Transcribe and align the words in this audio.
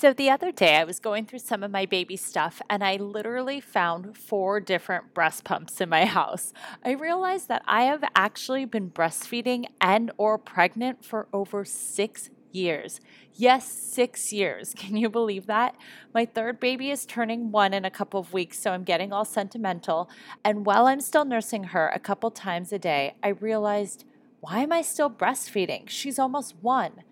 So, 0.00 0.12
the 0.12 0.30
other 0.30 0.52
day 0.52 0.76
I 0.76 0.84
was 0.84 1.00
going 1.00 1.26
through 1.26 1.40
some 1.40 1.64
of 1.64 1.72
my 1.72 1.84
baby 1.84 2.16
stuff 2.16 2.62
and 2.70 2.84
I 2.84 2.98
literally 2.98 3.60
found 3.60 4.16
four 4.16 4.60
different 4.60 5.12
breast 5.12 5.42
pumps 5.42 5.80
in 5.80 5.88
my 5.88 6.04
house. 6.18 6.52
I 6.84 6.92
realized 6.92 7.48
that 7.48 7.64
I 7.66 7.82
have 7.82 8.04
actually 8.14 8.64
been 8.64 8.92
breastfeeding 8.92 9.64
and 9.80 10.12
or 10.16 10.38
pregnant 10.38 11.04
for 11.04 11.26
over 11.32 11.64
6 11.64 12.30
years. 12.52 13.00
Yes, 13.34 13.68
6 13.68 14.32
years. 14.32 14.72
Can 14.76 14.96
you 14.96 15.10
believe 15.10 15.46
that? 15.46 15.74
My 16.14 16.24
third 16.24 16.60
baby 16.60 16.92
is 16.92 17.04
turning 17.04 17.50
1 17.50 17.74
in 17.74 17.84
a 17.84 17.90
couple 17.90 18.20
of 18.20 18.32
weeks, 18.32 18.56
so 18.60 18.70
I'm 18.70 18.84
getting 18.84 19.12
all 19.12 19.24
sentimental, 19.24 20.08
and 20.44 20.64
while 20.64 20.86
I'm 20.86 21.00
still 21.00 21.24
nursing 21.24 21.64
her 21.74 21.88
a 21.88 21.98
couple 21.98 22.30
times 22.30 22.72
a 22.72 22.78
day, 22.78 23.16
I 23.20 23.30
realized 23.30 24.04
why 24.38 24.60
am 24.60 24.70
I 24.70 24.82
still 24.82 25.10
breastfeeding? 25.10 25.88
She's 25.88 26.20
almost 26.20 26.54
1. 26.60 27.02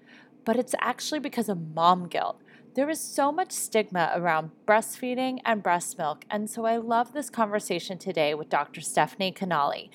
But 0.45 0.55
it's 0.55 0.77
actually 0.80 1.18
because 1.18 1.48
of 1.48 1.75
mom 1.75 2.07
guilt. 2.07 2.41
There 2.77 2.90
is 2.90 3.00
so 3.00 3.32
much 3.32 3.52
stigma 3.52 4.12
around 4.14 4.50
breastfeeding 4.66 5.39
and 5.46 5.62
breast 5.62 5.96
milk, 5.96 6.26
and 6.29 6.50
so 6.50 6.66
I 6.66 6.76
love 6.76 7.14
this 7.14 7.30
conversation 7.30 7.96
today 7.96 8.35
with 8.35 8.50
Dr. 8.50 8.82
Stephanie 8.82 9.32
Canale. 9.32 9.89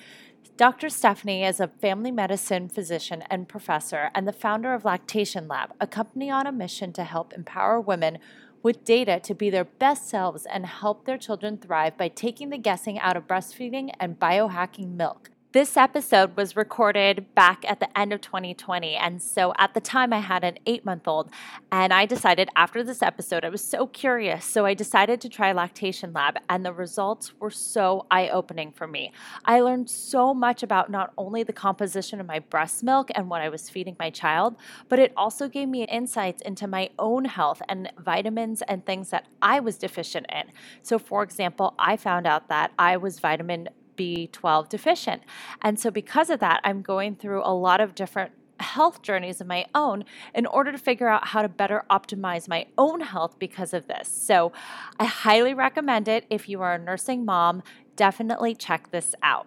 Dr. 0.56 0.88
Stephanie 0.88 1.44
is 1.44 1.60
a 1.60 1.68
family 1.68 2.10
medicine 2.10 2.68
physician 2.68 3.22
and 3.30 3.48
professor 3.48 4.10
and 4.16 4.26
the 4.26 4.32
founder 4.32 4.74
of 4.74 4.84
Lactation 4.84 5.46
Lab, 5.46 5.74
a 5.80 5.86
company 5.86 6.28
on 6.28 6.44
a 6.44 6.50
mission 6.50 6.92
to 6.94 7.04
help 7.04 7.32
empower 7.32 7.80
women 7.80 8.18
with 8.64 8.84
data 8.84 9.20
to 9.20 9.32
be 9.32 9.48
their 9.48 9.64
best 9.64 10.08
selves 10.08 10.44
and 10.44 10.66
help 10.66 11.04
their 11.04 11.18
children 11.18 11.58
thrive 11.58 11.96
by 11.96 12.08
taking 12.08 12.50
the 12.50 12.58
guessing 12.58 12.98
out 12.98 13.16
of 13.16 13.28
breastfeeding 13.28 13.94
and 14.00 14.18
biohacking 14.18 14.96
milk. 14.96 15.30
This 15.52 15.76
episode 15.76 16.34
was 16.34 16.56
recorded 16.56 17.26
back 17.34 17.62
at 17.68 17.78
the 17.78 17.98
end 17.98 18.14
of 18.14 18.22
2020. 18.22 18.94
And 18.94 19.20
so 19.20 19.52
at 19.58 19.74
the 19.74 19.82
time, 19.82 20.10
I 20.10 20.20
had 20.20 20.44
an 20.44 20.56
eight 20.64 20.86
month 20.86 21.06
old. 21.06 21.30
And 21.70 21.92
I 21.92 22.06
decided 22.06 22.48
after 22.56 22.82
this 22.82 23.02
episode, 23.02 23.44
I 23.44 23.50
was 23.50 23.62
so 23.62 23.86
curious. 23.86 24.46
So 24.46 24.64
I 24.64 24.72
decided 24.72 25.20
to 25.20 25.28
try 25.28 25.52
Lactation 25.52 26.14
Lab. 26.14 26.38
And 26.48 26.64
the 26.64 26.72
results 26.72 27.38
were 27.38 27.50
so 27.50 28.06
eye 28.10 28.30
opening 28.30 28.72
for 28.72 28.86
me. 28.86 29.12
I 29.44 29.60
learned 29.60 29.90
so 29.90 30.32
much 30.32 30.62
about 30.62 30.90
not 30.90 31.12
only 31.18 31.42
the 31.42 31.52
composition 31.52 32.18
of 32.18 32.24
my 32.24 32.38
breast 32.38 32.82
milk 32.82 33.10
and 33.14 33.28
what 33.28 33.42
I 33.42 33.50
was 33.50 33.68
feeding 33.68 33.94
my 33.98 34.08
child, 34.08 34.56
but 34.88 34.98
it 34.98 35.12
also 35.18 35.50
gave 35.50 35.68
me 35.68 35.84
insights 35.84 36.40
into 36.40 36.66
my 36.66 36.88
own 36.98 37.26
health 37.26 37.60
and 37.68 37.92
vitamins 37.98 38.62
and 38.62 38.86
things 38.86 39.10
that 39.10 39.26
I 39.42 39.60
was 39.60 39.76
deficient 39.76 40.24
in. 40.32 40.44
So, 40.80 40.98
for 40.98 41.22
example, 41.22 41.74
I 41.78 41.98
found 41.98 42.26
out 42.26 42.48
that 42.48 42.72
I 42.78 42.96
was 42.96 43.20
vitamin 43.20 43.68
B12 44.02 44.68
deficient. 44.68 45.22
And 45.60 45.78
so, 45.78 45.90
because 45.90 46.30
of 46.30 46.40
that, 46.40 46.60
I'm 46.64 46.82
going 46.82 47.16
through 47.16 47.42
a 47.44 47.54
lot 47.54 47.80
of 47.80 47.94
different 47.94 48.32
health 48.58 49.02
journeys 49.02 49.40
of 49.40 49.46
my 49.46 49.64
own 49.74 50.04
in 50.34 50.46
order 50.46 50.70
to 50.72 50.78
figure 50.78 51.08
out 51.08 51.28
how 51.28 51.42
to 51.42 51.48
better 51.48 51.84
optimize 51.90 52.48
my 52.48 52.66
own 52.78 53.00
health 53.00 53.38
because 53.38 53.72
of 53.72 53.86
this. 53.86 54.08
So, 54.08 54.52
I 54.98 55.04
highly 55.04 55.54
recommend 55.54 56.08
it 56.08 56.26
if 56.30 56.48
you 56.48 56.60
are 56.62 56.74
a 56.74 56.78
nursing 56.78 57.24
mom. 57.24 57.62
Definitely 57.96 58.54
check 58.54 58.90
this 58.90 59.14
out. 59.22 59.46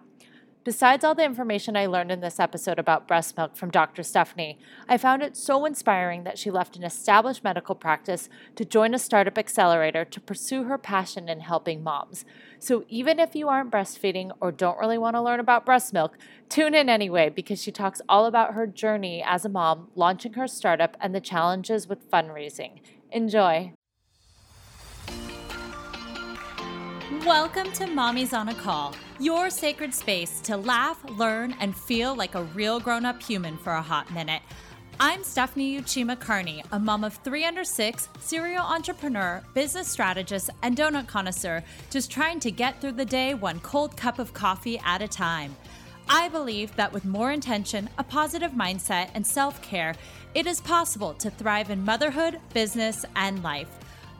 Besides 0.66 1.04
all 1.04 1.14
the 1.14 1.24
information 1.24 1.76
I 1.76 1.86
learned 1.86 2.10
in 2.10 2.18
this 2.18 2.40
episode 2.40 2.80
about 2.80 3.06
breast 3.06 3.36
milk 3.36 3.54
from 3.54 3.70
Dr. 3.70 4.02
Stephanie, 4.02 4.58
I 4.88 4.98
found 4.98 5.22
it 5.22 5.36
so 5.36 5.64
inspiring 5.64 6.24
that 6.24 6.38
she 6.38 6.50
left 6.50 6.76
an 6.76 6.82
established 6.82 7.44
medical 7.44 7.76
practice 7.76 8.28
to 8.56 8.64
join 8.64 8.92
a 8.92 8.98
startup 8.98 9.38
accelerator 9.38 10.04
to 10.04 10.20
pursue 10.20 10.64
her 10.64 10.76
passion 10.76 11.28
in 11.28 11.38
helping 11.38 11.84
moms. 11.84 12.24
So 12.58 12.84
even 12.88 13.18
if 13.18 13.34
you 13.34 13.48
aren't 13.48 13.70
breastfeeding 13.70 14.30
or 14.40 14.50
don't 14.50 14.78
really 14.78 14.98
want 14.98 15.14
to 15.16 15.22
learn 15.22 15.40
about 15.40 15.66
breast 15.66 15.92
milk, 15.92 16.16
tune 16.48 16.74
in 16.74 16.88
anyway 16.88 17.28
because 17.28 17.62
she 17.62 17.70
talks 17.70 18.00
all 18.08 18.26
about 18.26 18.54
her 18.54 18.66
journey 18.66 19.22
as 19.24 19.44
a 19.44 19.48
mom, 19.48 19.88
launching 19.94 20.32
her 20.34 20.48
startup, 20.48 20.96
and 21.00 21.14
the 21.14 21.20
challenges 21.20 21.86
with 21.86 22.10
fundraising. 22.10 22.80
Enjoy. 23.12 23.72
Welcome 27.24 27.72
to 27.72 27.86
Mommy's 27.86 28.32
on 28.32 28.48
a 28.48 28.54
Call, 28.54 28.94
your 29.18 29.50
sacred 29.50 29.94
space 29.94 30.40
to 30.42 30.56
laugh, 30.56 31.02
learn, 31.10 31.54
and 31.60 31.76
feel 31.76 32.14
like 32.14 32.34
a 32.34 32.44
real 32.44 32.80
grown 32.80 33.04
up 33.04 33.22
human 33.22 33.56
for 33.58 33.72
a 33.72 33.82
hot 33.82 34.12
minute. 34.12 34.42
I'm 34.98 35.24
Stephanie 35.24 35.78
Uchima 35.78 36.18
Carney, 36.18 36.64
a 36.72 36.78
mom 36.78 37.04
of 37.04 37.16
three 37.16 37.44
under 37.44 37.64
six, 37.64 38.08
serial 38.20 38.64
entrepreneur, 38.64 39.42
business 39.52 39.88
strategist, 39.88 40.48
and 40.62 40.74
donut 40.74 41.06
connoisseur, 41.06 41.62
just 41.90 42.10
trying 42.10 42.40
to 42.40 42.50
get 42.50 42.80
through 42.80 42.92
the 42.92 43.04
day 43.04 43.34
one 43.34 43.60
cold 43.60 43.94
cup 43.94 44.18
of 44.18 44.32
coffee 44.32 44.80
at 44.86 45.02
a 45.02 45.08
time. 45.08 45.54
I 46.08 46.30
believe 46.30 46.74
that 46.76 46.94
with 46.94 47.04
more 47.04 47.30
intention, 47.30 47.90
a 47.98 48.04
positive 48.04 48.52
mindset, 48.52 49.10
and 49.12 49.26
self 49.26 49.60
care, 49.60 49.94
it 50.34 50.46
is 50.46 50.62
possible 50.62 51.12
to 51.14 51.28
thrive 51.28 51.68
in 51.68 51.84
motherhood, 51.84 52.40
business, 52.54 53.04
and 53.16 53.42
life. 53.42 53.68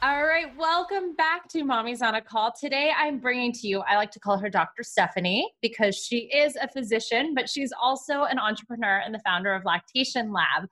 All 0.00 0.24
right, 0.24 0.46
welcome 0.56 1.16
back 1.16 1.48
to 1.48 1.64
Mommy's 1.64 2.02
on 2.02 2.14
a 2.14 2.20
Call. 2.20 2.52
Today 2.52 2.92
I'm 2.96 3.18
bringing 3.18 3.50
to 3.54 3.66
you, 3.66 3.80
I 3.80 3.96
like 3.96 4.12
to 4.12 4.20
call 4.20 4.38
her 4.38 4.48
Dr. 4.48 4.84
Stephanie 4.84 5.52
because 5.60 5.96
she 5.96 6.30
is 6.32 6.54
a 6.54 6.68
physician, 6.68 7.34
but 7.34 7.50
she's 7.50 7.72
also 7.82 8.22
an 8.22 8.38
entrepreneur 8.38 9.02
and 9.04 9.12
the 9.12 9.18
founder 9.26 9.52
of 9.52 9.64
Lactation 9.64 10.32
Lab. 10.32 10.68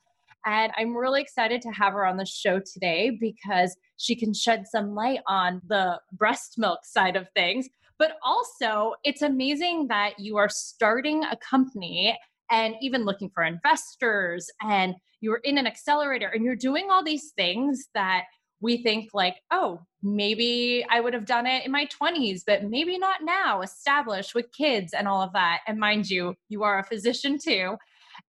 And 0.46 0.70
I'm 0.76 0.96
really 0.96 1.22
excited 1.22 1.60
to 1.62 1.70
have 1.70 1.92
her 1.94 2.06
on 2.06 2.18
the 2.18 2.24
show 2.24 2.60
today 2.60 3.18
because 3.20 3.76
she 3.96 4.14
can 4.14 4.32
shed 4.32 4.64
some 4.68 4.94
light 4.94 5.22
on 5.26 5.60
the 5.66 5.98
breast 6.12 6.54
milk 6.56 6.84
side 6.84 7.16
of 7.16 7.28
things. 7.30 7.68
But 7.98 8.18
also, 8.24 8.94
it's 9.02 9.22
amazing 9.22 9.88
that 9.88 10.20
you 10.20 10.36
are 10.36 10.48
starting 10.48 11.24
a 11.24 11.36
company 11.38 12.16
and 12.48 12.76
even 12.80 13.04
looking 13.04 13.30
for 13.30 13.42
investors 13.42 14.48
and 14.62 14.94
you're 15.20 15.40
in 15.42 15.58
an 15.58 15.66
accelerator 15.66 16.28
and 16.28 16.44
you're 16.44 16.54
doing 16.54 16.88
all 16.92 17.02
these 17.02 17.32
things 17.36 17.88
that 17.94 18.26
we 18.60 18.82
think 18.82 19.10
like, 19.12 19.36
oh, 19.50 19.80
maybe 20.02 20.84
I 20.90 21.00
would 21.00 21.14
have 21.14 21.26
done 21.26 21.46
it 21.46 21.64
in 21.66 21.72
my 21.72 21.86
20s, 22.00 22.42
but 22.46 22.64
maybe 22.64 22.98
not 22.98 23.22
now, 23.22 23.60
established 23.60 24.34
with 24.34 24.52
kids 24.52 24.92
and 24.92 25.06
all 25.06 25.22
of 25.22 25.32
that. 25.34 25.60
And 25.66 25.78
mind 25.78 26.08
you, 26.08 26.34
you 26.48 26.62
are 26.62 26.78
a 26.78 26.84
physician 26.84 27.38
too. 27.38 27.76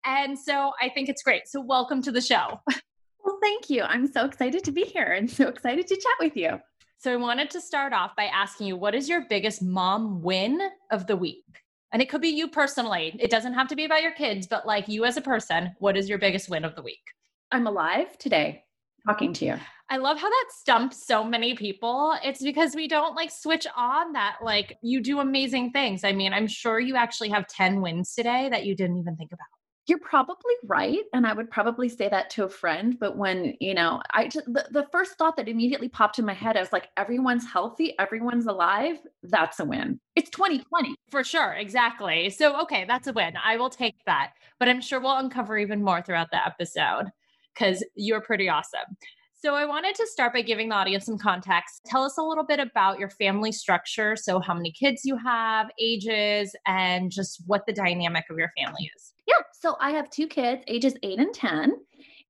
And 0.05 0.37
so 0.37 0.73
I 0.81 0.89
think 0.89 1.09
it's 1.09 1.23
great. 1.23 1.47
So 1.47 1.61
welcome 1.61 2.01
to 2.03 2.11
the 2.11 2.21
show. 2.21 2.59
Well, 3.23 3.37
thank 3.39 3.69
you. 3.69 3.83
I'm 3.83 4.11
so 4.11 4.25
excited 4.25 4.63
to 4.63 4.71
be 4.71 4.81
here 4.81 5.03
and 5.03 5.29
so 5.29 5.47
excited 5.47 5.85
to 5.85 5.95
chat 5.95 6.05
with 6.19 6.35
you. 6.35 6.59
So 6.97 7.13
I 7.13 7.17
wanted 7.17 7.51
to 7.51 7.61
start 7.61 7.93
off 7.93 8.15
by 8.15 8.23
asking 8.25 8.65
you 8.65 8.75
what 8.75 8.95
is 8.95 9.07
your 9.07 9.25
biggest 9.29 9.61
mom 9.61 10.23
win 10.23 10.59
of 10.89 11.05
the 11.05 11.15
week? 11.15 11.45
And 11.93 12.01
it 12.01 12.09
could 12.09 12.21
be 12.21 12.29
you 12.29 12.47
personally. 12.47 13.15
It 13.19 13.29
doesn't 13.29 13.53
have 13.53 13.67
to 13.67 13.75
be 13.75 13.85
about 13.85 14.01
your 14.01 14.13
kids, 14.13 14.47
but 14.47 14.65
like 14.65 14.87
you 14.87 15.05
as 15.05 15.17
a 15.17 15.21
person, 15.21 15.75
what 15.77 15.95
is 15.95 16.09
your 16.09 16.17
biggest 16.17 16.49
win 16.49 16.65
of 16.65 16.75
the 16.75 16.81
week? 16.81 17.03
I'm 17.51 17.67
alive 17.67 18.17
today 18.17 18.63
talking 19.05 19.33
to 19.33 19.45
you. 19.45 19.55
I 19.91 19.97
love 19.97 20.17
how 20.17 20.29
that 20.29 20.45
stumps 20.57 21.05
so 21.05 21.21
many 21.21 21.53
people. 21.53 22.15
It's 22.23 22.41
because 22.41 22.75
we 22.75 22.87
don't 22.87 23.13
like 23.13 23.29
switch 23.29 23.67
on 23.75 24.13
that 24.13 24.37
like 24.41 24.77
you 24.81 25.01
do 25.01 25.19
amazing 25.19 25.71
things. 25.71 26.05
I 26.05 26.13
mean, 26.13 26.31
I'm 26.31 26.47
sure 26.47 26.79
you 26.79 26.95
actually 26.95 27.27
have 27.27 27.45
10 27.47 27.81
wins 27.81 28.15
today 28.15 28.47
that 28.51 28.65
you 28.65 28.73
didn't 28.73 28.99
even 28.99 29.17
think 29.17 29.33
about. 29.33 29.47
You're 29.87 29.99
probably 29.99 30.53
right. 30.63 31.01
And 31.13 31.27
I 31.27 31.33
would 31.33 31.51
probably 31.51 31.89
say 31.89 32.07
that 32.07 32.29
to 32.31 32.45
a 32.45 32.49
friend. 32.49 32.97
But 32.97 33.17
when, 33.17 33.55
you 33.59 33.73
know, 33.73 34.01
I 34.11 34.29
just, 34.29 34.45
the, 34.45 34.65
the 34.71 34.87
first 34.93 35.17
thought 35.17 35.35
that 35.35 35.49
immediately 35.49 35.89
popped 35.89 36.19
in 36.19 36.25
my 36.25 36.35
head, 36.35 36.55
I 36.55 36.61
was 36.61 36.71
like, 36.71 36.87
everyone's 36.95 37.45
healthy, 37.45 37.93
everyone's 37.99 38.45
alive. 38.45 38.95
That's 39.23 39.59
a 39.59 39.65
win. 39.65 39.99
It's 40.15 40.29
2020. 40.29 40.95
For 41.09 41.25
sure. 41.25 41.51
Exactly. 41.51 42.29
So, 42.29 42.61
okay, 42.61 42.85
that's 42.87 43.07
a 43.07 43.13
win. 43.13 43.33
I 43.43 43.57
will 43.57 43.69
take 43.69 43.97
that. 44.05 44.31
But 44.57 44.69
I'm 44.69 44.79
sure 44.79 45.01
we'll 45.01 45.17
uncover 45.17 45.57
even 45.57 45.83
more 45.83 46.01
throughout 46.01 46.31
the 46.31 46.45
episode 46.45 47.11
because 47.53 47.83
you're 47.95 48.21
pretty 48.21 48.47
awesome. 48.47 48.95
So, 49.43 49.55
I 49.55 49.65
wanted 49.65 49.95
to 49.95 50.05
start 50.05 50.33
by 50.33 50.43
giving 50.43 50.69
the 50.69 50.75
audience 50.75 51.05
some 51.07 51.17
context. 51.17 51.81
Tell 51.87 52.03
us 52.03 52.19
a 52.19 52.21
little 52.21 52.43
bit 52.43 52.59
about 52.59 52.99
your 52.99 53.09
family 53.09 53.51
structure. 53.51 54.15
So, 54.15 54.39
how 54.39 54.53
many 54.53 54.71
kids 54.71 55.01
you 55.03 55.17
have, 55.17 55.71
ages, 55.79 56.55
and 56.67 57.11
just 57.11 57.41
what 57.47 57.65
the 57.65 57.73
dynamic 57.73 58.25
of 58.29 58.37
your 58.37 58.51
family 58.55 58.91
is. 58.95 59.13
Yeah. 59.27 59.41
So, 59.59 59.77
I 59.81 59.91
have 59.91 60.11
two 60.11 60.27
kids, 60.27 60.61
ages 60.67 60.93
eight 61.01 61.17
and 61.17 61.33
10. 61.33 61.73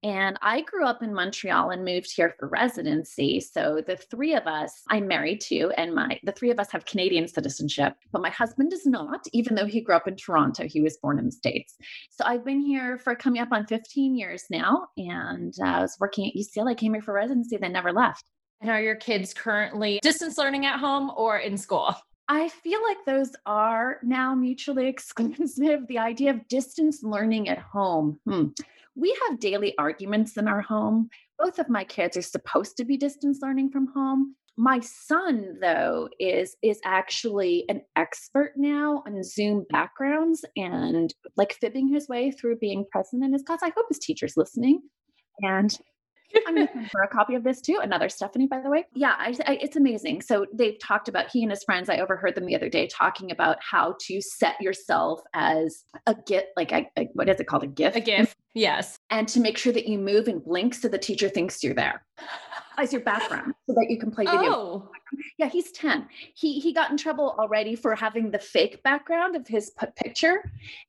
And 0.03 0.39
I 0.42 0.62
grew 0.62 0.86
up 0.86 1.03
in 1.03 1.13
Montreal 1.13 1.69
and 1.69 1.86
moved 1.86 2.12
here 2.15 2.33
for 2.39 2.48
residency. 2.48 3.39
So 3.39 3.83
the 3.86 3.95
three 3.95 4.33
of 4.33 4.48
us, 4.48 4.81
I'm 4.89 5.07
married 5.07 5.42
to, 5.42 5.71
and 5.77 5.94
my 5.94 6.19
the 6.24 6.31
three 6.31 6.50
of 6.50 6.59
us 6.59 6.71
have 6.71 6.86
Canadian 6.86 7.27
citizenship, 7.27 7.94
but 8.12 8.21
my 8.21 8.30
husband 8.30 8.71
does 8.71 8.86
not, 8.88 9.27
even 9.31 9.56
though 9.56 9.68
he 9.68 9.81
grew 9.81 9.95
up 9.95 10.07
in 10.07 10.15
Toronto. 10.15 10.68
He 10.68 10.81
was 10.81 10.98
born 10.98 11.19
in 11.19 11.25
the 11.25 11.31
States. 11.31 11.75
So 12.09 12.24
I've 12.25 12.44
been 12.44 12.62
here 12.62 12.98
for 12.98 13.15
coming 13.15 13.42
up 13.42 13.51
on 13.51 13.68
15 13.68 14.15
years 14.15 14.45
now. 14.50 14.88
And 14.98 15.53
uh, 15.63 15.65
I 15.65 15.81
was 15.81 15.98
working 16.00 16.27
at 16.27 16.36
UCL. 16.36 16.69
I 16.69 16.74
came 16.74 16.94
here 16.94 17.03
for 17.03 17.13
residency, 17.13 17.57
then 17.57 17.74
never 17.74 17.94
left. 17.94 18.25
And 18.59 18.71
are 18.71 18.81
your 18.81 18.95
kids 18.95 19.33
currently 19.33 20.00
distance 20.01 20.38
learning 20.38 20.65
at 20.65 20.80
home 20.80 21.12
or 21.15 21.38
in 21.38 21.57
school? 21.57 21.95
I 22.27 22.48
feel 22.48 22.81
like 22.81 22.98
those 23.06 23.31
are 23.45 23.98
now 24.03 24.33
mutually 24.33 24.88
exclusive. 24.95 25.88
The 25.88 26.00
idea 26.00 26.31
of 26.31 26.48
distance 26.48 27.03
learning 27.03 27.50
at 27.50 27.59
home. 27.59 28.19
Hmm. 28.25 28.48
We 28.95 29.17
have 29.27 29.39
daily 29.39 29.77
arguments 29.77 30.38
in 30.38 30.47
our 30.47 30.61
home. 30.61 31.09
Both 31.39 31.59
of 31.59 31.69
my 31.69 31.83
kids 31.83 32.17
are 32.17 32.21
supposed 32.21 32.77
to 32.77 32.85
be 32.85 32.97
distance 32.97 33.39
learning 33.41 33.71
from 33.71 33.88
home. 33.93 34.35
My 34.57 34.81
son, 34.81 35.57
though, 35.61 36.09
is 36.19 36.57
is 36.61 36.79
actually 36.83 37.65
an 37.69 37.81
expert 37.95 38.53
now 38.57 39.01
on 39.07 39.23
Zoom 39.23 39.65
backgrounds 39.69 40.43
and 40.57 41.13
like 41.38 41.53
fibbing 41.53 41.88
his 41.88 42.07
way 42.09 42.31
through 42.31 42.57
being 42.57 42.85
present 42.91 43.23
in 43.23 43.31
his 43.31 43.43
class. 43.43 43.61
I 43.63 43.71
hope 43.75 43.85
his 43.88 43.99
teacher's 43.99 44.35
listening. 44.35 44.81
And 45.39 45.75
I'm 46.47 46.55
going 46.55 46.67
to 46.67 46.89
her 46.93 47.03
a 47.03 47.07
copy 47.07 47.35
of 47.35 47.43
this 47.43 47.61
too. 47.61 47.79
Another 47.81 48.09
Stephanie, 48.09 48.47
by 48.47 48.61
the 48.61 48.69
way. 48.69 48.85
Yeah, 48.93 49.15
I, 49.17 49.35
I, 49.45 49.53
it's 49.61 49.75
amazing. 49.75 50.21
So 50.21 50.45
they've 50.53 50.77
talked 50.79 51.07
about 51.07 51.29
he 51.29 51.43
and 51.43 51.51
his 51.51 51.63
friends. 51.63 51.89
I 51.89 51.97
overheard 51.97 52.35
them 52.35 52.45
the 52.45 52.55
other 52.55 52.69
day 52.69 52.87
talking 52.87 53.31
about 53.31 53.57
how 53.61 53.95
to 54.07 54.21
set 54.21 54.59
yourself 54.61 55.21
as 55.33 55.83
a 56.05 56.15
gift, 56.27 56.47
like 56.55 56.71
a, 56.71 56.89
a, 56.97 57.05
what 57.13 57.29
is 57.29 57.39
it 57.39 57.47
called, 57.47 57.63
a 57.63 57.67
gift? 57.67 57.95
A 57.95 58.01
gift. 58.01 58.37
Yes. 58.53 58.97
And 59.09 59.27
to 59.29 59.39
make 59.39 59.57
sure 59.57 59.73
that 59.73 59.87
you 59.87 59.97
move 59.97 60.27
and 60.27 60.43
blink 60.43 60.73
so 60.73 60.87
the 60.87 60.97
teacher 60.97 61.29
thinks 61.29 61.63
you're 61.63 61.73
there 61.73 62.03
as 62.77 62.91
your 62.91 63.01
background, 63.01 63.53
so 63.67 63.73
that 63.73 63.87
you 63.89 63.99
can 63.99 64.11
play 64.11 64.25
video. 64.25 64.51
Oh. 64.51 64.89
Yeah, 65.37 65.49
he's 65.49 65.71
ten. 65.71 66.07
He 66.35 66.59
he 66.59 66.73
got 66.73 66.89
in 66.89 66.97
trouble 66.97 67.35
already 67.37 67.75
for 67.75 67.95
having 67.95 68.31
the 68.31 68.39
fake 68.39 68.81
background 68.83 69.35
of 69.35 69.47
his 69.47 69.71
picture, 70.01 70.43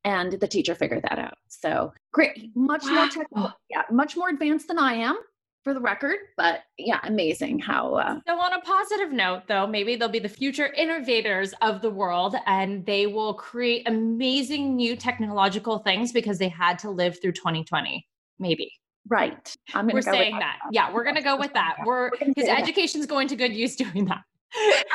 and 0.04 0.32
the 0.32 0.46
teacher 0.46 0.74
figured 0.74 1.02
that 1.08 1.18
out. 1.18 1.34
So 1.48 1.92
great, 2.12 2.50
much 2.54 2.84
wow. 2.84 2.94
more 2.94 3.08
technical. 3.08 3.52
Yeah, 3.68 3.82
much 3.90 4.16
more 4.16 4.28
advanced 4.28 4.68
than 4.68 4.78
I 4.78 4.94
am 4.94 5.18
for 5.62 5.75
the 5.75 5.81
record, 5.81 6.17
but 6.37 6.61
yeah, 6.79 7.00
amazing 7.05 7.59
how. 7.59 7.94
Uh, 7.94 8.19
so, 8.26 8.38
on 8.38 8.53
a 8.53 8.61
positive 8.61 9.12
note, 9.12 9.43
though, 9.47 9.67
maybe 9.67 9.97
they'll 9.97 10.09
be 10.09 10.19
the 10.19 10.29
future 10.29 10.73
innovators 10.73 11.55
of 11.62 11.82
the 11.82 11.91
world 11.91 12.37
and 12.47 12.85
they 12.85 13.06
will 13.06 13.35
create 13.35 13.88
amazing 13.88 14.76
new 14.76 14.97
technological 14.97 15.79
things 15.79 16.12
because 16.12 16.38
they 16.38 16.49
had 16.49 16.79
to 16.81 16.91
live 16.91 17.20
through 17.20 17.32
2020. 17.32 18.06
Maybe. 18.38 18.73
Right. 19.09 19.55
I'm 19.75 19.88
we're 19.88 20.03
saying 20.03 20.35
that. 20.35 20.59
that. 20.62 20.73
Yeah, 20.73 20.93
we're 20.93 21.05
going 21.05 21.17
to 21.17 21.23
go 21.23 21.37
with 21.37 21.53
that. 21.55 21.76
We're, 21.85 22.11
we're 22.11 22.32
his 22.37 22.49
education's 22.49 23.06
going 23.06 23.29
to 23.29 23.37
good 23.37 23.55
use 23.55 23.76
doing 23.76 24.05
that. 24.06 24.23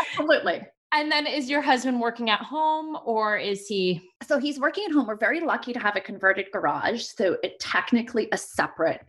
Absolutely. 0.02 0.62
And 0.94 1.12
then 1.12 1.28
is 1.28 1.50
your 1.50 1.62
husband 1.62 2.00
working 2.00 2.30
at 2.30 2.40
home 2.40 2.98
or 3.04 3.38
is 3.38 3.68
he? 3.68 4.10
So 4.25 4.40
he's 4.40 4.58
working 4.58 4.86
at 4.86 4.94
home. 4.94 5.06
We're 5.06 5.18
very 5.18 5.42
lucky 5.42 5.74
to 5.74 5.80
have 5.80 5.98
a 5.98 6.00
converted 6.00 6.48
garage. 6.54 7.04
So 7.04 7.36
it 7.44 7.60
technically 7.60 8.30
a 8.31 8.38
separate 8.38 9.02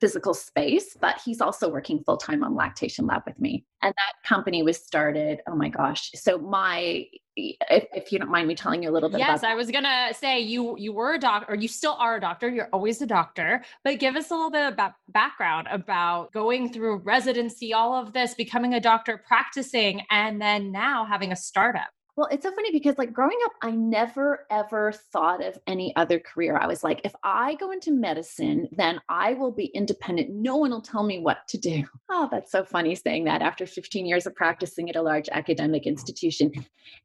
physical 0.00 0.34
space, 0.34 0.96
but 1.00 1.20
he's 1.24 1.40
also 1.40 1.68
working 1.68 2.02
full 2.02 2.16
time 2.16 2.42
on 2.42 2.54
Lactation 2.54 3.06
Lab 3.06 3.22
with 3.26 3.38
me. 3.38 3.64
And 3.82 3.94
that 3.96 4.28
company 4.28 4.62
was 4.62 4.78
started, 4.78 5.40
oh 5.46 5.54
my 5.54 5.68
gosh. 5.68 6.10
So 6.14 6.38
my 6.38 7.06
if, 7.36 7.86
if 7.94 8.12
you 8.12 8.18
don't 8.18 8.30
mind 8.30 8.48
me 8.48 8.54
telling 8.54 8.82
you 8.82 8.90
a 8.90 8.92
little 8.92 9.08
bit 9.08 9.18
yes 9.18 9.44
i 9.44 9.54
was 9.54 9.70
gonna 9.70 10.12
say 10.12 10.40
you 10.40 10.76
you 10.76 10.92
were 10.92 11.14
a 11.14 11.18
doctor 11.18 11.52
or 11.52 11.54
you 11.54 11.68
still 11.68 11.94
are 11.98 12.16
a 12.16 12.20
doctor 12.20 12.50
you're 12.50 12.68
always 12.72 13.00
a 13.00 13.06
doctor 13.06 13.62
but 13.84 13.98
give 13.98 14.16
us 14.16 14.30
a 14.30 14.34
little 14.34 14.50
bit 14.50 14.72
of 14.72 14.92
background 15.08 15.66
about 15.70 16.32
going 16.32 16.72
through 16.72 16.96
residency 16.96 17.72
all 17.72 17.94
of 17.94 18.12
this 18.12 18.34
becoming 18.34 18.74
a 18.74 18.80
doctor 18.80 19.22
practicing 19.26 20.02
and 20.10 20.42
then 20.42 20.72
now 20.72 21.04
having 21.04 21.32
a 21.32 21.36
startup 21.36 21.88
well, 22.20 22.28
it's 22.30 22.42
so 22.42 22.54
funny 22.54 22.70
because 22.70 22.98
like 22.98 23.14
growing 23.14 23.38
up, 23.46 23.52
I 23.62 23.70
never 23.70 24.46
ever 24.50 24.92
thought 24.92 25.42
of 25.42 25.56
any 25.66 25.96
other 25.96 26.18
career. 26.18 26.54
I 26.54 26.66
was 26.66 26.84
like, 26.84 27.00
if 27.02 27.14
I 27.22 27.54
go 27.54 27.70
into 27.70 27.92
medicine, 27.92 28.68
then 28.72 29.00
I 29.08 29.32
will 29.32 29.52
be 29.52 29.64
independent. 29.64 30.28
No 30.28 30.56
one 30.56 30.70
will 30.70 30.82
tell 30.82 31.02
me 31.02 31.18
what 31.18 31.48
to 31.48 31.56
do. 31.58 31.84
Oh, 32.12 32.28
that's 32.30 32.50
so 32.50 32.64
funny 32.64 32.96
saying 32.96 33.24
that 33.24 33.40
after 33.40 33.64
15 33.64 34.04
years 34.04 34.26
of 34.26 34.34
practicing 34.34 34.90
at 34.90 34.96
a 34.96 35.00
large 35.00 35.28
academic 35.30 35.86
institution. 35.86 36.50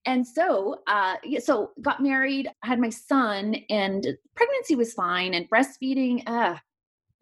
And 0.05 0.27
so, 0.27 0.81
uh, 0.87 1.17
so 1.39 1.71
got 1.79 2.01
married, 2.01 2.49
had 2.63 2.79
my 2.79 2.89
son, 2.89 3.55
and 3.69 4.05
pregnancy 4.35 4.75
was 4.75 4.93
fine, 4.93 5.35
and 5.35 5.47
breastfeeding, 5.47 6.27
uh, 6.27 6.55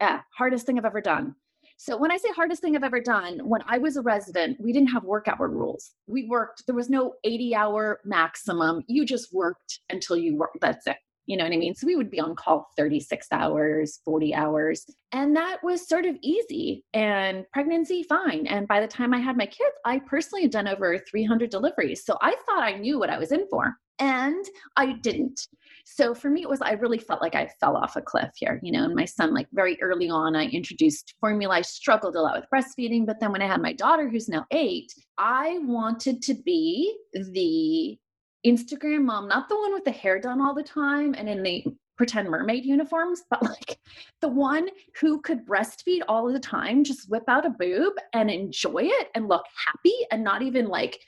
uh, 0.00 0.18
hardest 0.30 0.64
thing 0.64 0.78
I've 0.78 0.86
ever 0.86 1.02
done. 1.02 1.36
So 1.76 1.96
when 1.96 2.10
I 2.10 2.16
say 2.16 2.28
hardest 2.34 2.62
thing 2.62 2.76
I've 2.76 2.84
ever 2.84 3.00
done, 3.00 3.40
when 3.40 3.62
I 3.66 3.78
was 3.78 3.96
a 3.96 4.02
resident, 4.02 4.58
we 4.60 4.72
didn't 4.72 4.90
have 4.90 5.04
work 5.04 5.28
hour 5.28 5.48
rules. 5.48 5.92
We 6.06 6.26
worked, 6.28 6.64
there 6.66 6.76
was 6.76 6.88
no 6.88 7.14
80 7.24 7.54
hour 7.54 8.00
maximum. 8.04 8.82
You 8.86 9.04
just 9.04 9.32
worked 9.32 9.80
until 9.90 10.16
you 10.16 10.36
worked. 10.36 10.58
That's 10.60 10.86
it. 10.86 10.96
You 11.26 11.38
know 11.38 11.44
what 11.44 11.54
I 11.54 11.56
mean? 11.56 11.74
So 11.74 11.86
we 11.86 11.96
would 11.96 12.10
be 12.10 12.20
on 12.20 12.36
call 12.36 12.68
36 12.76 13.26
hours, 13.32 14.00
40 14.04 14.34
hours. 14.34 14.84
And 15.12 15.34
that 15.36 15.58
was 15.62 15.88
sort 15.88 16.04
of 16.04 16.16
easy. 16.20 16.84
And 16.92 17.46
pregnancy, 17.52 18.02
fine. 18.02 18.46
And 18.46 18.68
by 18.68 18.80
the 18.80 18.86
time 18.86 19.14
I 19.14 19.18
had 19.18 19.36
my 19.36 19.46
kids, 19.46 19.74
I 19.86 20.00
personally 20.00 20.42
had 20.42 20.50
done 20.50 20.68
over 20.68 20.98
300 20.98 21.48
deliveries. 21.48 22.04
So 22.04 22.18
I 22.20 22.36
thought 22.46 22.62
I 22.62 22.76
knew 22.76 22.98
what 22.98 23.10
I 23.10 23.18
was 23.18 23.32
in 23.32 23.46
for. 23.48 23.74
And 23.98 24.44
I 24.76 24.92
didn't. 24.92 25.46
So 25.84 26.14
for 26.14 26.30
me, 26.30 26.42
it 26.42 26.48
was, 26.48 26.60
I 26.62 26.72
really 26.72 26.98
felt 26.98 27.20
like 27.20 27.34
I 27.34 27.46
fell 27.60 27.76
off 27.76 27.96
a 27.96 28.02
cliff 28.02 28.30
here, 28.36 28.58
you 28.62 28.72
know, 28.72 28.84
and 28.84 28.94
my 28.94 29.04
son, 29.04 29.34
like 29.34 29.46
very 29.52 29.80
early 29.82 30.08
on, 30.08 30.34
I 30.34 30.46
introduced 30.46 31.14
formula. 31.20 31.56
I 31.56 31.62
struggled 31.62 32.16
a 32.16 32.20
lot 32.20 32.40
with 32.40 32.50
breastfeeding. 32.52 33.06
But 33.06 33.20
then 33.20 33.32
when 33.32 33.42
I 33.42 33.46
had 33.46 33.60
my 33.60 33.72
daughter, 33.72 34.08
who's 34.08 34.28
now 34.28 34.46
eight, 34.50 34.92
I 35.18 35.58
wanted 35.62 36.22
to 36.22 36.34
be 36.34 36.96
the 37.12 37.98
Instagram 38.46 39.04
mom, 39.04 39.28
not 39.28 39.48
the 39.48 39.56
one 39.58 39.72
with 39.72 39.84
the 39.84 39.90
hair 39.90 40.18
done 40.18 40.40
all 40.40 40.54
the 40.54 40.62
time 40.62 41.14
and 41.14 41.28
in 41.28 41.42
the 41.42 41.64
pretend 41.96 42.28
mermaid 42.28 42.64
uniforms, 42.64 43.22
but 43.30 43.42
like 43.42 43.78
the 44.20 44.28
one 44.28 44.68
who 45.00 45.20
could 45.20 45.46
breastfeed 45.46 46.00
all 46.08 46.32
the 46.32 46.40
time, 46.40 46.82
just 46.82 47.08
whip 47.10 47.24
out 47.28 47.46
a 47.46 47.50
boob 47.50 47.92
and 48.12 48.30
enjoy 48.30 48.82
it 48.82 49.08
and 49.14 49.28
look 49.28 49.44
happy 49.66 49.94
and 50.10 50.24
not 50.24 50.42
even 50.42 50.66
like 50.66 50.98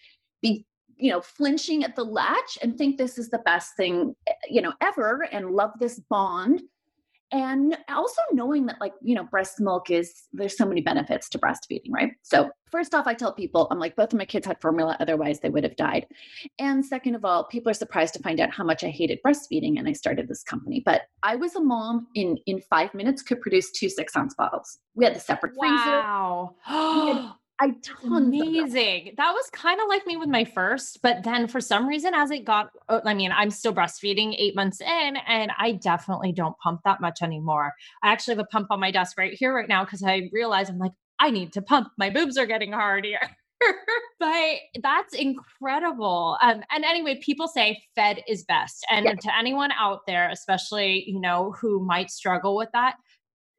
be 0.42 0.64
you 0.96 1.10
know 1.10 1.20
flinching 1.20 1.84
at 1.84 1.96
the 1.96 2.04
latch 2.04 2.58
and 2.62 2.76
think 2.76 2.96
this 2.96 3.18
is 3.18 3.30
the 3.30 3.38
best 3.40 3.76
thing 3.76 4.14
eh, 4.26 4.32
you 4.50 4.62
know 4.62 4.72
ever 4.80 5.28
and 5.32 5.50
love 5.50 5.72
this 5.78 6.00
bond. 6.10 6.62
And 7.32 7.76
also 7.88 8.22
knowing 8.32 8.66
that 8.66 8.80
like 8.80 8.92
you 9.02 9.14
know 9.14 9.24
breast 9.24 9.60
milk 9.60 9.90
is 9.90 10.28
there's 10.32 10.56
so 10.56 10.64
many 10.64 10.80
benefits 10.80 11.28
to 11.30 11.38
breastfeeding 11.38 11.90
right? 11.90 12.12
So 12.22 12.50
first 12.70 12.94
off 12.94 13.06
i 13.06 13.14
tell 13.14 13.32
people 13.32 13.68
i'm 13.70 13.78
like 13.78 13.94
both 13.94 14.12
of 14.12 14.18
my 14.18 14.24
kids 14.24 14.44
had 14.44 14.60
formula 14.60 14.96
otherwise 14.98 15.40
they 15.40 15.48
would 15.48 15.64
have 15.64 15.76
died. 15.76 16.06
And 16.58 16.86
second 16.86 17.16
of 17.16 17.24
all 17.24 17.44
people 17.44 17.70
are 17.70 17.74
surprised 17.74 18.14
to 18.14 18.22
find 18.22 18.38
out 18.38 18.52
how 18.52 18.64
much 18.64 18.84
i 18.84 18.88
hated 18.88 19.18
breastfeeding 19.26 19.78
and 19.78 19.88
i 19.88 19.92
started 19.92 20.28
this 20.28 20.44
company. 20.44 20.82
But 20.84 21.02
i 21.24 21.34
was 21.34 21.56
a 21.56 21.60
mom 21.60 22.06
in 22.14 22.38
in 22.46 22.60
five 22.60 22.94
minutes 22.94 23.22
could 23.22 23.40
produce 23.40 23.72
two 23.72 23.88
six 23.88 24.16
ounce 24.16 24.34
bottles. 24.34 24.78
We 24.94 25.04
had 25.04 25.16
the 25.16 25.20
separate 25.20 25.54
wow. 25.56 26.54
freezer 26.66 27.34
I 27.58 27.74
amazing. 28.04 29.14
That 29.16 29.32
was 29.32 29.48
kind 29.50 29.80
of 29.80 29.88
like 29.88 30.06
me 30.06 30.16
with 30.16 30.28
my 30.28 30.44
first, 30.44 31.00
but 31.02 31.22
then 31.24 31.48
for 31.48 31.60
some 31.60 31.86
reason, 31.86 32.12
as 32.12 32.30
it 32.30 32.44
got, 32.44 32.70
uh, 32.88 33.00
I 33.04 33.14
mean, 33.14 33.32
I'm 33.32 33.50
still 33.50 33.74
breastfeeding 33.74 34.34
eight 34.36 34.54
months 34.54 34.80
in, 34.82 35.16
and 35.26 35.50
I 35.58 35.72
definitely 35.72 36.32
don't 36.32 36.56
pump 36.58 36.82
that 36.84 37.00
much 37.00 37.22
anymore. 37.22 37.72
I 38.02 38.12
actually 38.12 38.32
have 38.32 38.44
a 38.44 38.48
pump 38.48 38.68
on 38.70 38.80
my 38.80 38.90
desk 38.90 39.16
right 39.16 39.32
here, 39.32 39.54
right 39.54 39.68
now, 39.68 39.84
because 39.84 40.02
I 40.02 40.28
realize 40.32 40.68
I'm 40.68 40.78
like, 40.78 40.92
I 41.18 41.30
need 41.30 41.52
to 41.54 41.62
pump. 41.62 41.88
My 41.96 42.10
boobs 42.10 42.36
are 42.36 42.46
getting 42.46 42.72
hard 42.72 43.06
here. 43.06 43.20
but 44.20 44.56
that's 44.82 45.14
incredible. 45.14 46.36
Um, 46.42 46.62
and 46.70 46.84
anyway, 46.84 47.18
people 47.22 47.48
say 47.48 47.82
fed 47.94 48.22
is 48.28 48.44
best. 48.44 48.84
And 48.90 49.06
yes. 49.06 49.22
to 49.22 49.36
anyone 49.36 49.70
out 49.72 50.00
there, 50.06 50.28
especially, 50.30 51.04
you 51.06 51.20
know, 51.20 51.54
who 51.58 51.84
might 51.84 52.10
struggle 52.10 52.54
with 52.54 52.68
that, 52.74 52.96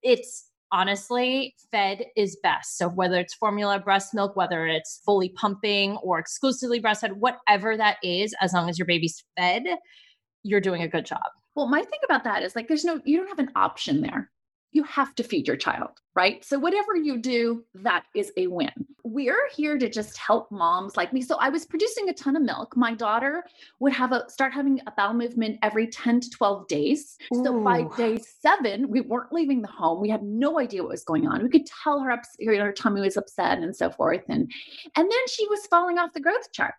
it's 0.04 0.47
honestly, 0.72 1.56
fed 1.72 2.06
is 2.16 2.38
best. 2.44 2.78
So 2.78 2.88
whether 2.88 3.20
it's 3.20 3.34
formula 3.34 3.80
breast 3.80 4.14
milk, 4.14 4.36
whether 4.36 4.68
it's 4.68 5.02
fully 5.06 5.30
pumping 5.30 5.98
or 5.98 6.20
exclusively 6.20 6.82
breastfed, 6.82 7.14
whatever 7.14 7.78
that 7.78 7.98
is, 8.04 8.36
as 8.42 8.54
long 8.54 8.70
as 8.70 8.78
your 8.78 8.86
baby's 8.86 9.24
fed, 9.38 9.64
you're 10.44 10.62
doing 10.62 10.82
a 10.82 10.88
good 10.88 11.06
job. 11.06 11.24
Well, 11.56 11.68
my 11.68 11.82
thing 11.82 12.00
about 12.06 12.24
that 12.24 12.44
is 12.44 12.56
like 12.56 12.68
there's 12.68 12.86
no 12.86 13.02
you 13.06 13.18
don't 13.18 13.28
have 13.28 13.40
an 13.40 13.52
option 13.56 14.02
there 14.02 14.30
you 14.77 14.84
have 14.84 15.13
to 15.15 15.24
feed 15.24 15.48
your 15.48 15.57
child, 15.57 15.89
right? 16.15 16.46
So, 16.46 16.57
whatever 16.60 16.96
you 16.96 17.17
do, 17.17 17.65
that 17.74 18.05
is 18.15 18.31
a 18.38 18.48
win. 18.48 18.72
We're 19.03 19.50
here 19.55 19.77
to 19.77 19.89
just 19.89 20.17
help 20.17 20.51
moms 20.51 20.96
like 20.96 21.12
me. 21.12 21.22
So, 21.22 21.36
I 21.38 21.50
was 21.50 21.65
producing 21.65 22.07
a 22.07 22.13
ton 22.13 22.36
of 22.36 22.43
milk. 22.43 22.77
My 22.77 22.93
daughter 22.93 23.43
would 23.79 23.91
have 23.93 24.12
a 24.12 24.29
start 24.29 24.53
having 24.53 24.79
a 24.88 24.91
bowel 24.91 25.15
movement 25.15 25.60
every 25.63 25.88
10 25.88 26.22
to 26.22 26.29
12 26.29 26.67
days. 26.67 27.17
Ooh. 27.36 27.43
So, 27.43 27.60
by 27.62 27.84
day 27.98 28.19
seven, 28.41 28.89
we 28.89 29.01
weren't 29.01 29.34
leaving 29.34 29.62
the 29.62 29.67
home. 29.67 30.00
We 30.00 30.10
had 30.10 30.24
no 30.24 30.60
idea 30.60 30.84
what 30.84 30.91
was 30.91 31.03
going 31.03 31.27
on. 31.27 31.43
We 31.43 31.50
could 31.50 31.65
tell 31.65 32.00
her, 32.00 32.12
ups, 32.12 32.29
her 32.46 32.72
tummy 32.72 33.01
was 33.01 33.17
upset 33.17 33.57
and 33.57 33.75
so 33.75 33.89
forth. 33.89 34.24
And, 34.29 34.50
and 34.96 35.12
then 35.12 35.27
she 35.27 35.46
was 35.50 35.65
falling 35.67 35.98
off 35.98 36.13
the 36.13 36.22
growth 36.22 36.51
chart. 36.53 36.75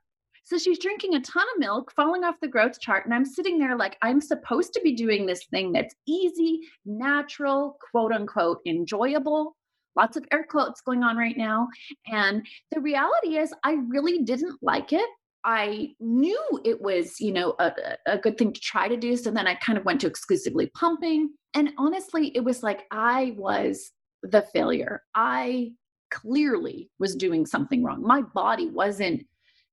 So 0.49 0.57
she's 0.57 0.79
drinking 0.79 1.15
a 1.15 1.21
ton 1.21 1.45
of 1.55 1.61
milk, 1.61 1.93
falling 1.95 2.25
off 2.25 2.41
the 2.41 2.49
growth 2.49 2.81
chart. 2.81 3.05
And 3.05 3.13
I'm 3.13 3.27
sitting 3.27 3.59
there 3.59 3.77
like, 3.77 3.99
I'm 4.01 4.19
supposed 4.19 4.73
to 4.73 4.81
be 4.83 4.95
doing 4.95 5.27
this 5.27 5.45
thing 5.51 5.73
that's 5.73 5.95
easy, 6.07 6.61
natural, 6.87 7.77
quote 7.91 8.13
unquote, 8.13 8.63
enjoyable. 8.65 9.55
Lots 9.95 10.17
of 10.17 10.25
air 10.33 10.47
quotes 10.49 10.81
going 10.81 11.03
on 11.03 11.19
right 11.19 11.37
now. 11.37 11.69
And 12.07 12.47
the 12.73 12.81
reality 12.81 13.37
is, 13.37 13.53
I 13.63 13.73
really 13.89 14.23
didn't 14.23 14.59
like 14.63 14.95
it. 14.95 15.07
I 15.45 15.91
knew 16.01 16.43
it 16.65 16.81
was, 16.81 17.21
you 17.21 17.33
know, 17.33 17.55
a, 17.59 17.73
a 18.07 18.17
good 18.17 18.39
thing 18.39 18.55
to 18.55 18.61
try 18.61 18.89
to 18.89 18.97
do. 18.97 19.19
So 19.19 19.31
then 19.31 19.47
I 19.47 19.55
kind 19.57 19.77
of 19.77 19.85
went 19.85 20.01
to 20.01 20.07
exclusively 20.07 20.71
pumping. 20.75 21.29
And 21.53 21.73
honestly, 21.77 22.35
it 22.35 22.43
was 22.43 22.63
like 22.63 22.87
I 22.91 23.35
was 23.37 23.93
the 24.23 24.41
failure. 24.55 25.03
I 25.15 25.73
clearly 26.11 26.89
was 26.99 27.15
doing 27.17 27.45
something 27.45 27.85
wrong. 27.85 28.03
My 28.03 28.23
body 28.23 28.71
wasn't 28.71 29.27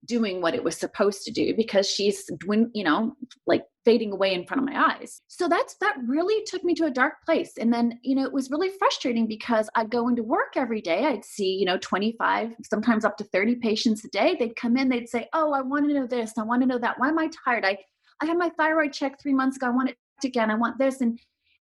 doing 0.06 0.42
what 0.42 0.56
it 0.56 0.64
was 0.64 0.78
supposed 0.78 1.24
to 1.24 1.32
do 1.32 1.54
because 1.56 1.90
she's 1.90 2.30
you 2.74 2.84
know 2.84 3.16
like 3.46 3.64
fading 3.84 4.12
away 4.12 4.34
in 4.34 4.46
front 4.46 4.62
of 4.62 4.68
my 4.68 4.96
eyes. 4.96 5.22
So 5.28 5.48
that's 5.48 5.76
that 5.76 5.98
really 6.08 6.44
took 6.46 6.64
me 6.64 6.74
to 6.76 6.86
a 6.86 6.92
dark 6.92 7.16
place. 7.26 7.54
And 7.60 7.72
then 7.74 8.00
you 8.04 8.16
know 8.16 8.24
it 8.24 8.34
was 8.34 8.50
really 8.50 8.70
frustrating 8.80 9.28
because 9.28 9.70
i'd 9.76 9.92
go 9.92 10.08
into 10.08 10.24
work 10.24 10.54
every 10.56 10.82
day. 10.82 11.06
I'd 11.06 11.26
see 11.26 11.54
you 11.54 11.66
know 11.66 11.78
25 11.78 12.56
sometimes 12.64 13.06
up 13.06 13.18
to 13.18 13.24
30 13.26 13.56
patients 13.56 14.04
a 14.06 14.10
day. 14.10 14.36
They'd 14.38 14.56
come 14.56 14.78
in 14.78 14.90
they'd 14.90 15.10
say 15.10 15.28
oh 15.34 15.54
i 15.54 15.62
want 15.62 15.88
to 15.88 15.94
know 15.94 16.08
this. 16.08 16.34
I 16.38 16.44
want 16.44 16.62
to 16.62 16.68
know 16.68 16.80
that. 16.80 17.00
Why 17.00 17.10
am 17.10 17.20
i 17.20 17.30
tired? 17.44 17.66
I 17.66 17.78
i 18.22 18.26
had 18.26 18.38
my 18.38 18.50
thyroid 18.58 18.94
checked 18.94 19.22
three 19.22 19.34
months 19.34 19.58
ago. 19.58 19.68
I 19.68 19.72
want 19.72 19.90
it 19.90 19.98
again. 20.24 20.50
I 20.50 20.56
want 20.56 20.78
this. 20.78 21.02
And 21.02 21.20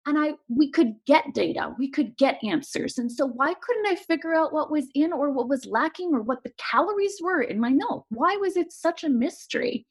and 0.06 0.18
i 0.18 0.32
we 0.50 0.72
could 0.72 0.96
get 1.06 1.34
data 1.34 1.74
we 1.78 1.90
could 1.90 2.16
get 2.18 2.44
answers 2.44 2.98
and 2.98 3.12
so 3.12 3.28
why 3.28 3.54
couldn't 3.62 3.88
i 3.88 3.96
figure 3.96 4.34
out 4.34 4.54
what 4.54 4.72
was 4.72 4.88
in 4.96 5.14
or 5.14 5.32
what 5.32 5.50
was 5.50 5.66
lacking 5.66 6.14
or 6.14 6.22
what 6.22 6.44
the 6.44 6.52
calories 6.58 7.20
were 7.22 7.42
in 7.42 7.60
my 7.60 7.70
milk? 7.70 8.06
Why 8.10 8.36
was 8.38 8.58
it 8.58 8.72
such 8.72 9.04
a 9.04 9.10
mystery? 9.10 9.86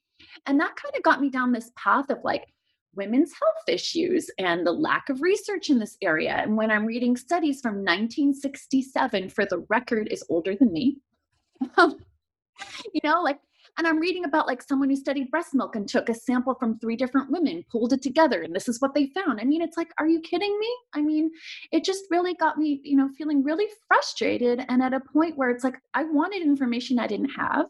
And 0.47 0.59
that 0.61 0.77
kind 0.77 0.95
of 0.97 1.03
got 1.03 1.21
me 1.21 1.31
down 1.31 1.53
this 1.53 1.71
path 1.77 2.11
of 2.11 2.19
like 2.25 2.47
women's 2.95 3.33
health 3.33 3.69
issues 3.69 4.29
and 4.39 4.67
the 4.67 4.73
lack 4.73 5.09
of 5.09 5.23
research 5.23 5.71
in 5.71 5.79
this 5.79 5.97
area 6.03 6.33
and 6.33 6.57
when 6.57 6.73
i'm 6.73 6.85
reading 6.85 7.17
studies 7.17 7.61
from 7.61 7.77
1967 7.77 9.29
for 9.29 9.47
the 9.47 9.65
record 9.69 10.09
is 10.11 10.25
older 10.29 10.55
than 10.55 10.73
me. 10.73 10.99
You 12.93 13.01
know 13.03 13.23
like 13.23 13.41
and 13.79 13.87
I'm 13.87 13.99
reading 13.99 14.25
about 14.25 14.47
like 14.47 14.63
someone 14.63 14.91
who 14.91 14.97
studied 14.97 15.31
breast 15.31 15.55
milk 15.55 15.77
and 15.77 15.89
took 15.89 16.09
a 16.09 16.15
sample 16.15 16.55
from 16.55 16.79
three 16.79 16.97
different 16.97 17.31
women, 17.31 17.65
pulled 17.71 17.93
it 17.93 18.03
together, 18.03 18.43
and 18.43 18.55
this 18.55 18.69
is 18.69 18.81
what 18.81 18.95
they 18.95 19.07
found. 19.09 19.41
I 19.41 19.45
mean, 19.45 19.63
it's 19.63 19.77
like, 19.77 19.93
are 19.99 20.09
you 20.09 20.21
kidding 20.21 20.59
me? 20.59 20.77
I 20.95 21.03
mean, 21.03 21.31
it 21.73 21.85
just 21.85 22.05
really 22.11 22.35
got 22.35 22.59
me, 22.59 22.81
you 22.85 22.97
know, 22.97 23.09
feeling 23.17 23.43
really 23.43 23.67
frustrated 23.89 24.65
and 24.69 24.83
at 24.83 24.95
a 24.95 25.01
point 25.01 25.37
where 25.37 25.51
it's 25.51 25.65
like, 25.65 25.79
I 25.95 26.05
wanted 26.05 26.43
information 26.43 26.99
I 26.99 27.07
didn't 27.07 27.31
have. 27.31 27.67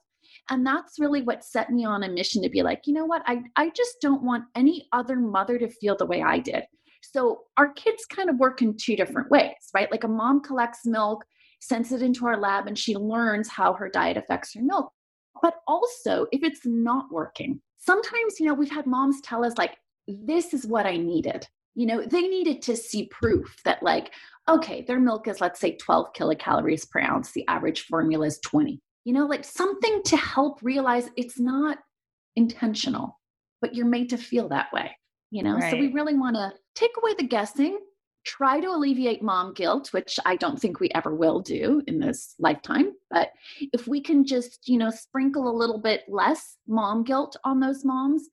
And 0.48 0.66
that's 0.66 0.98
really 0.98 1.22
what 1.22 1.44
set 1.44 1.70
me 1.70 1.84
on 1.84 2.02
a 2.02 2.08
mission 2.08 2.42
to 2.42 2.48
be 2.48 2.62
like, 2.62 2.82
you 2.86 2.94
know 2.94 3.04
what? 3.04 3.22
I, 3.26 3.42
I 3.56 3.70
just 3.70 4.00
don't 4.00 4.22
want 4.22 4.44
any 4.54 4.88
other 4.92 5.16
mother 5.16 5.58
to 5.58 5.68
feel 5.68 5.96
the 5.96 6.06
way 6.06 6.22
I 6.22 6.38
did. 6.38 6.64
So 7.02 7.42
our 7.56 7.72
kids 7.72 8.04
kind 8.04 8.28
of 8.30 8.36
work 8.36 8.62
in 8.62 8.76
two 8.76 8.96
different 8.96 9.30
ways, 9.30 9.54
right? 9.74 9.90
Like 9.90 10.04
a 10.04 10.08
mom 10.08 10.42
collects 10.42 10.84
milk, 10.84 11.24
sends 11.60 11.92
it 11.92 12.02
into 12.02 12.26
our 12.26 12.36
lab, 12.36 12.66
and 12.66 12.78
she 12.78 12.96
learns 12.96 13.48
how 13.48 13.72
her 13.74 13.88
diet 13.88 14.16
affects 14.16 14.54
her 14.54 14.62
milk. 14.62 14.92
But 15.42 15.54
also, 15.66 16.26
if 16.32 16.42
it's 16.42 16.64
not 16.64 17.10
working, 17.10 17.60
sometimes, 17.78 18.38
you 18.38 18.46
know, 18.46 18.54
we've 18.54 18.70
had 18.70 18.86
moms 18.86 19.20
tell 19.22 19.44
us, 19.44 19.56
like, 19.56 19.76
this 20.06 20.52
is 20.52 20.66
what 20.66 20.86
I 20.86 20.96
needed. 20.96 21.46
You 21.74 21.86
know, 21.86 22.04
they 22.04 22.22
needed 22.22 22.62
to 22.62 22.76
see 22.76 23.06
proof 23.06 23.60
that, 23.64 23.82
like, 23.82 24.12
okay, 24.48 24.82
their 24.82 25.00
milk 25.00 25.28
is, 25.28 25.40
let's 25.40 25.60
say, 25.60 25.76
12 25.76 26.12
kilocalories 26.16 26.88
per 26.88 27.00
ounce. 27.00 27.32
The 27.32 27.46
average 27.48 27.82
formula 27.82 28.26
is 28.26 28.38
20. 28.40 28.80
You 29.04 29.14
know, 29.14 29.26
like 29.26 29.44
something 29.44 30.02
to 30.04 30.16
help 30.16 30.60
realize 30.62 31.08
it's 31.16 31.40
not 31.40 31.78
intentional, 32.36 33.18
but 33.62 33.74
you're 33.74 33.86
made 33.86 34.10
to 34.10 34.18
feel 34.18 34.48
that 34.48 34.72
way. 34.72 34.90
You 35.30 35.42
know, 35.42 35.54
right. 35.54 35.70
so 35.70 35.78
we 35.78 35.92
really 35.92 36.14
want 36.14 36.36
to 36.36 36.52
take 36.74 36.90
away 37.00 37.14
the 37.16 37.26
guessing 37.26 37.78
try 38.24 38.60
to 38.60 38.68
alleviate 38.68 39.22
mom 39.22 39.52
guilt 39.54 39.92
which 39.92 40.18
i 40.24 40.36
don't 40.36 40.60
think 40.60 40.78
we 40.78 40.90
ever 40.94 41.14
will 41.14 41.40
do 41.40 41.82
in 41.86 41.98
this 41.98 42.34
lifetime 42.38 42.92
but 43.10 43.32
if 43.72 43.86
we 43.88 44.00
can 44.00 44.24
just 44.24 44.68
you 44.68 44.78
know 44.78 44.90
sprinkle 44.90 45.48
a 45.48 45.58
little 45.58 45.78
bit 45.78 46.02
less 46.08 46.56
mom 46.68 47.02
guilt 47.02 47.36
on 47.44 47.60
those 47.60 47.84
moms 47.84 48.28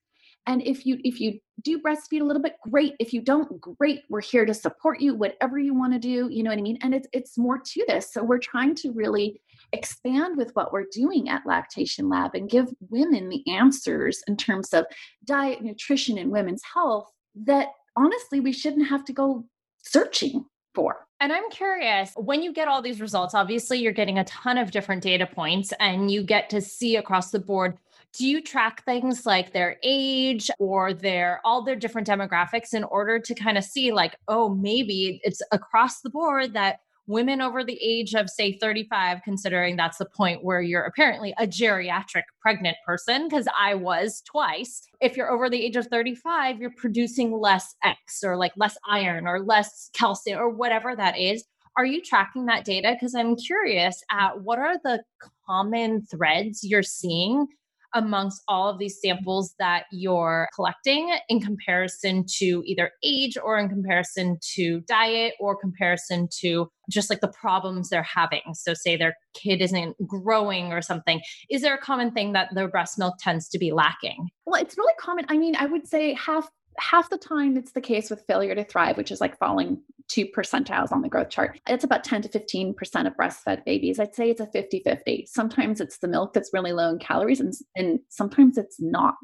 and 0.48 0.62
if 0.62 0.86
you 0.86 0.98
if 1.04 1.20
you 1.20 1.40
do 1.62 1.80
breastfeed 1.80 2.22
a 2.22 2.24
little 2.24 2.42
bit 2.42 2.56
great. 2.70 2.96
If 3.00 3.14
you 3.14 3.22
don't 3.22 3.60
great. 3.60 4.04
We're 4.10 4.22
here 4.22 4.46
to 4.46 4.54
support 4.54 5.02
you 5.02 5.16
whatever 5.16 5.60
you 5.60 5.74
want 5.74 5.94
to 5.94 6.00
do 6.00 6.30
you 6.32 6.44
know 6.44 6.50
what 6.52 6.60
i 6.60 6.62
mean? 6.62 6.80
And 6.82 6.96
it's 6.96 7.08
it's 7.14 7.38
more 7.38 7.60
to 7.60 7.86
this. 7.88 8.14
So 8.14 8.24
we're 8.24 8.40
trying 8.40 8.76
to 8.76 8.92
really 8.92 9.42
expand 9.74 10.38
with 10.38 10.56
what 10.56 10.72
we're 10.72 10.86
doing 10.92 11.30
at 11.30 11.46
lactation 11.46 12.10
lab 12.10 12.36
and 12.36 12.50
give 12.50 12.74
women 12.90 13.28
the 13.30 13.44
answers 13.52 14.24
in 14.28 14.38
terms 14.38 14.74
of 14.74 14.86
diet 15.26 15.62
nutrition 15.62 16.18
and 16.18 16.32
women's 16.32 16.62
health 16.74 17.12
that 17.36 17.70
honestly 17.98 18.40
we 18.40 18.54
shouldn't 18.54 18.88
have 18.88 19.04
to 19.06 19.14
go 19.14 19.46
searching 19.88 20.46
for. 20.76 21.08
And 21.20 21.34
I'm 21.34 21.50
curious 21.50 22.12
when 22.16 22.44
you 22.44 22.54
get 22.54 22.68
all 22.68 22.82
these 22.82 23.02
results, 23.02 23.34
obviously 23.34 23.80
you're 23.80 23.92
getting 23.92 24.20
a 24.20 24.24
ton 24.26 24.58
of 24.58 24.72
different 24.72 25.02
data 25.02 25.26
points 25.26 25.74
and 25.80 26.12
you 26.12 26.22
get 26.24 26.50
to 26.52 26.62
see 26.62 26.96
across 26.96 27.32
the 27.32 27.40
board. 27.40 27.78
Do 28.14 28.28
you 28.28 28.42
track 28.42 28.86
things 28.86 29.26
like 29.26 29.52
their 29.52 29.78
age 29.84 30.50
or 30.60 30.94
their 30.94 31.42
all 31.44 31.64
their 31.64 31.76
different 31.76 32.08
demographics 32.08 32.74
in 32.74 32.84
order 32.84 33.20
to 33.20 33.36
kind 33.36 33.58
of 33.58 33.64
see 33.64 33.92
like, 33.92 34.16
oh, 34.28 34.50
maybe 34.50 35.20
it's 35.24 35.42
across 35.52 36.02
the 36.02 36.10
board 36.10 36.54
that 36.54 36.80
women 37.08 37.42
over 37.42 37.64
the 37.64 37.80
age 37.82 38.14
of 38.14 38.30
say 38.30 38.58
35 38.58 39.22
considering 39.24 39.76
that's 39.76 39.98
the 39.98 40.06
point 40.06 40.44
where 40.44 40.62
you're 40.62 40.84
apparently 40.84 41.34
a 41.38 41.48
geriatric 41.48 42.24
pregnant 42.42 42.78
person 42.86 43.28
because 43.28 43.48
I 43.58 43.76
was 43.76 44.22
twice. 44.22 44.84
If 45.02 45.18
you're 45.18 45.32
over 45.32 45.50
the 45.50 45.64
age 45.64 45.76
of 45.76 45.88
35 45.88 46.60
you're 46.60 46.72
producing 46.78 47.32
less 47.32 47.76
x 47.84 48.24
or 48.24 48.38
like 48.38 48.54
less 48.58 48.78
iron 48.88 49.28
or 49.28 49.40
less 49.40 49.90
calcium 49.94 50.40
or 50.40 50.50
whatever 50.50 50.96
that 50.96 51.18
is. 51.18 51.44
Are 51.78 51.86
you 51.86 52.02
tracking 52.02 52.48
that 52.48 52.66
data? 52.66 52.94
Because 52.94 53.14
I'm 53.14 53.36
curious 53.36 54.04
at 54.12 54.42
what 54.42 54.58
are 54.58 54.78
the 54.84 55.04
common 55.46 56.02
threads 56.08 56.64
you're 56.64 56.82
seeing 56.82 57.48
amongst 57.94 58.42
all 58.48 58.70
of 58.70 58.80
these 58.80 59.00
samples 59.02 59.54
that 59.60 59.86
you're 59.92 60.48
collecting 60.54 61.16
in 61.30 61.40
comparison 61.40 62.26
to 62.38 62.64
either 62.66 62.92
age 63.04 63.38
or 63.44 63.58
in 63.58 63.70
comparison 63.70 64.38
to 64.56 64.82
diet 64.82 65.34
or 65.40 65.56
comparison 65.56 66.28
to 66.40 66.70
just 66.90 67.10
like 67.10 67.22
the 67.22 67.28
problems 67.28 67.90
they're 67.90 68.04
having. 68.04 68.42
So, 68.54 68.74
say 68.74 68.96
their 68.98 69.16
kid 69.34 69.62
isn't 69.62 69.96
growing 70.08 70.72
or 70.72 70.82
something. 70.82 71.22
Is 71.50 71.62
there 71.62 71.76
a 71.76 71.80
common 71.80 72.12
thing 72.12 72.34
that 72.34 72.54
their 72.54 72.68
breast 72.68 72.98
milk 72.98 73.16
tends 73.20 73.48
to 73.50 73.60
be 73.60 73.72
lacking? 73.72 74.30
Well, 74.46 74.62
it's 74.62 74.78
really 74.78 74.94
common. 75.00 75.26
I 75.30 75.38
mean, 75.38 75.56
I 75.56 75.66
would 75.66 75.88
say 75.88 76.14
half 76.14 76.50
half 76.80 77.10
the 77.10 77.18
time 77.18 77.58
it's 77.58 77.72
the 77.72 77.82
case 77.82 78.10
with 78.10 78.26
failure 78.28 78.56
to 78.56 78.64
thrive, 78.64 78.98
which 78.98 79.12
is 79.12 79.22
like 79.22 79.38
falling 79.38 79.82
two 80.08 80.26
percentiles 80.26 80.92
on 80.92 81.02
the 81.02 81.10
growth 81.10 81.30
chart. 81.30 81.60
It's 81.68 81.84
about 81.84 82.04
10 82.04 82.22
to 82.24 82.30
15% 82.30 83.08
of 83.08 83.14
breastfed 83.18 83.66
babies. 83.66 84.00
I'd 84.00 84.16
say 84.16 84.30
it's 84.30 84.42
a 84.42 84.48
50 84.48 84.82
50. 84.86 85.26
Sometimes 85.30 85.82
it's 85.82 85.98
the 85.98 86.08
milk 86.08 86.34
that's 86.34 86.52
really 86.54 86.72
low 86.72 86.90
in 86.90 87.00
calories, 87.00 87.40
and, 87.40 87.54
and 87.76 88.00
sometimes 88.10 88.58
it's 88.58 88.80
not. 88.80 89.16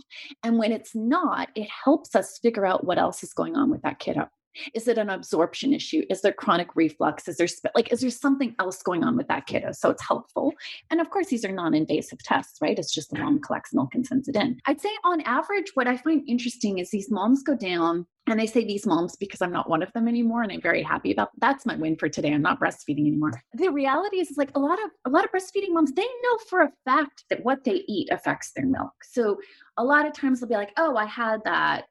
And 0.44 0.58
when 0.58 0.72
it's 0.72 0.96
not, 0.96 1.50
it 1.56 1.70
helps 1.84 2.16
us 2.16 2.40
figure 2.40 2.66
out 2.66 2.86
what 2.86 2.98
else 2.98 3.24
is 3.24 3.34
going 3.34 3.56
on 3.56 3.70
with 3.70 3.82
that 3.84 4.00
kiddo. 4.00 4.30
Is 4.74 4.88
it 4.88 4.98
an 4.98 5.10
absorption 5.10 5.74
issue? 5.74 6.04
Is 6.10 6.22
there 6.22 6.34
chronic 6.34 6.76
reflux? 6.76 7.28
Is 7.28 7.38
there 7.38 7.48
like 7.76 7.92
is 7.92 8.02
there 8.02 8.10
something 8.10 8.56
else 8.60 8.82
going 8.82 9.04
on 9.04 9.18
with 9.18 9.28
that 9.28 9.46
kiddo? 9.46 9.72
So 9.72 9.90
it's 9.90 10.06
helpful. 10.06 10.54
And 10.92 11.02
of 11.02 11.10
course, 11.10 11.28
these 11.28 11.46
are 11.46 11.52
non-invasive 11.52 12.20
tests, 12.24 12.60
right? 12.62 12.78
It's 12.78 12.94
just 12.94 13.12
the 13.12 13.20
mom 13.20 13.42
collects 13.42 13.74
milk 13.74 13.96
and 13.96 14.06
sends 14.06 14.28
it 14.28 14.36
in. 14.36 14.60
I'd 14.66 14.82
say 14.82 14.90
on 15.04 15.22
average, 15.22 15.72
what 15.74 15.88
I 15.88 15.98
find 15.98 16.28
interesting 16.28 16.80
is 16.80 16.92
these 16.92 17.12
moms 17.12 17.44
go 17.44 17.56
down 17.56 18.06
and 18.28 18.40
I 18.40 18.46
say 18.46 18.64
these 18.64 18.86
moms 18.86 19.18
because 19.18 19.42
I'm 19.42 19.52
not 19.52 19.70
one 19.70 19.84
of 19.84 19.92
them 19.92 20.08
anymore, 20.08 20.44
and 20.44 20.52
I'm 20.52 20.62
very 20.62 20.82
happy 20.82 21.12
about 21.12 21.30
that's 21.40 21.66
my 21.66 21.76
win 21.76 21.98
for 21.98 22.08
today. 22.08 22.34
I'm 22.34 22.42
not 22.42 22.60
breastfeeding 22.60 23.08
anymore. 23.08 23.32
The 23.54 23.70
reality 23.70 24.20
is, 24.20 24.32
is 24.32 24.38
like 24.38 24.56
a 24.56 24.60
lot 24.60 24.82
of 24.84 24.92
a 25.06 25.10
lot 25.10 25.26
of 25.26 25.32
breastfeeding 25.32 25.74
moms, 25.74 25.92
they 25.92 26.04
know 26.04 26.38
for 26.50 26.62
a 26.62 26.72
fact 26.86 27.26
that 27.30 27.44
what 27.44 27.64
they 27.66 27.84
eat 27.88 28.10
affects 28.12 28.52
their 28.56 28.66
milk. 28.66 28.94
So 29.04 29.40
a 29.78 29.84
lot 29.84 30.06
of 30.06 30.14
times 30.14 30.40
they'll 30.40 30.50
be 30.50 30.56
like, 30.56 30.72
"Oh, 30.78 30.96
I 30.96 31.06
had 31.06 31.44
that 31.44 31.86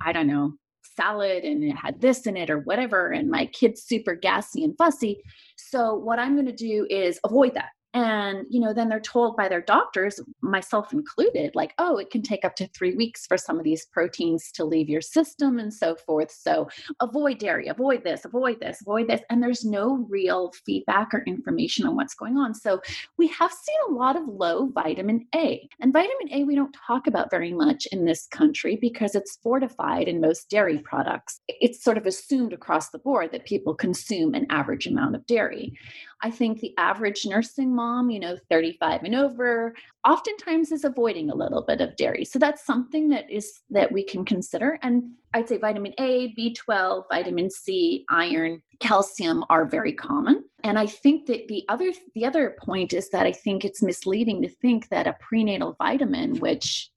I 0.00 0.12
don't 0.12 0.26
know, 0.26 0.54
salad 0.96 1.44
and 1.44 1.62
it 1.64 1.76
had 1.76 2.00
this 2.00 2.26
in 2.26 2.36
it 2.36 2.50
or 2.50 2.60
whatever 2.60 3.10
and 3.10 3.30
my 3.30 3.46
kid's 3.46 3.82
super 3.82 4.14
gassy 4.14 4.64
and 4.64 4.76
fussy. 4.76 5.20
So 5.56 5.94
what 5.94 6.18
i'm 6.18 6.34
going 6.34 6.46
to 6.46 6.52
do 6.52 6.86
is 6.90 7.18
avoid 7.24 7.54
that 7.54 7.70
and 7.94 8.44
you 8.50 8.60
know 8.60 8.74
then 8.74 8.88
they're 8.88 9.00
told 9.00 9.36
by 9.36 9.48
their 9.48 9.60
doctors 9.60 10.20
myself 10.42 10.92
included 10.92 11.52
like 11.54 11.72
oh 11.78 11.96
it 11.96 12.10
can 12.10 12.22
take 12.22 12.44
up 12.44 12.56
to 12.56 12.66
three 12.68 12.94
weeks 12.94 13.26
for 13.26 13.38
some 13.38 13.56
of 13.56 13.64
these 13.64 13.86
proteins 13.86 14.50
to 14.50 14.64
leave 14.64 14.88
your 14.88 15.00
system 15.00 15.58
and 15.58 15.72
so 15.72 15.94
forth. 15.94 16.30
So 16.30 16.68
avoid 17.00 17.38
dairy 17.38 17.68
avoid 17.68 18.04
this 18.04 18.24
avoid 18.24 18.60
this 18.60 18.80
avoid 18.80 19.08
this 19.08 19.22
and 19.30 19.42
there's 19.42 19.64
no 19.64 20.06
real 20.10 20.52
feedback 20.66 21.14
or 21.14 21.22
information 21.26 21.86
on 21.86 21.96
what's 21.96 22.14
going 22.14 22.36
on. 22.36 22.54
So 22.54 22.80
we 23.16 23.28
have 23.28 23.52
seen 23.52 23.76
a 23.88 23.92
lot 23.92 24.16
of 24.16 24.26
low 24.26 24.68
vitamin 24.74 25.26
a 25.34 25.68
and 25.80 25.92
vitamin 25.92 26.32
a 26.32 26.44
we 26.44 26.56
don't 26.56 26.76
talk 26.86 27.06
about 27.06 27.30
very 27.30 27.52
much 27.52 27.86
in 27.92 28.04
this 28.04 28.26
country 28.26 28.76
because 28.76 29.14
it's 29.14 29.38
fortified 29.42 30.08
in 30.08 30.20
most 30.20 30.50
dairy 30.50 30.78
products. 30.78 31.40
It's 31.48 31.82
sort 31.82 31.96
of 31.96 32.06
assumed 32.06 32.52
across 32.52 32.90
the 32.90 32.98
board 32.98 33.30
that 33.32 33.46
people 33.46 33.74
consume 33.74 34.34
an 34.34 34.46
average 34.50 34.86
amount 34.86 35.14
of 35.14 35.26
dairy. 35.26 35.78
I 36.24 36.30
think 36.30 36.60
the 36.60 36.72
average 36.78 37.26
nursing 37.26 37.74
mom, 37.74 37.83
you 38.10 38.20
know, 38.20 38.36
35 38.50 39.02
and 39.02 39.14
over, 39.14 39.74
oftentimes 40.06 40.72
is 40.72 40.84
avoiding 40.84 41.30
a 41.30 41.34
little 41.34 41.62
bit 41.62 41.80
of 41.80 41.96
dairy. 41.96 42.24
So 42.24 42.38
that's 42.38 42.64
something 42.64 43.08
that 43.08 43.30
is 43.30 43.60
that 43.70 43.92
we 43.92 44.04
can 44.04 44.24
consider. 44.24 44.78
And 44.82 45.12
I'd 45.32 45.48
say 45.48 45.58
vitamin 45.58 45.94
A, 45.98 46.34
B12, 46.34 47.04
vitamin 47.10 47.50
C, 47.50 48.04
iron, 48.10 48.62
calcium 48.80 49.44
are 49.50 49.64
very 49.64 49.92
common. 49.92 50.44
And 50.62 50.78
I 50.78 50.86
think 50.86 51.26
that 51.26 51.48
the 51.48 51.64
other 51.68 51.92
the 52.14 52.26
other 52.26 52.56
point 52.60 52.92
is 52.92 53.10
that 53.10 53.26
I 53.26 53.32
think 53.32 53.64
it's 53.64 53.82
misleading 53.82 54.42
to 54.42 54.48
think 54.48 54.88
that 54.88 55.06
a 55.06 55.16
prenatal 55.20 55.76
vitamin, 55.78 56.38
which 56.38 56.90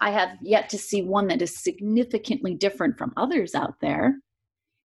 I 0.00 0.10
have 0.10 0.30
yet 0.42 0.68
to 0.70 0.78
see 0.78 1.02
one 1.02 1.28
that 1.28 1.42
is 1.42 1.56
significantly 1.56 2.54
different 2.54 2.96
from 2.96 3.12
others 3.16 3.54
out 3.54 3.74
there, 3.80 4.16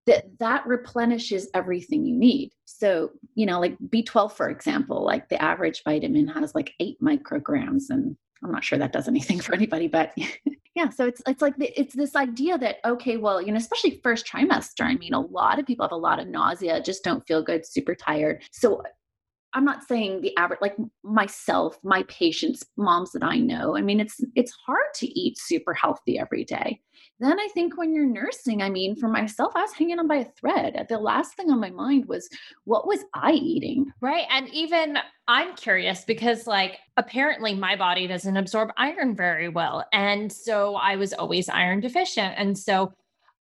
that 0.07 0.39
that 0.39 0.67
replenishes 0.67 1.49
everything 1.55 2.05
you 2.05 2.17
need. 2.17 2.53
So, 2.65 3.11
you 3.35 3.47
know, 3.47 3.61
like 3.61 3.77
B12, 3.89 4.33
for 4.33 4.49
example, 4.49 5.05
like 5.05 5.29
the 5.29 5.41
average 5.43 5.83
vitamin 5.85 6.29
has 6.29 6.55
like 6.55 6.73
eight 6.81 7.01
micrograms. 7.01 7.85
And 7.89 8.17
I'm 8.43 8.53
not 8.53 8.65
sure 8.65 8.79
that 8.79 8.93
does 8.93 9.09
anything 9.09 9.41
for 9.41 9.55
anybody, 9.55 9.89
but 9.89 10.13
yeah. 10.75 10.91
So 10.91 11.07
it's, 11.07 11.23
it's 11.27 11.41
like, 11.41 11.57
the, 11.57 11.73
it's 11.79 11.95
this 11.95 12.17
idea 12.17 12.59
that, 12.59 12.77
okay, 12.85 13.17
well, 13.17 13.41
you 13.41 13.53
know, 13.53 13.57
especially 13.57 14.01
first 14.03 14.27
trimester, 14.27 14.85
I 14.85 14.95
mean, 14.97 15.15
a 15.15 15.21
lot 15.21 15.59
of 15.59 15.67
people 15.67 15.85
have 15.85 15.93
a 15.93 15.97
lot 15.97 16.21
of 16.21 16.29
nausea, 16.29 16.83
just 16.83 17.05
don't 17.05 17.27
feel 17.27 17.43
good, 17.43 17.67
super 17.67 17.95
tired. 17.95 18.43
So 18.53 18.83
I'm 19.55 19.65
not 19.65 19.85
saying 19.85 20.21
the 20.21 20.37
average, 20.37 20.61
like 20.61 20.77
myself, 21.03 21.79
my 21.83 22.03
patients, 22.05 22.65
moms 22.77 23.13
that 23.13 23.23
I 23.23 23.39
know. 23.39 23.77
I 23.77 23.83
mean, 23.83 24.01
it's 24.01 24.21
it's 24.35 24.53
hard 24.67 24.93
to 24.97 25.07
eat 25.19 25.39
super 25.39 25.73
healthy 25.73 26.19
every 26.19 26.45
day. 26.45 26.81
Then 27.21 27.39
I 27.39 27.49
think 27.55 27.79
when 27.79 27.95
you're 27.95 28.07
nursing, 28.07 28.63
I 28.63 28.71
mean, 28.71 28.97
for 28.97 29.09
myself, 29.09 29.53
I 29.55 29.63
was 29.63 29.73
hanging 29.73 29.99
on 29.99 30.09
by 30.09 30.17
a 30.17 30.25
thread. 30.25 30.87
The 30.89 30.99
last 30.99 31.37
thing 31.37 31.51
on 31.51 31.61
my 31.61 31.71
mind 31.71 32.07
was 32.07 32.29
what 32.65 32.87
was 32.87 33.05
I 33.15 33.33
eating? 33.33 33.87
Right. 34.01 34.27
And 34.31 34.49
even 34.49 34.99
I'm 35.29 35.55
curious 35.55 36.05
because, 36.05 36.47
like, 36.47 36.79
apparently 36.97 37.55
my 37.55 37.77
body 37.77 38.07
doesn't 38.07 38.37
absorb 38.37 38.71
iron 38.77 39.15
very 39.17 39.49
well. 39.49 39.85
And 39.93 40.33
so 40.33 40.75
I 40.75 40.97
was 40.97 41.13
always 41.13 41.49
iron 41.49 41.81
deficient. 41.81 42.35
And 42.37 42.59
so 42.59 42.93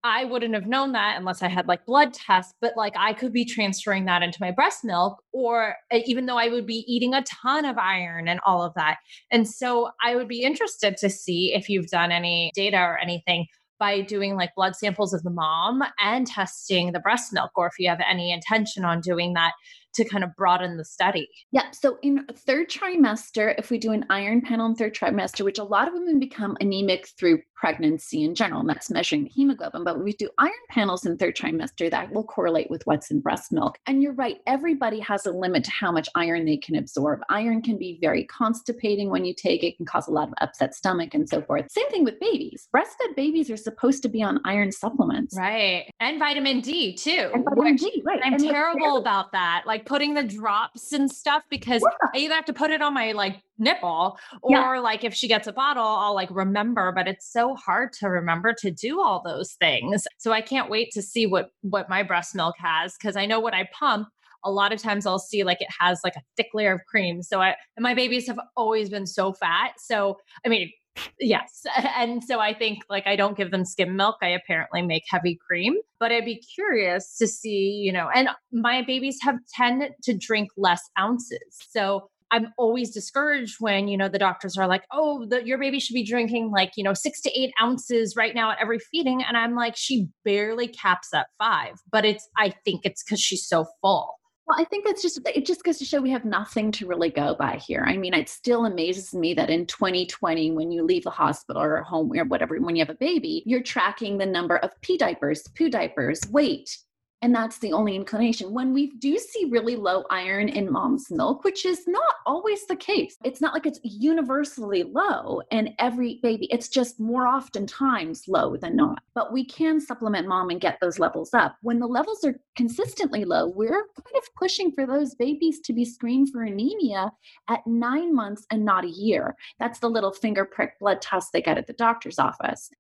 I 0.05 0.25
wouldn't 0.25 0.55
have 0.55 0.67
known 0.67 0.93
that 0.93 1.17
unless 1.19 1.43
I 1.43 1.49
had 1.49 1.67
like 1.67 1.85
blood 1.85 2.14
tests, 2.14 2.55
but 2.61 2.76
like 2.76 2.95
I 2.97 3.12
could 3.12 3.33
be 3.33 3.45
transferring 3.45 4.05
that 4.05 4.23
into 4.23 4.38
my 4.40 4.52
breast 4.52 4.85
milk, 4.85 5.23
or 5.33 5.75
uh, 5.93 5.99
even 6.07 6.26
though 6.26 6.38
I 6.38 6.49
would 6.49 6.67
be 6.67 6.85
eating 6.87 7.14
a 7.14 7.25
ton 7.25 7.64
of 7.64 7.78
iron 7.78 8.28
and 8.28 8.40
all 8.47 8.62
of 8.62 8.75
that. 8.75 8.99
And 9.31 9.49
so 9.49 9.90
I 10.02 10.14
would 10.14 10.28
be 10.28 10.43
interested 10.43 10.97
to 10.99 11.11
see 11.11 11.52
if 11.52 11.69
you've 11.69 11.88
done 11.88 12.12
any 12.12 12.52
data 12.55 12.78
or 12.78 12.99
anything 12.99 13.47
by 13.78 14.00
doing 14.00 14.37
like 14.37 14.55
blood 14.57 14.76
samples 14.76 15.14
of 15.14 15.23
the 15.23 15.31
mom 15.31 15.83
and 16.00 16.26
testing 16.26 16.93
the 16.93 17.00
breast 17.00 17.33
milk, 17.33 17.50
or 17.57 17.67
if 17.67 17.75
you 17.78 17.88
have 17.88 18.00
any 18.09 18.33
intention 18.33 18.85
on 18.85 19.00
doing 19.00 19.35
that 19.35 19.52
to 19.99 20.09
kind 20.09 20.25
of 20.25 20.35
broaden 20.37 20.76
the 20.76 20.85
study. 20.85 21.28
Yeah. 21.52 21.71
So 21.73 21.99
in 22.02 22.25
third 22.33 22.71
trimester, 22.71 23.55
if 23.59 23.71
we 23.71 23.78
do 23.78 23.93
an 23.93 24.07
iron 24.11 24.40
panel 24.40 24.67
in 24.67 24.75
third 24.75 24.95
trimester, 24.95 25.45
which 25.45 25.59
a 25.59 25.64
lot 25.64 25.88
of 25.88 25.95
women 25.95 26.19
become 26.19 26.57
anemic 26.61 27.09
through 27.19 27.40
pregnancy 27.55 28.23
in 28.23 28.35
general, 28.35 28.61
and 28.61 28.71
that's 28.71 28.90
measuring 28.90 29.25
the 29.25 29.31
hemoglobin. 29.31 29.83
But 29.85 30.02
we 30.02 30.12
do 30.12 30.31
iron 30.38 30.52
panels 30.71 31.05
in 31.05 31.17
third 31.17 31.37
trimester, 31.37 31.90
that 31.90 32.12
will 32.12 32.25
correlate 32.25 32.71
with 32.71 32.87
what's 32.87 33.11
in 33.11 33.21
breast 33.21 33.52
milk. 33.52 33.78
And 33.87 34.02
you're 34.02 34.12
right, 34.12 34.37
everybody 34.47 35.00
has 35.00 35.26
a 35.26 35.33
limit 35.33 35.64
to 35.64 35.71
how 35.73 35.90
much 35.90 36.09
iron 36.14 36.45
they 36.45 36.57
can 36.57 36.76
absorb. 36.76 37.21
Iron 37.28 37.61
can 37.61 37.76
be 37.76 37.99
very 38.00 38.25
constipating 38.25 39.11
when 39.11 39.25
you 39.25 39.35
take 39.35 39.64
it, 39.64 39.76
can 39.76 39.87
cause 39.87 40.07
a 40.07 40.12
lot 40.12 40.28
of 40.28 40.35
upset 40.40 40.75
stomach 40.75 41.14
and 41.14 41.28
so 41.28 41.43
forth. 41.43 41.71
Same 41.71 41.88
thing 41.90 42.05
with 42.05 42.21
babies. 42.21 42.69
Breastfed 42.75 43.17
babies 43.17 43.50
are 43.50 43.57
supposed 43.57 44.02
to 44.05 44.09
be 44.09 44.23
on 44.23 44.40
iron 44.45 44.71
supplements. 44.71 45.37
Right. 45.37 45.90
And 45.99 46.21
vitamin 46.21 46.61
D 46.61 46.95
too. 46.95 47.31
And 47.35 47.45
vitamin 47.45 47.75
D, 47.75 48.02
right. 48.07 48.21
I'm 48.23 48.38
terrible 48.38 48.99
about 48.99 49.33
that. 49.33 49.64
Like 49.67 49.85
putting 49.88 50.12
the 50.12 50.23
drops 50.23 50.92
and 50.92 51.11
stuff 51.11 51.42
because 51.49 51.83
yeah. 51.83 52.09
I 52.14 52.18
either 52.18 52.35
have 52.35 52.45
to 52.45 52.52
put 52.52 52.71
it 52.71 52.83
on 52.83 52.92
my 52.92 53.12
like 53.12 53.42
nipple 53.59 54.18
or 54.42 54.50
yeah. 54.50 54.78
like 54.78 55.02
if 55.02 55.14
she 55.14 55.26
gets 55.26 55.47
a 55.47 55.52
bottle 55.52 55.83
I'll 55.83 56.14
like 56.14 56.28
remember 56.30 56.92
but 56.92 57.09
it's 57.09 57.33
so 57.33 57.54
hard 57.54 57.92
to 57.95 58.09
remember 58.09 58.54
to 58.59 58.71
do 58.71 59.00
all 59.00 59.23
those 59.25 59.54
things. 59.54 60.07
So 60.18 60.30
I 60.30 60.42
can't 60.42 60.68
wait 60.68 60.92
to 60.92 61.02
see 61.02 61.26
what 61.26 61.50
what 61.62 61.88
my 61.88 62.02
breast 62.02 62.35
milk 62.35 62.54
has 62.59 62.97
cuz 62.99 63.16
I 63.16 63.25
know 63.25 63.40
what 63.40 63.54
I 63.54 63.68
pump 63.73 64.09
a 64.45 64.50
lot 64.50 64.73
of 64.73 64.80
times 64.80 65.07
I'll 65.07 65.18
see 65.18 65.42
like 65.42 65.61
it 65.61 65.68
has 65.80 66.00
like 66.04 66.16
a 66.16 66.23
thick 66.37 66.49
layer 66.54 66.73
of 66.73 66.85
cream. 66.87 67.23
So 67.23 67.40
I 67.40 67.57
and 67.76 67.83
my 67.83 67.95
babies 67.95 68.26
have 68.26 68.38
always 68.57 68.90
been 68.90 69.07
so 69.07 69.33
fat. 69.33 69.73
So 69.78 70.18
I 70.45 70.50
mean 70.50 70.71
yes. 71.19 71.64
And 71.97 72.23
so 72.23 72.38
I 72.40 72.55
think 72.55 72.81
like 72.88 73.07
I 73.07 73.17
don't 73.17 73.37
give 73.37 73.50
them 73.50 73.64
skim 73.64 73.97
milk. 73.97 74.17
I 74.23 74.28
apparently 74.28 74.83
make 74.83 75.05
heavy 75.09 75.38
cream, 75.47 75.75
but 75.99 76.12
I'd 76.12 76.25
be 76.25 76.43
curious 76.55 77.17
to 77.19 77.26
see, 77.26 77.81
you 77.85 77.93
know, 77.93 78.09
and 78.14 78.28
my 78.52 78.83
babies 78.83 79.19
have 79.23 79.37
tend 79.55 79.90
to 80.02 80.17
drink 80.17 80.50
less 80.57 80.83
ounces. 80.99 81.59
So 81.71 82.09
I'm 82.31 82.52
always 82.59 82.90
discouraged 82.90 83.57
when, 83.59 83.88
you 83.88 83.97
know, 83.97 84.09
the 84.09 84.19
doctors 84.19 84.57
are 84.59 84.69
like, 84.69 84.85
oh, 84.93 85.26
the, 85.26 85.45
your 85.47 85.59
baby 85.59 85.81
should 85.81 85.95
be 85.95 86.05
drinking 86.05 86.50
like, 86.50 86.73
you 86.76 86.85
know, 86.85 86.95
six 86.95 87.21
to 87.23 87.31
eight 87.38 87.52
ounces 87.61 88.14
right 88.17 88.35
now 88.35 88.50
at 88.50 88.59
every 88.61 88.79
feeding. 88.79 89.23
And 89.27 89.37
I'm 89.37 89.55
like, 89.55 89.77
she 89.77 90.09
barely 90.25 90.68
caps 90.68 91.09
at 91.14 91.29
five, 91.38 91.75
but 91.90 92.05
it's, 92.05 92.29
I 92.37 92.53
think 92.64 92.83
it's 92.85 93.03
because 93.03 93.20
she's 93.20 93.46
so 93.46 93.66
full. 93.81 94.17
Well, 94.49 94.59
I 94.59 94.65
think 94.65 94.87
that's 94.87 95.03
just 95.03 95.21
it 95.27 95.45
just 95.45 95.63
goes 95.63 95.77
to 95.77 95.85
show 95.85 96.01
we 96.01 96.11
have 96.11 96.25
nothing 96.25 96.73
to 96.73 96.87
really 96.87 97.11
go 97.11 97.35
by 97.35 97.57
here. 97.57 97.85
I 97.87 97.99
mean, 97.99 98.15
it 98.15 98.31
still 98.31 98.65
amazes 98.65 99.13
me 99.13 99.35
that 99.35 99.51
in 99.51 99.67
2020, 99.67 100.53
when 100.53 100.73
you 100.73 100.85
leave 100.85 101.05
the 101.05 101.11
hospital 101.11 101.61
or 101.61 101.83
home 101.83 102.11
or 102.15 102.25
whatever, 102.25 102.59
when 102.59 102.75
you 102.75 102.81
have 102.81 102.89
a 102.89 102.95
baby, 102.95 103.43
you're 103.45 103.63
tracking 103.63 104.17
the 104.17 104.25
number 104.25 104.57
of 104.57 104.71
pee 104.81 104.97
diapers, 104.97 105.43
poo 105.49 105.69
diapers, 105.69 106.23
weight, 106.31 106.79
and 107.22 107.35
that's 107.35 107.59
the 107.59 107.72
only 107.72 107.96
inclination. 107.96 108.52
When 108.52 108.72
we 108.72 108.92
do 108.98 109.18
see 109.18 109.46
really 109.50 109.76
low 109.76 110.04
iron 110.11 110.48
in 110.48 110.70
mom's 110.70 111.11
milk, 111.11 111.42
which 111.42 111.64
is 111.64 111.87
not 111.88 112.14
always 112.26 112.66
the 112.66 112.76
case, 112.76 113.16
it's 113.24 113.40
not 113.40 113.54
like 113.54 113.66
it's 113.66 113.81
universally 113.83 114.85
low 114.85 115.42
in 115.50 115.74
every 115.78 116.20
baby. 116.22 116.46
It's 116.50 116.68
just 116.68 117.00
more 117.00 117.26
oftentimes 117.26 118.28
low 118.28 118.57
than 118.57 118.76
not. 118.76 119.02
But 119.14 119.33
we 119.33 119.44
can 119.44 119.81
supplement 119.81 120.28
mom 120.28 120.50
and 120.50 120.61
get 120.61 120.78
those 120.81 120.98
levels 120.98 121.35
up. 121.35 121.57
When 121.62 121.81
the 121.81 121.87
levels 121.87 122.24
are 122.24 122.38
consistently 122.57 123.24
low, 123.24 123.48
we're 123.48 123.87
kind 123.96 124.16
of 124.16 124.35
pushing 124.37 124.70
for 124.72 124.87
those 124.87 125.14
babies 125.14 125.61
to 125.61 125.72
be 125.72 125.85
screened 125.85 126.31
for 126.31 126.42
anemia 126.42 127.11
at 127.48 127.66
nine 127.66 128.14
months 128.14 128.46
and 128.50 128.64
not 128.64 128.85
a 128.85 128.90
year. 128.90 129.35
That's 129.59 129.81
the 129.81 129.90
little 129.90 130.12
finger 130.12 130.44
prick 130.44 130.78
blood 130.78 131.02
test 131.02 131.33
they 131.33 131.42
get 131.42 131.59
at 131.59 131.66
the 131.66 131.72
doctor's 131.72 132.18
office 132.18 132.70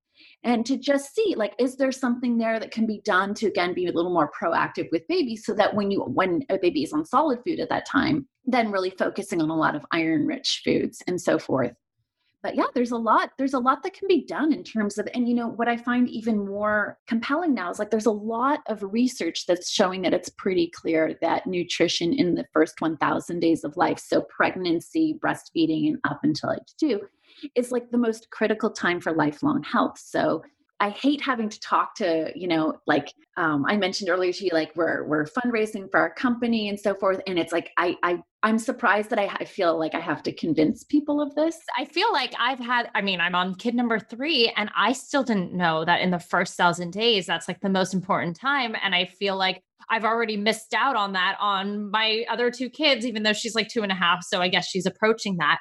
and 0.44 0.64
to 0.66 0.76
just 0.76 1.14
see 1.14 1.34
like 1.36 1.54
is 1.58 1.76
there 1.76 1.92
something 1.92 2.38
there 2.38 2.60
that 2.60 2.70
can 2.70 2.86
be 2.86 3.00
done 3.04 3.34
to 3.34 3.46
again 3.46 3.74
be 3.74 3.86
a 3.86 3.92
little 3.92 4.12
more 4.12 4.30
proactive 4.30 4.88
with 4.92 5.06
babies 5.08 5.44
so 5.44 5.54
that 5.54 5.74
when 5.74 5.90
you 5.90 6.00
when 6.02 6.42
a 6.50 6.58
baby 6.58 6.82
is 6.82 6.92
on 6.92 7.04
solid 7.04 7.38
food 7.44 7.60
at 7.60 7.68
that 7.68 7.86
time 7.86 8.26
then 8.44 8.70
really 8.70 8.90
focusing 8.90 9.42
on 9.42 9.50
a 9.50 9.56
lot 9.56 9.76
of 9.76 9.84
iron 9.92 10.26
rich 10.26 10.62
foods 10.64 11.02
and 11.06 11.20
so 11.20 11.38
forth. 11.38 11.74
But 12.42 12.54
yeah 12.54 12.66
there's 12.72 12.92
a 12.92 12.96
lot 12.96 13.32
there's 13.36 13.54
a 13.54 13.58
lot 13.58 13.82
that 13.82 13.94
can 13.94 14.06
be 14.06 14.24
done 14.24 14.52
in 14.52 14.62
terms 14.62 14.96
of 14.96 15.08
and 15.12 15.28
you 15.28 15.34
know 15.34 15.48
what 15.48 15.66
i 15.66 15.76
find 15.76 16.08
even 16.08 16.46
more 16.46 16.96
compelling 17.08 17.52
now 17.52 17.68
is 17.68 17.80
like 17.80 17.90
there's 17.90 18.06
a 18.06 18.12
lot 18.12 18.60
of 18.68 18.80
research 18.82 19.44
that's 19.44 19.68
showing 19.68 20.02
that 20.02 20.14
it's 20.14 20.28
pretty 20.28 20.70
clear 20.72 21.18
that 21.20 21.48
nutrition 21.48 22.12
in 22.12 22.36
the 22.36 22.46
first 22.52 22.80
1000 22.80 23.40
days 23.40 23.64
of 23.64 23.76
life 23.76 23.98
so 23.98 24.22
pregnancy 24.22 25.18
breastfeeding 25.22 25.88
and 25.88 25.98
up 26.04 26.20
until 26.22 26.52
age 26.52 26.74
2 26.78 27.00
is 27.54 27.70
like 27.72 27.90
the 27.90 27.98
most 27.98 28.30
critical 28.30 28.70
time 28.70 29.00
for 29.00 29.12
lifelong 29.12 29.62
health. 29.62 29.98
So 29.98 30.42
I 30.80 30.90
hate 30.90 31.20
having 31.20 31.48
to 31.48 31.60
talk 31.60 31.96
to, 31.96 32.30
you 32.36 32.46
know, 32.46 32.74
like 32.86 33.12
um, 33.36 33.64
I 33.66 33.76
mentioned 33.76 34.10
earlier 34.10 34.32
to 34.32 34.44
you, 34.44 34.50
like 34.52 34.70
we're 34.76 35.04
we're 35.06 35.24
fundraising 35.24 35.90
for 35.90 35.98
our 35.98 36.14
company 36.14 36.68
and 36.68 36.78
so 36.78 36.94
forth, 36.94 37.20
and 37.26 37.38
it's 37.38 37.52
like 37.52 37.70
I 37.76 37.96
I 38.04 38.22
I'm 38.44 38.58
surprised 38.58 39.10
that 39.10 39.18
I, 39.18 39.26
I 39.40 39.44
feel 39.44 39.76
like 39.76 39.96
I 39.96 40.00
have 40.00 40.22
to 40.24 40.32
convince 40.32 40.84
people 40.84 41.20
of 41.20 41.34
this. 41.34 41.56
I 41.76 41.84
feel 41.86 42.12
like 42.12 42.32
I've 42.38 42.60
had, 42.60 42.88
I 42.94 43.02
mean, 43.02 43.20
I'm 43.20 43.34
on 43.34 43.56
kid 43.56 43.74
number 43.74 43.98
three, 43.98 44.52
and 44.56 44.70
I 44.76 44.92
still 44.92 45.24
didn't 45.24 45.52
know 45.52 45.84
that 45.84 46.00
in 46.00 46.12
the 46.12 46.20
first 46.20 46.54
thousand 46.56 46.92
days 46.92 47.26
that's 47.26 47.48
like 47.48 47.60
the 47.60 47.68
most 47.68 47.92
important 47.92 48.36
time, 48.36 48.76
and 48.82 48.94
I 48.94 49.06
feel 49.06 49.36
like 49.36 49.62
I've 49.90 50.04
already 50.04 50.36
missed 50.36 50.74
out 50.74 50.94
on 50.94 51.12
that 51.14 51.36
on 51.40 51.90
my 51.90 52.24
other 52.30 52.52
two 52.52 52.70
kids, 52.70 53.04
even 53.04 53.24
though 53.24 53.32
she's 53.32 53.54
like 53.56 53.68
two 53.68 53.82
and 53.82 53.90
a 53.90 53.96
half, 53.96 54.22
so 54.24 54.40
I 54.40 54.48
guess 54.48 54.68
she's 54.68 54.86
approaching 54.86 55.38
that 55.38 55.58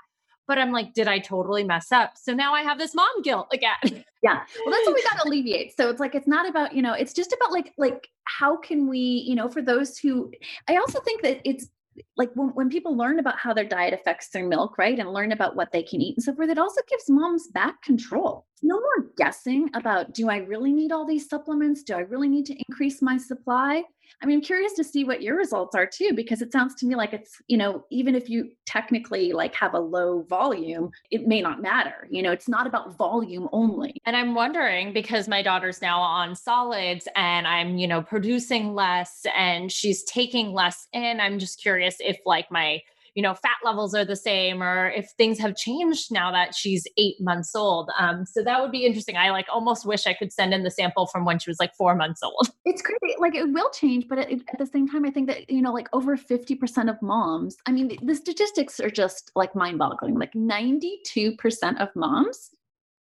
but 0.48 0.58
I'm 0.58 0.72
like, 0.72 0.94
did 0.94 1.08
I 1.08 1.20
totally 1.20 1.64
mess 1.64 1.92
up? 1.92 2.14
So 2.16 2.34
now 2.34 2.54
I 2.54 2.62
have 2.62 2.78
this 2.78 2.96
mom 2.96 3.22
guilt 3.22 3.48
again. 3.52 3.76
yeah. 3.84 4.44
Well, 4.66 4.72
that's 4.72 4.86
what 4.86 4.96
we 4.96 5.04
got 5.04 5.20
to 5.22 5.28
alleviate. 5.28 5.76
So 5.76 5.90
it's 5.90 6.00
like, 6.00 6.16
it's 6.16 6.28
not 6.28 6.48
about, 6.48 6.74
you 6.74 6.82
know, 6.82 6.94
it's 6.94 7.14
just 7.14 7.34
about 7.34 7.52
like, 7.52 7.74
like, 7.78 8.08
how 8.24 8.58
can 8.58 8.88
we, 8.88 9.00
you 9.00 9.36
know, 9.36 9.50
for 9.50 9.62
those 9.62 9.98
who, 9.98 10.32
I 10.68 10.78
also 10.78 11.00
think 11.02 11.22
that 11.24 11.42
it's, 11.44 11.68
like 12.16 12.32
when, 12.36 12.50
when 12.50 12.70
people 12.70 12.96
learn 12.96 13.18
about 13.18 13.40
how 13.40 13.54
their 13.54 13.66
diet 13.66 13.94
affects 13.94 14.30
their 14.30 14.48
milk, 14.48 14.78
right, 14.78 15.00
and 15.00 15.12
learn 15.12 15.32
about 15.32 15.56
what 15.56 15.72
they 15.72 15.82
can 15.82 16.00
eat 16.00 16.16
and 16.16 16.24
so 16.24 16.34
forth, 16.36 16.50
it 16.50 16.60
also 16.60 16.82
gives 16.88 17.10
moms 17.10 17.48
back 17.48 17.82
control. 17.82 18.46
No 18.62 18.80
more 18.80 19.08
guessing 19.18 19.70
about 19.74 20.14
do 20.14 20.30
I 20.30 20.38
really 20.38 20.72
need 20.72 20.92
all 20.92 21.08
these 21.08 21.28
supplements? 21.28 21.84
Do 21.84 21.96
I 21.96 22.02
really 22.02 22.30
need 22.30 22.46
to 22.48 22.58
increase 22.70 23.02
my 23.02 23.18
supply? 23.18 23.84
I 24.22 24.26
mean, 24.26 24.38
I'm 24.38 24.44
curious 24.44 24.74
to 24.74 24.84
see 24.84 25.04
what 25.04 25.22
your 25.22 25.38
results 25.38 25.76
are 25.76 25.86
too, 25.86 26.12
because 26.16 26.42
it 26.42 26.52
sounds 26.52 26.76
to 26.76 26.86
me 26.86 26.96
like 26.96 27.14
it's, 27.14 27.42
you 27.48 27.58
know, 27.58 27.86
even 27.92 28.16
if 28.16 28.30
you 28.30 28.52
technically 28.66 29.32
like 29.34 29.54
have 29.56 29.74
a 29.74 29.80
low 29.80 30.24
volume, 30.24 30.92
it 31.12 31.28
may 31.28 31.42
not 31.42 31.62
matter. 31.62 32.08
You 32.10 32.24
know, 32.24 32.32
it's 32.32 32.48
not 32.48 32.68
about 32.68 32.98
volume 32.98 33.48
only. 33.52 34.02
And 34.06 34.16
I'm 34.16 34.34
wondering 34.36 34.94
because 34.94 35.28
my 35.28 35.42
daughter's 35.42 35.82
now 35.82 36.00
on 36.00 36.36
solids 36.36 37.08
and 37.16 37.48
I'm, 37.48 37.78
you 37.78 37.88
know, 37.88 38.02
producing 38.02 38.74
less 38.74 39.26
and 39.36 39.72
she's 39.72 40.04
taking 40.04 40.54
less 40.54 40.88
in. 40.94 41.20
I'm 41.20 41.40
just 41.40 41.62
curious 41.62 41.98
if 42.00 42.18
like 42.26 42.52
my 42.52 42.82
you 43.18 43.24
know 43.24 43.34
fat 43.34 43.58
levels 43.66 43.96
are 43.96 44.06
the 44.06 44.16
same 44.16 44.62
or 44.62 44.92
if 44.92 45.10
things 45.18 45.40
have 45.40 45.56
changed 45.56 46.12
now 46.12 46.32
that 46.32 46.54
she's 46.54 46.86
eight 46.98 47.20
months 47.20 47.56
old. 47.56 47.90
Um, 48.00 48.26
so 48.28 48.44
that 48.44 48.62
would 48.62 48.72
be 48.72 48.86
interesting. 48.86 49.18
I 49.18 49.32
like 49.32 49.48
almost 49.52 49.86
wish 49.88 50.06
i 50.06 50.14
could 50.14 50.32
send 50.32 50.54
in 50.54 50.64
the 50.64 50.70
sample 50.70 51.08
from 51.08 51.26
when 51.26 51.40
she 51.40 51.50
was 51.50 51.60
like 51.60 51.74
four 51.76 51.96
months 51.96 52.22
old. 52.24 52.50
It's 52.66 52.82
crazy 52.82 53.16
like 53.18 53.34
it 53.34 53.52
will 53.52 53.70
change 53.72 54.08
but 54.08 54.20
it, 54.20 54.42
at 54.52 54.60
the 54.60 54.66
same 54.66 54.88
time 54.88 55.06
i 55.06 55.10
think 55.10 55.28
that 55.28 55.50
you 55.50 55.62
know 55.62 55.74
like 55.74 55.88
over 55.94 56.18
50% 56.18 56.90
of 56.90 57.02
moms 57.02 57.56
i 57.66 57.72
mean 57.72 57.88
the, 57.88 58.00
the 58.04 58.16
statistics 58.16 58.80
are 58.80 58.90
just 58.90 59.32
like 59.36 59.56
mind 59.56 59.80
boggling 59.80 60.20
like 60.20 60.34
92% 60.34 61.80
of 61.80 61.90
moms 61.96 62.52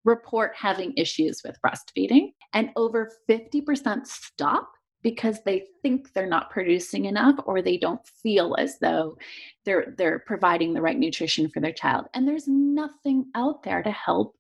report 0.05 0.53
having 0.55 0.93
issues 0.97 1.43
with 1.45 1.57
breastfeeding 1.65 2.33
and 2.53 2.71
over 2.77 3.11
50% 3.29 4.07
stop 4.07 4.71
because 5.03 5.43
they 5.45 5.65
think 5.83 6.13
they're 6.13 6.27
not 6.27 6.51
producing 6.51 7.05
enough 7.05 7.37
or 7.47 7.63
they 7.63 7.77
don't 7.77 8.07
feel 8.23 8.57
as 8.59 8.79
though 8.79 9.17
they're 9.65 9.95
they're 9.97 10.21
providing 10.21 10.75
the 10.75 10.83
right 10.83 10.99
nutrition 10.99 11.49
for 11.49 11.61
their 11.61 11.73
child. 11.73 12.07
And 12.15 12.27
there's 12.27 12.49
nothing 12.49 13.27
out 13.35 13.63
there 13.63 13.83
to 13.83 13.91
help 13.91 14.37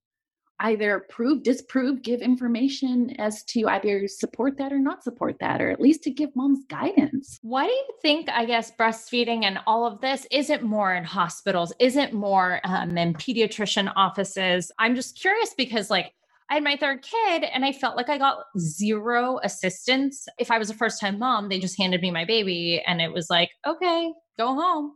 either 0.61 1.07
prove 1.11 1.43
disprove 1.43 2.03
give 2.03 2.23
information 2.23 3.11
as 3.19 3.43
to 3.45 3.69
either 3.69 4.09
support 4.09 4.57
that 4.57 4.73
or 4.73 4.79
not 4.79 5.05
support 5.05 5.39
that 5.39 5.61
or 5.61 5.71
at 5.71 5.81
least 5.81 6.03
to 6.03 6.11
give 6.11 6.35
moms 6.35 6.65
guidance. 6.69 7.39
Why 7.43 7.67
do 7.67 7.73
you 7.73 7.89
think 8.01 8.29
i 8.31 8.45
guess 8.45 8.73
breastfeeding 8.73 9.45
and 9.45 9.59
all 9.67 9.87
of 9.87 10.01
this 10.01 10.27
isn't 10.31 10.63
more 10.63 10.95
in 10.95 11.05
hospitals? 11.05 11.73
Isn't 11.79 12.15
more 12.15 12.61
um, 12.65 12.97
in 12.97 13.15
pediatrician 13.15 13.93
offices? 13.97 14.73
I'm 14.79 14.95
just 14.95 15.21
curious 15.21 15.55
because 15.57 15.91
like 15.91 16.13
I 16.49 16.55
had 16.55 16.65
my 16.65 16.77
third 16.77 17.03
kid 17.03 17.45
and 17.45 17.65
I 17.65 17.73
felt 17.73 17.97
like 17.97 18.09
I 18.09 18.19
got 18.19 18.45
zero 18.59 19.41
assistance. 19.43 20.27
If 20.39 20.51
I 20.51 20.59
was 20.59 20.71
a 20.71 20.75
first 20.75 21.01
time 21.01 21.19
mom, 21.19 21.49
they 21.49 21.59
just 21.59 21.77
handed 21.77 22.01
me 22.01 22.11
my 22.11 22.25
baby 22.25 22.83
and 22.87 23.01
it 23.01 23.13
was 23.13 23.29
like, 23.29 23.51
okay, 23.67 24.13
go 24.39 24.55
home. 24.55 24.93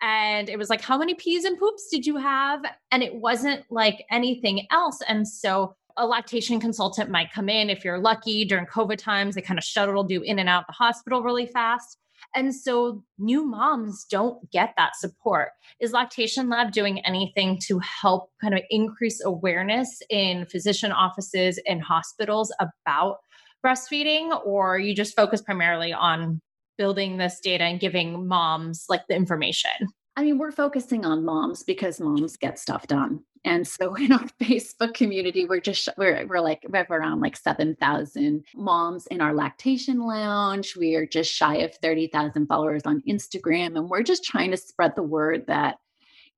And 0.00 0.48
it 0.48 0.58
was 0.58 0.68
like, 0.68 0.80
how 0.80 0.98
many 0.98 1.14
peas 1.14 1.44
and 1.44 1.56
poops 1.56 1.88
did 1.88 2.04
you 2.04 2.16
have? 2.16 2.62
And 2.90 3.04
it 3.04 3.14
wasn't 3.14 3.64
like 3.70 4.04
anything 4.10 4.66
else. 4.72 4.98
And 5.06 5.26
so 5.26 5.76
a 5.96 6.04
lactation 6.04 6.58
consultant 6.58 7.10
might 7.10 7.32
come 7.32 7.48
in 7.48 7.70
if 7.70 7.84
you're 7.84 8.00
lucky 8.00 8.44
during 8.44 8.66
COVID 8.66 8.98
times. 8.98 9.36
They 9.36 9.42
kind 9.42 9.58
of 9.58 9.64
shuttled 9.64 10.10
you 10.10 10.22
in 10.22 10.40
and 10.40 10.48
out 10.48 10.66
the 10.66 10.72
hospital 10.72 11.22
really 11.22 11.46
fast. 11.46 11.98
And 12.34 12.54
so 12.54 13.04
new 13.18 13.44
moms 13.44 14.04
don't 14.04 14.50
get 14.50 14.74
that 14.76 14.96
support. 14.96 15.50
Is 15.80 15.92
Lactation 15.92 16.48
Lab 16.48 16.72
doing 16.72 17.04
anything 17.04 17.58
to 17.66 17.78
help 17.80 18.30
kind 18.40 18.54
of 18.54 18.60
increase 18.70 19.22
awareness 19.24 20.00
in 20.08 20.46
physician 20.46 20.92
offices 20.92 21.60
and 21.66 21.82
hospitals 21.82 22.52
about 22.58 23.18
breastfeeding, 23.64 24.44
or 24.44 24.78
you 24.78 24.94
just 24.94 25.14
focus 25.14 25.42
primarily 25.42 25.92
on 25.92 26.40
building 26.78 27.18
this 27.18 27.38
data 27.40 27.64
and 27.64 27.80
giving 27.80 28.26
moms 28.26 28.86
like 28.88 29.02
the 29.08 29.14
information? 29.14 29.70
I 30.16 30.24
mean, 30.24 30.38
we're 30.38 30.52
focusing 30.52 31.04
on 31.04 31.24
moms 31.24 31.62
because 31.62 32.00
moms 32.00 32.36
get 32.36 32.58
stuff 32.58 32.86
done. 32.86 33.22
And 33.44 33.64
mm-hmm. 33.64 33.84
so 33.84 33.94
in 34.04 34.12
our 34.12 34.26
Facebook 34.40 34.94
community, 34.94 35.46
we're 35.46 35.60
just 35.60 35.88
we're 35.96 36.26
we're 36.26 36.40
like 36.40 36.64
we 36.68 36.78
have 36.78 36.90
around 36.90 37.20
like 37.20 37.36
seven 37.36 37.76
thousand 37.76 38.44
moms 38.54 39.06
in 39.06 39.20
our 39.20 39.34
lactation 39.34 40.00
lounge. 40.00 40.76
We 40.76 40.94
are 40.94 41.06
just 41.06 41.32
shy 41.32 41.56
of 41.56 41.74
thirty 41.76 42.08
thousand 42.08 42.46
followers 42.46 42.82
on 42.84 43.02
Instagram, 43.08 43.76
and 43.76 43.88
we're 43.88 44.02
just 44.02 44.24
trying 44.24 44.50
to 44.50 44.56
spread 44.56 44.92
the 44.96 45.02
word 45.02 45.46
that 45.46 45.76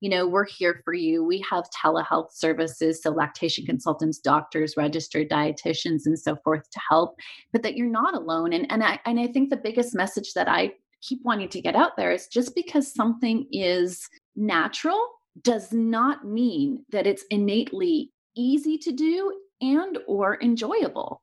you 0.00 0.08
know 0.08 0.26
we're 0.26 0.46
here 0.46 0.80
for 0.84 0.94
you. 0.94 1.24
We 1.24 1.44
have 1.50 1.64
telehealth 1.70 2.32
services, 2.32 3.02
so 3.02 3.10
lactation 3.10 3.66
consultants, 3.66 4.18
doctors, 4.18 4.76
registered 4.76 5.28
dietitians, 5.28 6.02
and 6.06 6.18
so 6.18 6.36
forth 6.36 6.68
to 6.70 6.80
help, 6.88 7.16
but 7.52 7.62
that 7.62 7.76
you're 7.76 7.88
not 7.88 8.14
alone. 8.14 8.52
And 8.52 8.70
and 8.70 8.84
I 8.84 9.00
and 9.04 9.18
I 9.18 9.26
think 9.26 9.50
the 9.50 9.56
biggest 9.56 9.94
message 9.94 10.32
that 10.34 10.48
I 10.48 10.72
keep 11.06 11.20
wanting 11.24 11.48
to 11.50 11.60
get 11.60 11.76
out 11.76 11.96
there 11.96 12.12
is 12.12 12.26
just 12.26 12.54
because 12.54 12.92
something 12.92 13.46
is 13.52 14.08
natural 14.36 15.06
does 15.42 15.72
not 15.72 16.24
mean 16.24 16.84
that 16.90 17.06
it's 17.06 17.24
innately 17.30 18.10
easy 18.36 18.78
to 18.78 18.92
do 18.92 19.38
and 19.60 19.98
or 20.06 20.40
enjoyable. 20.42 21.22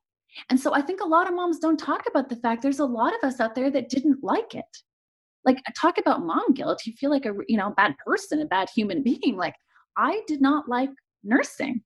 And 0.49 0.59
so 0.59 0.73
I 0.73 0.81
think 0.81 1.01
a 1.01 1.07
lot 1.07 1.27
of 1.27 1.33
moms 1.33 1.59
don't 1.59 1.77
talk 1.77 2.03
about 2.07 2.29
the 2.29 2.35
fact 2.37 2.61
there's 2.61 2.79
a 2.79 2.85
lot 2.85 3.13
of 3.13 3.27
us 3.27 3.39
out 3.39 3.55
there 3.55 3.69
that 3.71 3.89
didn't 3.89 4.23
like 4.23 4.55
it. 4.55 4.65
Like 5.43 5.57
talk 5.79 5.97
about 5.97 6.25
mom 6.25 6.53
guilt, 6.53 6.85
you 6.85 6.93
feel 6.93 7.09
like 7.09 7.25
a 7.25 7.33
you 7.47 7.57
know 7.57 7.73
bad 7.75 7.95
person, 8.05 8.41
a 8.41 8.45
bad 8.45 8.69
human 8.73 9.01
being. 9.01 9.35
Like 9.35 9.55
I 9.97 10.21
did 10.27 10.41
not 10.41 10.69
like 10.69 10.91
nursing. 11.23 11.81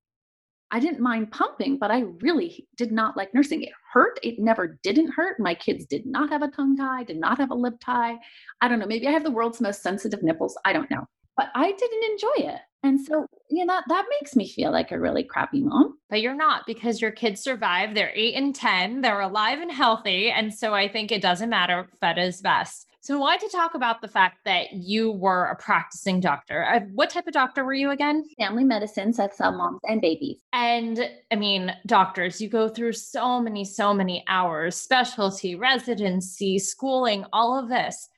I 0.72 0.80
didn't 0.80 1.00
mind 1.00 1.32
pumping, 1.32 1.78
but 1.78 1.92
I 1.92 2.02
really 2.22 2.68
did 2.76 2.92
not 2.92 3.16
like 3.16 3.34
nursing. 3.34 3.64
It 3.64 3.70
hurt. 3.94 4.20
It 4.24 4.40
never 4.40 4.80
didn't 4.84 5.12
hurt. 5.12 5.40
My 5.40 5.54
kids 5.54 5.86
did 5.86 6.06
not 6.06 6.30
have 6.30 6.42
a 6.42 6.50
tongue 6.50 6.76
tie, 6.76 7.04
did 7.04 7.20
not 7.20 7.38
have 7.38 7.52
a 7.52 7.56
lip 7.56 7.76
tie. 7.80 8.18
I 8.62 8.68
don't 8.68 8.80
know. 8.80 8.88
Maybe 8.88 9.08
I 9.08 9.12
have 9.12 9.24
the 9.24 9.32
world's 9.32 9.62
most 9.62 9.82
sensitive 9.82 10.24
nipples. 10.24 10.58
I 10.66 10.74
don't 10.74 10.90
know 10.90 11.08
but 11.38 11.50
I 11.54 11.72
didn't 11.72 12.12
enjoy 12.12 12.54
it. 12.54 12.62
And 12.84 13.02
so, 13.02 13.26
you 13.50 13.66
know, 13.66 13.74
that 13.74 13.86
that 13.88 14.06
makes 14.10 14.36
me 14.36 14.48
feel 14.48 14.72
like 14.72 14.92
a 14.92 15.00
really 15.00 15.24
crappy 15.24 15.62
mom. 15.62 15.98
But 16.10 16.22
you're 16.22 16.36
not 16.36 16.66
because 16.68 17.02
your 17.02 17.12
kids 17.12 17.42
survive. 17.42 17.96
They're 17.96 18.12
eight 18.14 18.36
and 18.36 18.54
10, 18.54 19.02
they're 19.02 19.22
alive 19.22 19.60
and 19.60 19.72
healthy. 19.72 20.30
And 20.30 20.54
so 20.54 20.74
I 20.74 20.88
think 20.88 21.12
it 21.12 21.22
doesn't 21.22 21.50
matter. 21.50 21.88
Fed 22.00 22.18
is 22.18 22.42
best. 22.42 22.85
So 23.06 23.14
I 23.14 23.20
wanted 23.20 23.42
to 23.42 23.56
talk 23.56 23.76
about 23.76 24.02
the 24.02 24.08
fact 24.08 24.40
that 24.46 24.74
you 24.74 25.12
were 25.12 25.46
a 25.46 25.56
practicing 25.56 26.20
doctor. 26.20 26.66
Uh, 26.66 26.80
what 26.96 27.12
type 27.12 27.28
of 27.28 27.34
doctor 27.34 27.64
were 27.64 27.76
you 27.76 27.92
again? 27.92 28.24
Family 28.40 28.64
medicine, 28.64 29.14
so 29.14 29.30
some 29.32 29.58
moms 29.58 29.80
and 29.84 30.02
babies. 30.02 30.42
And 30.54 31.08
I 31.32 31.36
mean, 31.36 31.72
doctors, 31.86 32.42
you 32.42 32.50
go 32.50 32.68
through 32.68 32.94
so 32.94 33.40
many, 33.40 33.64
so 33.64 33.94
many 33.94 34.24
hours, 34.28 34.76
specialty, 34.76 35.54
residency, 35.54 36.58
schooling, 36.58 37.26
all 37.32 37.60
of 37.60 37.70
this. 37.70 38.10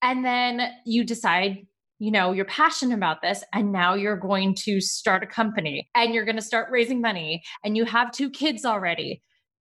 And 0.00 0.24
then 0.24 0.70
you 0.86 1.04
decide 1.04 1.66
you 2.02 2.10
know, 2.10 2.32
you're 2.32 2.46
passionate 2.46 2.94
about 2.94 3.20
this 3.20 3.44
and 3.52 3.72
now 3.72 3.92
you're 3.92 4.16
going 4.16 4.54
to 4.54 4.80
start 4.80 5.22
a 5.22 5.26
company 5.26 5.86
and 5.94 6.14
you're 6.14 6.24
going 6.24 6.34
to 6.34 6.40
start 6.40 6.70
raising 6.70 7.02
money 7.02 7.42
and 7.62 7.76
you 7.76 7.84
have 7.84 8.10
two 8.10 8.30
kids 8.30 8.64
already. 8.64 9.22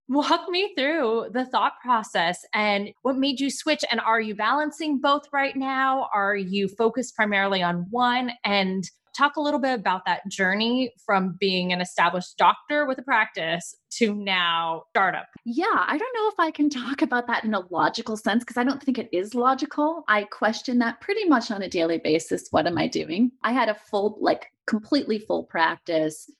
Walk 0.08 0.48
me 0.48 0.74
through 0.76 1.28
the 1.32 1.46
thought 1.46 1.74
process 1.82 2.44
and 2.52 2.90
what 3.02 3.16
made 3.16 3.40
you 3.40 3.50
switch. 3.50 3.84
And 3.90 4.00
are 4.00 4.20
you 4.20 4.34
balancing 4.34 5.00
both 5.00 5.22
right 5.32 5.56
now? 5.56 6.08
Are 6.14 6.36
you 6.36 6.68
focused 6.68 7.16
primarily 7.16 7.62
on 7.62 7.86
one? 7.90 8.32
And 8.44 8.84
talk 9.16 9.36
a 9.36 9.40
little 9.40 9.60
bit 9.60 9.78
about 9.78 10.04
that 10.04 10.28
journey 10.28 10.92
from 11.06 11.36
being 11.38 11.72
an 11.72 11.80
established 11.80 12.36
doctor 12.36 12.84
with 12.84 12.98
a 12.98 13.02
practice 13.02 13.74
to 13.92 14.14
now 14.14 14.82
startup. 14.90 15.26
Yeah, 15.44 15.64
I 15.70 15.96
don't 15.96 16.14
know 16.14 16.28
if 16.28 16.34
I 16.38 16.50
can 16.50 16.68
talk 16.84 17.00
about 17.00 17.26
that 17.28 17.44
in 17.44 17.54
a 17.54 17.62
logical 17.70 18.16
sense 18.16 18.44
because 18.44 18.56
I 18.56 18.64
don't 18.64 18.82
think 18.82 18.98
it 18.98 19.08
is 19.12 19.34
logical. 19.34 20.04
I 20.08 20.24
question 20.24 20.78
that 20.80 21.00
pretty 21.00 21.26
much 21.26 21.50
on 21.50 21.62
a 21.62 21.68
daily 21.68 21.98
basis. 21.98 22.48
What 22.50 22.66
am 22.66 22.76
I 22.76 22.88
doing? 22.88 23.30
I 23.42 23.52
had 23.52 23.68
a 23.68 23.74
full, 23.74 24.18
like 24.20 24.46
completely 24.66 25.18
full 25.18 25.44
practice 25.44 26.30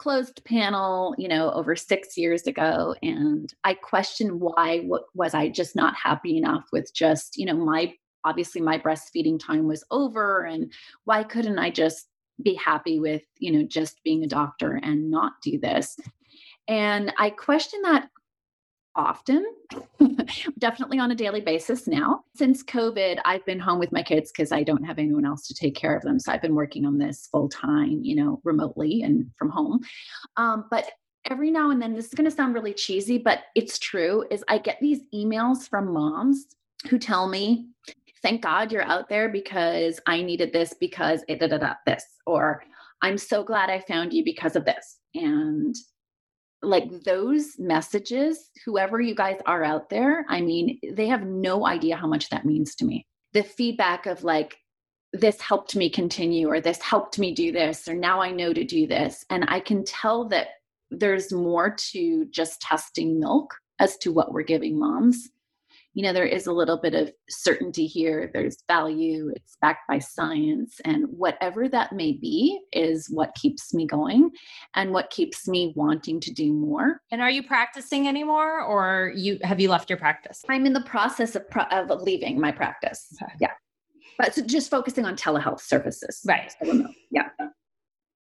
closed 0.00 0.42
panel 0.46 1.14
you 1.18 1.28
know 1.28 1.50
over 1.52 1.76
six 1.76 2.16
years 2.16 2.46
ago 2.46 2.94
and 3.02 3.52
i 3.64 3.74
questioned 3.74 4.40
why 4.40 4.78
what 4.86 5.04
was 5.14 5.34
i 5.34 5.46
just 5.46 5.76
not 5.76 5.94
happy 5.94 6.38
enough 6.38 6.64
with 6.72 6.90
just 6.94 7.36
you 7.36 7.44
know 7.44 7.54
my 7.54 7.92
obviously 8.24 8.62
my 8.62 8.78
breastfeeding 8.78 9.38
time 9.38 9.66
was 9.66 9.84
over 9.90 10.44
and 10.44 10.72
why 11.04 11.22
couldn't 11.22 11.58
i 11.58 11.68
just 11.68 12.06
be 12.42 12.54
happy 12.54 12.98
with 12.98 13.22
you 13.38 13.52
know 13.52 13.62
just 13.62 14.02
being 14.02 14.24
a 14.24 14.28
doctor 14.28 14.80
and 14.82 15.10
not 15.10 15.32
do 15.42 15.58
this? 15.58 15.98
And 16.68 17.12
i 17.18 17.30
question 17.30 17.80
that 17.82 18.08
often 18.96 19.44
definitely 20.58 20.98
on 20.98 21.10
a 21.10 21.14
daily 21.14 21.40
basis 21.40 21.86
now 21.86 22.22
since 22.34 22.62
covid 22.62 23.18
i've 23.24 23.44
been 23.46 23.60
home 23.60 23.78
with 23.78 23.92
my 23.92 24.02
kids 24.02 24.32
because 24.32 24.50
i 24.50 24.62
don't 24.62 24.84
have 24.84 24.98
anyone 24.98 25.24
else 25.24 25.46
to 25.46 25.54
take 25.54 25.74
care 25.74 25.96
of 25.96 26.02
them 26.02 26.18
so 26.18 26.32
i've 26.32 26.42
been 26.42 26.54
working 26.54 26.84
on 26.84 26.98
this 26.98 27.28
full 27.30 27.48
time 27.48 28.00
you 28.02 28.16
know 28.16 28.40
remotely 28.44 29.02
and 29.02 29.30
from 29.38 29.48
home 29.48 29.80
um, 30.36 30.64
but 30.70 30.90
every 31.30 31.50
now 31.50 31.70
and 31.70 31.80
then 31.80 31.94
this 31.94 32.06
is 32.06 32.14
going 32.14 32.24
to 32.24 32.30
sound 32.34 32.54
really 32.54 32.74
cheesy 32.74 33.18
but 33.18 33.40
it's 33.54 33.78
true 33.78 34.24
is 34.30 34.42
i 34.48 34.58
get 34.58 34.78
these 34.80 35.00
emails 35.14 35.68
from 35.68 35.92
moms 35.92 36.46
who 36.88 36.98
tell 36.98 37.28
me 37.28 37.68
thank 38.22 38.42
God 38.42 38.70
you're 38.70 38.82
out 38.82 39.08
there 39.08 39.28
because 39.28 40.00
I 40.06 40.22
needed 40.22 40.52
this 40.52 40.74
because 40.74 41.24
it 41.28 41.40
da 41.40 41.46
da 41.46 41.58
da 41.58 41.74
this, 41.86 42.04
or 42.26 42.62
I'm 43.02 43.18
so 43.18 43.42
glad 43.42 43.70
I 43.70 43.80
found 43.80 44.12
you 44.12 44.24
because 44.24 44.56
of 44.56 44.64
this. 44.64 44.98
And 45.14 45.74
like 46.62 47.04
those 47.04 47.58
messages, 47.58 48.50
whoever 48.64 49.00
you 49.00 49.14
guys 49.14 49.38
are 49.46 49.64
out 49.64 49.88
there, 49.90 50.26
I 50.28 50.40
mean, 50.40 50.78
they 50.90 51.08
have 51.08 51.24
no 51.24 51.66
idea 51.66 51.96
how 51.96 52.06
much 52.06 52.28
that 52.28 52.44
means 52.44 52.74
to 52.76 52.84
me. 52.84 53.06
The 53.32 53.42
feedback 53.42 54.06
of 54.06 54.24
like, 54.24 54.56
this 55.12 55.40
helped 55.40 55.74
me 55.74 55.90
continue, 55.90 56.48
or 56.48 56.60
this 56.60 56.80
helped 56.80 57.18
me 57.18 57.34
do 57.34 57.50
this, 57.50 57.88
or 57.88 57.94
now 57.94 58.20
I 58.20 58.30
know 58.30 58.52
to 58.52 58.64
do 58.64 58.86
this. 58.86 59.24
And 59.30 59.44
I 59.48 59.58
can 59.60 59.84
tell 59.84 60.28
that 60.28 60.48
there's 60.90 61.32
more 61.32 61.74
to 61.92 62.26
just 62.30 62.60
testing 62.60 63.18
milk 63.18 63.54
as 63.80 63.96
to 63.98 64.12
what 64.12 64.32
we're 64.32 64.42
giving 64.42 64.78
moms 64.78 65.28
you 65.94 66.02
know 66.02 66.12
there 66.12 66.24
is 66.24 66.46
a 66.46 66.52
little 66.52 66.78
bit 66.78 66.94
of 66.94 67.10
certainty 67.28 67.86
here. 67.86 68.30
There's 68.32 68.58
value. 68.68 69.32
It's 69.34 69.56
backed 69.60 69.88
by 69.88 69.98
science. 69.98 70.80
And 70.84 71.06
whatever 71.10 71.68
that 71.68 71.92
may 71.92 72.12
be 72.12 72.60
is 72.72 73.08
what 73.10 73.34
keeps 73.34 73.74
me 73.74 73.86
going 73.86 74.30
and 74.74 74.92
what 74.92 75.10
keeps 75.10 75.48
me 75.48 75.72
wanting 75.76 76.20
to 76.20 76.32
do 76.32 76.52
more. 76.52 77.00
And 77.10 77.20
are 77.20 77.30
you 77.30 77.42
practicing 77.42 78.06
anymore 78.08 78.62
or 78.62 79.12
you 79.14 79.38
have 79.42 79.60
you 79.60 79.68
left 79.68 79.90
your 79.90 79.98
practice? 79.98 80.44
I'm 80.48 80.66
in 80.66 80.72
the 80.72 80.82
process 80.82 81.34
of, 81.34 81.48
pro- 81.50 81.64
of 81.64 81.90
leaving 82.02 82.40
my 82.40 82.52
practice. 82.52 83.06
Okay. 83.22 83.32
yeah. 83.40 83.52
But 84.18 84.34
so 84.34 84.42
just 84.42 84.70
focusing 84.70 85.06
on 85.06 85.16
telehealth 85.16 85.60
services. 85.60 86.20
Right. 86.26 86.52
So 86.62 86.86
yeah 87.10 87.28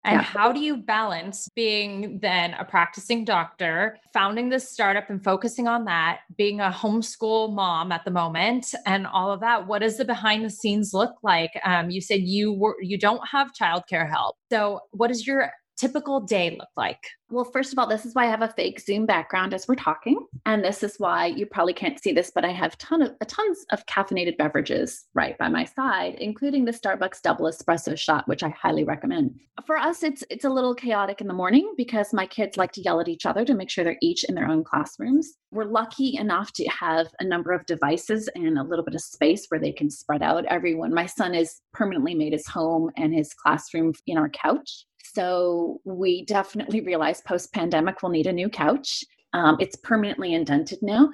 and 0.07 0.21
yeah. 0.21 0.23
how 0.23 0.53
do 0.53 0.61
you 0.61 0.77
balance 0.77 1.49
being 1.55 2.21
then 2.21 2.55
a 2.55 2.65
practicing 2.65 3.25
doctor, 3.25 3.99
founding 4.13 4.49
this 4.49 4.71
startup 4.71 5.11
and 5.11 5.23
focusing 5.23 5.67
on 5.67 5.85
that, 5.87 6.21
being 6.39 6.61
a 6.61 6.71
homeschool 6.71 7.53
mom 7.53 7.91
at 7.91 8.05
the 8.05 8.11
moment, 8.11 8.73
and 8.87 9.07
all 9.07 9.33
of 9.33 9.41
that? 9.41 9.67
What 9.67 9.81
does 9.81 9.99
the 9.99 10.05
behind 10.05 10.45
the 10.45 10.51
scenes 10.51 10.95
look 10.95 11.17
like? 11.23 11.51
Um, 11.65 11.91
you 11.91 12.01
said 12.01 12.21
you 12.21 12.53
were 12.53 12.77
you 12.81 12.97
don't 12.97 13.27
have 13.29 13.53
childcare 13.61 14.09
help. 14.09 14.37
So 14.51 14.81
what 14.93 15.11
is 15.11 15.27
your 15.27 15.51
typical 15.77 16.21
day 16.21 16.57
look 16.59 16.69
like? 16.77 17.01
Well, 17.29 17.45
first 17.45 17.73
of 17.73 17.79
all, 17.79 17.89
this 17.89 18.07
is 18.07 18.15
why 18.15 18.27
I 18.27 18.31
have 18.31 18.43
a 18.43 18.49
fake 18.49 18.79
Zoom 18.79 19.05
background 19.05 19.53
as 19.53 19.67
we're 19.67 19.75
talking, 19.75 20.25
and 20.45 20.65
this 20.65 20.85
is 20.85 20.95
why 20.99 21.27
you 21.27 21.45
probably 21.45 21.73
can't 21.73 22.01
see 22.01 22.13
this, 22.13 22.31
but 22.33 22.45
I 22.45 22.53
have 22.53 22.79
ton 22.79 23.03
of 23.03 23.13
tons 23.27 23.65
of 23.73 23.85
caffeinated 23.87 24.37
beverages 24.37 25.07
right 25.15 25.37
by 25.37 25.49
my 25.49 25.65
side, 25.65 26.15
including 26.21 26.65
the 26.65 26.73
Starbucks 26.73 27.23
double 27.23 27.47
espresso 27.47 27.99
shot, 27.99 28.29
which 28.29 28.45
I 28.45 28.51
highly 28.51 28.85
recommend. 28.85 29.41
For 29.67 29.77
us, 29.77 30.05
it's 30.05 30.23
it's 30.31 30.45
a 30.45 30.51
little 30.51 30.75
chaotic 30.75 31.21
in 31.21 31.27
the 31.27 31.35
morning 31.35 31.75
because 31.77 32.13
my 32.13 32.27
kids 32.27 32.57
like 32.57 32.73
to 32.73 32.83
yell 32.83 33.01
at 33.01 33.09
each 33.09 33.27
other 33.27 33.45
to 33.45 33.55
make 33.55 33.71
sure 33.71 33.83
they're 33.83 33.97
each 34.01 34.23
in 34.25 34.37
their 34.37 34.49
own 34.49 34.63
classrooms. 34.63 35.33
We're 35.51 35.65
lucky 35.65 36.17
enough 36.17 36.53
to 36.53 36.65
have 36.67 37.09
a 37.19 37.25
number 37.25 37.53
of 37.53 37.67
devices 37.67 38.29
and 38.37 38.59
a 38.59 38.63
little 38.63 38.85
bit 38.85 38.95
of 38.95 39.01
space 39.01 39.47
where 39.49 39.61
they 39.61 39.73
can 39.73 39.91
spread 39.91 40.23
out. 40.23 40.45
Everyone, 40.45 40.95
my 40.95 41.07
son 41.07 41.35
is 41.35 41.61
permanently 41.73 42.15
made 42.15 42.35
his 42.35 42.47
home 42.47 42.91
and 42.97 43.13
his 43.13 43.35
classroom 43.35 43.95
in 44.07 44.17
our 44.17 44.29
couch. 44.29 44.87
So 45.17 45.81
we 45.85 46.27
definitely 46.27 46.83
realized 46.83 47.25
post 47.25 47.51
pandemic 47.55 48.03
we'll 48.03 48.13
need 48.13 48.27
a 48.27 48.33
new 48.35 48.51
couch. 48.51 49.03
Um, 49.33 49.57
it's 49.61 49.75
permanently 49.77 50.35
indented 50.35 50.79
now. 50.83 51.09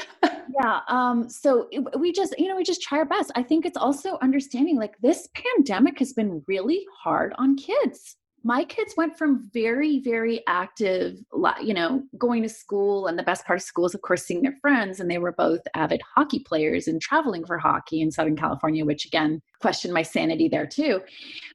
yeah. 0.22 0.80
Um, 0.86 1.28
so 1.28 1.68
we 1.98 2.12
just, 2.12 2.38
you 2.38 2.46
know, 2.46 2.54
we 2.54 2.62
just 2.62 2.80
try 2.80 2.98
our 2.98 3.04
best. 3.04 3.32
I 3.34 3.42
think 3.42 3.66
it's 3.66 3.76
also 3.76 4.18
understanding 4.22 4.76
like 4.76 4.96
this 5.00 5.28
pandemic 5.34 5.98
has 5.98 6.12
been 6.12 6.44
really 6.46 6.86
hard 7.02 7.34
on 7.38 7.56
kids 7.56 8.16
my 8.42 8.64
kids 8.64 8.94
went 8.96 9.16
from 9.16 9.48
very 9.52 9.98
very 10.00 10.42
active 10.46 11.18
you 11.62 11.74
know 11.74 12.02
going 12.16 12.42
to 12.42 12.48
school 12.48 13.06
and 13.06 13.18
the 13.18 13.22
best 13.22 13.44
part 13.44 13.58
of 13.58 13.62
school 13.62 13.86
is 13.86 13.94
of 13.94 14.02
course 14.02 14.24
seeing 14.24 14.42
their 14.42 14.56
friends 14.60 15.00
and 15.00 15.10
they 15.10 15.18
were 15.18 15.32
both 15.32 15.60
avid 15.74 16.00
hockey 16.16 16.40
players 16.40 16.88
and 16.88 17.00
traveling 17.00 17.44
for 17.44 17.58
hockey 17.58 18.00
in 18.00 18.10
southern 18.10 18.36
california 18.36 18.84
which 18.84 19.04
again 19.04 19.40
questioned 19.60 19.94
my 19.94 20.02
sanity 20.02 20.48
there 20.48 20.66
too. 20.66 21.00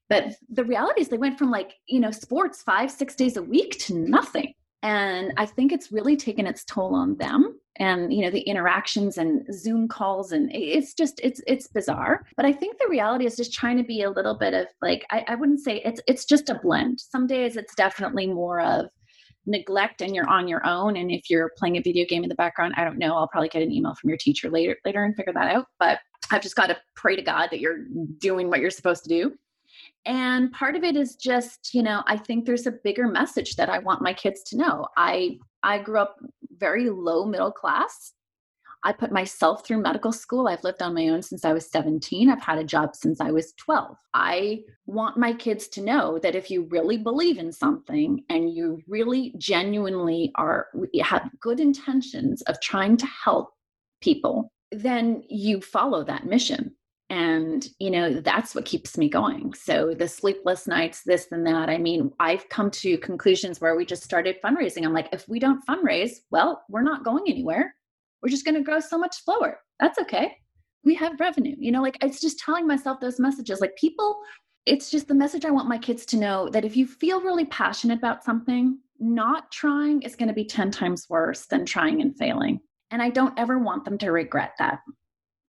But 0.09 0.35
the 0.49 0.63
reality 0.63 1.01
is 1.01 1.09
they 1.09 1.17
went 1.17 1.37
from 1.37 1.51
like 1.51 1.73
you 1.87 1.99
know 1.99 2.11
sports 2.11 2.61
five 2.61 2.91
six 2.91 3.15
days 3.15 3.37
a 3.37 3.43
week 3.43 3.77
to 3.79 3.95
nothing 3.95 4.53
and 4.85 5.33
i 5.37 5.45
think 5.45 5.71
it's 5.71 5.91
really 5.91 6.15
taken 6.15 6.45
its 6.45 6.63
toll 6.63 6.93
on 6.95 7.17
them 7.17 7.59
and 7.77 8.13
you 8.13 8.21
know 8.21 8.29
the 8.29 8.41
interactions 8.41 9.17
and 9.17 9.45
zoom 9.53 9.87
calls 9.87 10.31
and 10.31 10.49
it's 10.53 10.93
just 10.93 11.19
it's 11.23 11.41
it's 11.47 11.67
bizarre. 11.67 12.25
But 12.37 12.45
i 12.45 12.53
think 12.53 12.77
the 12.77 12.87
reality 12.89 13.25
is 13.25 13.35
just 13.35 13.53
trying 13.53 13.77
to 13.77 13.83
be 13.83 14.03
a 14.03 14.09
little 14.09 14.37
bit 14.37 14.53
of 14.53 14.67
like 14.81 15.05
i, 15.11 15.25
I 15.27 15.35
wouldn't 15.35 15.59
say 15.59 15.81
it's 15.83 16.01
it's 16.07 16.25
just 16.25 16.49
a 16.49 16.59
blend. 16.61 16.99
Some 16.99 17.27
days 17.27 17.57
it's 17.57 17.75
definitely 17.75 18.27
more 18.27 18.61
of 18.61 18.85
neglect 19.47 20.01
and 20.01 20.15
you're 20.15 20.29
on 20.29 20.47
your 20.47 20.65
own. 20.65 20.97
And 20.97 21.11
if 21.11 21.29
you're 21.29 21.51
playing 21.57 21.77
a 21.77 21.81
video 21.81 22.05
game 22.07 22.23
in 22.23 22.29
the 22.29 22.35
background 22.35 22.73
i 22.77 22.83
don't 22.83 22.97
know 22.97 23.15
i'll 23.15 23.27
probably 23.27 23.49
get 23.49 23.61
an 23.61 23.71
email 23.71 23.95
from 23.95 24.09
your 24.09 24.17
teacher 24.17 24.49
later 24.49 24.77
later 24.85 25.03
and 25.03 25.15
figure 25.15 25.33
that 25.33 25.53
out. 25.53 25.65
But 25.79 25.99
i've 26.31 26.41
just 26.41 26.55
got 26.55 26.67
to 26.67 26.77
pray 26.95 27.15
to 27.15 27.21
god 27.21 27.49
that 27.51 27.59
you're 27.59 27.85
doing 28.19 28.49
what 28.49 28.59
you're 28.59 28.71
supposed 28.71 29.03
to 29.03 29.09
do 29.09 29.33
and 30.05 30.51
part 30.51 30.75
of 30.75 30.83
it 30.83 30.95
is 30.95 31.15
just 31.15 31.73
you 31.73 31.83
know 31.83 32.03
i 32.07 32.17
think 32.17 32.45
there's 32.45 32.67
a 32.67 32.71
bigger 32.71 33.07
message 33.07 33.55
that 33.55 33.69
i 33.69 33.79
want 33.79 34.01
my 34.01 34.13
kids 34.13 34.43
to 34.43 34.57
know. 34.57 34.87
I 34.97 35.37
i 35.63 35.79
grew 35.79 35.99
up 35.99 36.17
very 36.57 36.89
low 36.89 37.25
middle 37.25 37.51
class. 37.51 38.13
I 38.83 38.93
put 38.93 39.11
myself 39.11 39.65
through 39.65 39.81
medical 39.81 40.11
school. 40.11 40.47
I've 40.47 40.63
lived 40.63 40.83
on 40.83 40.93
my 40.93 41.07
own 41.07 41.21
since 41.21 41.43
i 41.43 41.53
was 41.53 41.69
17 41.69 42.29
i've 42.29 42.41
had 42.41 42.59
a 42.59 42.63
job 42.63 42.95
since 42.95 43.19
i 43.19 43.31
was 43.31 43.53
12 43.53 43.97
i 44.13 44.61
want 44.85 45.17
my 45.17 45.33
kids 45.33 45.67
to 45.69 45.81
know 45.81 46.19
that 46.19 46.35
if 46.35 46.51
you 46.51 46.67
really 46.69 46.97
believe 46.97 47.37
in 47.39 47.51
something 47.51 48.23
and 48.29 48.53
you 48.53 48.79
really 48.87 49.33
genuinely 49.37 50.31
are 50.35 50.67
have 51.03 51.29
good 51.39 51.59
intentions 51.59 52.41
of 52.43 52.61
trying 52.61 52.95
to 52.97 53.07
help 53.07 53.49
people 54.01 54.51
then 54.71 55.23
you 55.29 55.61
follow 55.61 56.03
that 56.03 56.25
mission 56.25 56.75
and 57.09 57.67
you 57.79 57.91
know 57.91 58.19
that's 58.19 58.55
what 58.55 58.65
keeps 58.65 58.97
me 58.97 59.09
going. 59.09 59.53
So 59.53 59.93
the 59.93 60.07
sleepless 60.07 60.67
nights 60.67 61.03
this 61.05 61.27
and 61.31 61.45
that 61.45 61.69
i 61.69 61.77
mean 61.77 62.11
i've 62.19 62.47
come 62.49 62.71
to 62.71 62.97
conclusions 62.97 63.61
where 63.61 63.75
we 63.75 63.85
just 63.85 64.03
started 64.03 64.37
fundraising. 64.43 64.85
I'm 64.85 64.93
like 64.93 65.09
if 65.11 65.27
we 65.29 65.39
don't 65.39 65.65
fundraise 65.67 66.17
well 66.31 66.63
we're 66.69 66.81
not 66.81 67.03
going 67.03 67.25
anywhere. 67.27 67.75
We're 68.21 68.29
just 68.29 68.45
going 68.45 68.55
to 68.55 68.61
grow 68.61 68.79
so 68.79 68.97
much 68.97 69.23
slower. 69.23 69.59
That's 69.79 69.99
okay. 69.99 70.35
We 70.83 70.95
have 70.95 71.19
revenue 71.19 71.55
you 71.59 71.71
know 71.71 71.81
like 71.81 71.97
it's 72.01 72.21
just 72.21 72.39
telling 72.39 72.67
myself 72.67 72.99
those 72.99 73.19
messages. 73.19 73.61
Like 73.61 73.75
people 73.75 74.19
it's 74.65 74.89
just 74.89 75.07
the 75.07 75.13
message 75.13 75.45
i 75.45 75.51
want 75.51 75.69
my 75.69 75.77
kids 75.77 76.07
to 76.07 76.17
know 76.17 76.49
that 76.49 76.65
if 76.65 76.75
you 76.75 76.87
feel 76.87 77.21
really 77.21 77.45
passionate 77.45 77.99
about 77.99 78.23
something 78.23 78.79
not 78.99 79.51
trying 79.51 80.01
is 80.01 80.15
going 80.15 80.27
to 80.27 80.33
be 80.33 80.45
10 80.45 80.71
times 80.71 81.05
worse 81.07 81.45
than 81.47 81.65
trying 81.65 82.01
and 82.01 82.17
failing. 82.17 82.59
And 82.89 83.01
i 83.01 83.09
don't 83.09 83.37
ever 83.37 83.59
want 83.59 83.85
them 83.85 83.97
to 83.99 84.11
regret 84.11 84.53
that 84.57 84.79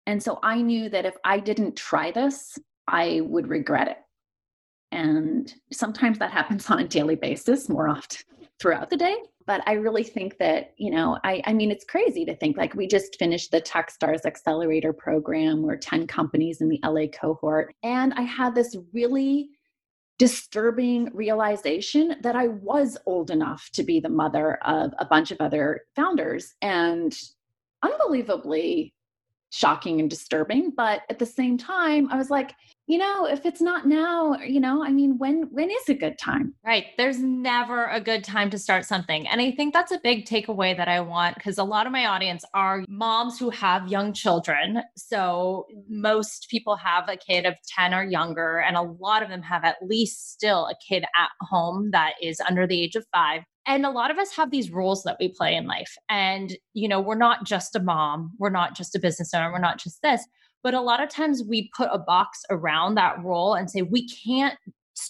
and 0.05 0.21
so 0.21 0.39
I 0.43 0.61
knew 0.61 0.89
that 0.89 1.05
if 1.05 1.15
I 1.23 1.39
didn't 1.39 1.75
try 1.75 2.11
this, 2.11 2.57
I 2.87 3.21
would 3.21 3.47
regret 3.47 3.87
it. 3.87 3.97
And 4.91 5.53
sometimes 5.71 6.19
that 6.19 6.31
happens 6.31 6.69
on 6.69 6.79
a 6.79 6.87
daily 6.87 7.15
basis, 7.15 7.69
more 7.69 7.89
often 7.89 8.23
throughout 8.59 8.89
the 8.89 8.97
day. 8.97 9.15
But 9.47 9.61
I 9.67 9.73
really 9.73 10.03
think 10.03 10.39
that, 10.39 10.73
you 10.77 10.89
know, 10.89 11.19
I, 11.23 11.41
I 11.45 11.53
mean, 11.53 11.69
it's 11.69 11.85
crazy 11.85 12.25
to 12.25 12.35
think 12.35 12.57
like 12.57 12.73
we 12.73 12.87
just 12.87 13.17
finished 13.19 13.51
the 13.51 13.61
Techstars 13.61 14.25
Accelerator 14.25 14.91
program. 14.91 15.61
We're 15.61 15.75
10 15.75 16.07
companies 16.07 16.61
in 16.61 16.69
the 16.69 16.79
LA 16.83 17.07
cohort. 17.07 17.75
And 17.83 18.13
I 18.15 18.23
had 18.23 18.55
this 18.55 18.75
really 18.91 19.49
disturbing 20.17 21.11
realization 21.13 22.15
that 22.21 22.35
I 22.35 22.47
was 22.47 22.97
old 23.05 23.29
enough 23.29 23.69
to 23.73 23.83
be 23.83 23.99
the 23.99 24.09
mother 24.09 24.55
of 24.65 24.93
a 24.97 25.05
bunch 25.05 25.29
of 25.29 25.37
other 25.39 25.81
founders. 25.95 26.55
And 26.61 27.15
unbelievably 27.83 28.94
shocking 29.51 29.99
and 29.99 30.09
disturbing 30.09 30.71
but 30.75 31.01
at 31.09 31.19
the 31.19 31.25
same 31.25 31.57
time 31.57 32.07
i 32.11 32.17
was 32.17 32.29
like 32.29 32.53
you 32.87 32.97
know 32.97 33.25
if 33.25 33.45
it's 33.45 33.61
not 33.61 33.87
now 33.87 34.35
you 34.39 34.59
know 34.59 34.83
i 34.83 34.91
mean 34.91 35.17
when 35.17 35.43
when 35.51 35.69
is 35.69 35.89
a 35.89 35.93
good 35.93 36.17
time? 36.19 36.53
Right 36.65 36.87
there's 36.97 37.19
never 37.19 37.85
a 37.85 37.99
good 37.99 38.23
time 38.23 38.49
to 38.51 38.59
start 38.59 38.85
something 38.85 39.27
and 39.27 39.41
i 39.41 39.51
think 39.51 39.73
that's 39.73 39.91
a 39.91 39.99
big 40.03 40.25
takeaway 40.25 40.75
that 40.75 40.87
i 40.87 40.99
want 40.99 41.35
because 41.35 41.57
a 41.57 41.63
lot 41.63 41.85
of 41.85 41.91
my 41.91 42.05
audience 42.05 42.43
are 42.53 42.83
moms 42.87 43.39
who 43.39 43.49
have 43.49 43.87
young 43.87 44.13
children 44.13 44.81
so 44.95 45.65
most 45.89 46.47
people 46.49 46.75
have 46.75 47.09
a 47.09 47.17
kid 47.17 47.45
of 47.45 47.55
10 47.75 47.93
or 47.93 48.03
younger 48.03 48.59
and 48.59 48.75
a 48.75 48.81
lot 48.81 49.23
of 49.23 49.29
them 49.29 49.41
have 49.41 49.63
at 49.63 49.77
least 49.81 50.33
still 50.33 50.65
a 50.65 50.75
kid 50.87 51.03
at 51.03 51.29
home 51.41 51.91
that 51.91 52.13
is 52.21 52.39
under 52.41 52.67
the 52.67 52.81
age 52.81 52.95
of 52.95 53.05
5 53.13 53.41
and 53.67 53.85
a 53.85 53.89
lot 53.89 54.11
of 54.11 54.17
us 54.17 54.35
have 54.35 54.51
these 54.51 54.71
roles 54.71 55.03
that 55.03 55.17
we 55.19 55.29
play 55.29 55.55
in 55.55 55.65
life 55.65 55.97
and 56.09 56.57
you 56.73 56.87
know 56.87 56.99
we're 56.99 57.15
not 57.15 57.45
just 57.45 57.75
a 57.75 57.79
mom 57.79 58.31
we're 58.37 58.49
not 58.49 58.75
just 58.75 58.95
a 58.95 58.99
business 58.99 59.33
owner 59.33 59.51
we're 59.51 59.59
not 59.59 59.79
just 59.79 60.01
this 60.01 60.25
but 60.63 60.73
a 60.73 60.81
lot 60.81 61.01
of 61.01 61.09
times 61.09 61.43
we 61.47 61.69
put 61.75 61.89
a 61.91 61.99
box 61.99 62.41
around 62.49 62.95
that 62.95 63.23
role 63.23 63.53
and 63.53 63.69
say 63.69 63.81
we 63.81 64.07
can't 64.07 64.55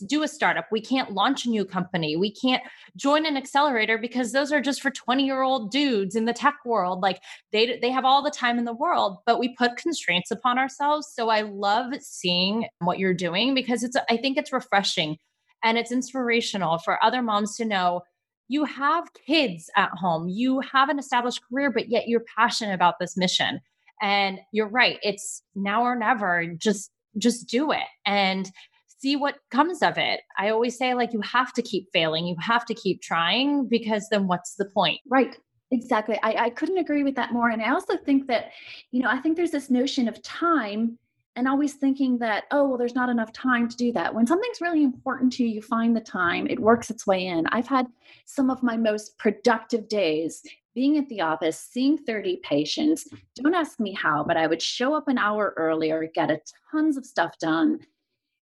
do 0.08 0.24
a 0.24 0.28
startup 0.28 0.66
we 0.72 0.82
can't 0.82 1.12
launch 1.12 1.46
a 1.46 1.50
new 1.50 1.64
company 1.64 2.16
we 2.16 2.32
can't 2.32 2.64
join 2.96 3.24
an 3.26 3.38
accelerator 3.38 4.00
because 4.00 4.32
those 4.32 4.52
are 4.52 4.60
just 4.60 4.82
for 4.82 4.90
20 4.90 5.24
year 5.24 5.44
old 5.44 5.70
dudes 5.70 6.16
in 6.16 6.26
the 6.26 6.34
tech 6.34 6.56
world 6.66 7.02
like 7.02 7.22
they 7.52 7.78
they 7.80 7.92
have 7.92 8.04
all 8.04 8.24
the 8.24 8.32
time 8.32 8.58
in 8.58 8.66
the 8.66 8.74
world 8.74 9.18
but 9.28 9.40
we 9.40 9.56
put 9.56 9.78
constraints 9.78 10.32
upon 10.32 10.58
ourselves 10.58 11.08
so 11.14 11.30
i 11.30 11.42
love 11.42 11.94
seeing 12.02 12.66
what 12.80 12.98
you're 12.98 13.14
doing 13.14 13.54
because 13.54 13.84
it's 13.84 13.96
i 14.10 14.18
think 14.18 14.38
it's 14.38 14.52
refreshing 14.52 15.18
and 15.64 15.78
it's 15.78 15.92
inspirational 15.92 16.80
for 16.80 17.04
other 17.04 17.22
moms 17.22 17.56
to 17.56 17.64
know 17.64 18.02
you 18.48 18.66
have 18.66 19.14
kids 19.26 19.70
at 19.76 19.90
home, 19.92 20.28
you 20.28 20.60
have 20.62 20.90
an 20.90 21.00
established 21.00 21.42
career, 21.50 21.72
but 21.72 21.90
yet 21.90 22.08
you're 22.08 22.24
passionate 22.38 22.74
about 22.74 22.96
this 23.00 23.18
mission. 23.18 23.60
And 24.02 24.40
you're 24.52 24.68
right, 24.68 25.00
it's 25.02 25.42
now 25.56 25.84
or 25.84 25.96
never. 25.96 26.46
Just 26.58 26.92
just 27.18 27.48
do 27.48 27.72
it 27.72 27.88
and 28.06 28.52
see 28.98 29.16
what 29.16 29.36
comes 29.52 29.82
of 29.82 29.98
it. 29.98 30.22
I 30.38 30.50
always 30.50 30.78
say 30.78 30.94
like 30.94 31.14
you 31.14 31.22
have 31.22 31.54
to 31.54 31.62
keep 31.62 31.88
failing, 31.94 32.28
you 32.28 32.36
have 32.40 32.66
to 32.66 32.74
keep 32.74 33.02
trying 33.02 33.68
because 33.68 34.08
then 34.10 34.28
what's 34.28 34.56
the 34.56 34.66
point? 34.66 35.00
Right. 35.10 35.38
Exactly. 35.72 36.20
I, 36.22 36.46
I 36.46 36.50
couldn't 36.52 36.78
agree 36.78 37.04
with 37.04 37.16
that 37.16 37.34
more. 37.34 37.50
And 37.50 37.62
I 37.62 37.72
also 37.72 37.98
think 37.98 38.28
that, 38.28 38.52
you 38.92 39.02
know, 39.02 39.10
I 39.10 39.18
think 39.20 39.36
there's 39.36 39.52
this 39.52 39.70
notion 39.70 40.08
of 40.08 40.22
time 40.22 40.98
and 41.36 41.48
always 41.48 41.74
thinking 41.74 42.18
that 42.20 42.46
oh 42.52 42.68
well 42.68 42.78
there's 42.78 42.96
not 42.96 43.10
enough 43.10 43.32
time 43.34 43.68
to 43.68 43.78
do 43.78 43.92
that. 43.94 44.14
When 44.14 44.28
something's 44.28 44.62
really 44.62 44.84
important 44.84 45.34
to 45.34 45.44
you 45.44 45.50
you 45.50 45.62
find 45.62 45.96
the 45.96 46.02
time 46.02 46.48
it 46.48 46.60
works 46.60 46.90
its 46.90 47.06
way 47.06 47.26
in. 47.28 47.46
I've 47.48 47.68
had 47.68 47.88
some 48.26 48.50
of 48.50 48.64
my 48.64 48.78
most 48.78 49.18
productive 49.18 49.88
days 49.88 50.42
being 50.74 50.98
at 50.98 51.08
the 51.08 51.22
office 51.22 51.60
seeing 51.60 51.98
30 51.98 52.42
patients. 52.44 53.08
Don't 53.36 53.56
ask 53.56 53.80
me 53.80 53.94
how 53.94 54.24
but 54.24 54.38
i 54.38 54.48
would 54.48 54.62
show 54.62 54.94
up 54.96 55.08
an 55.08 55.18
hour 55.18 55.54
earlier 55.58 56.10
get 56.14 56.32
a 56.32 56.40
tons 56.72 56.98
of 56.98 57.06
stuff 57.06 57.38
done 57.40 57.80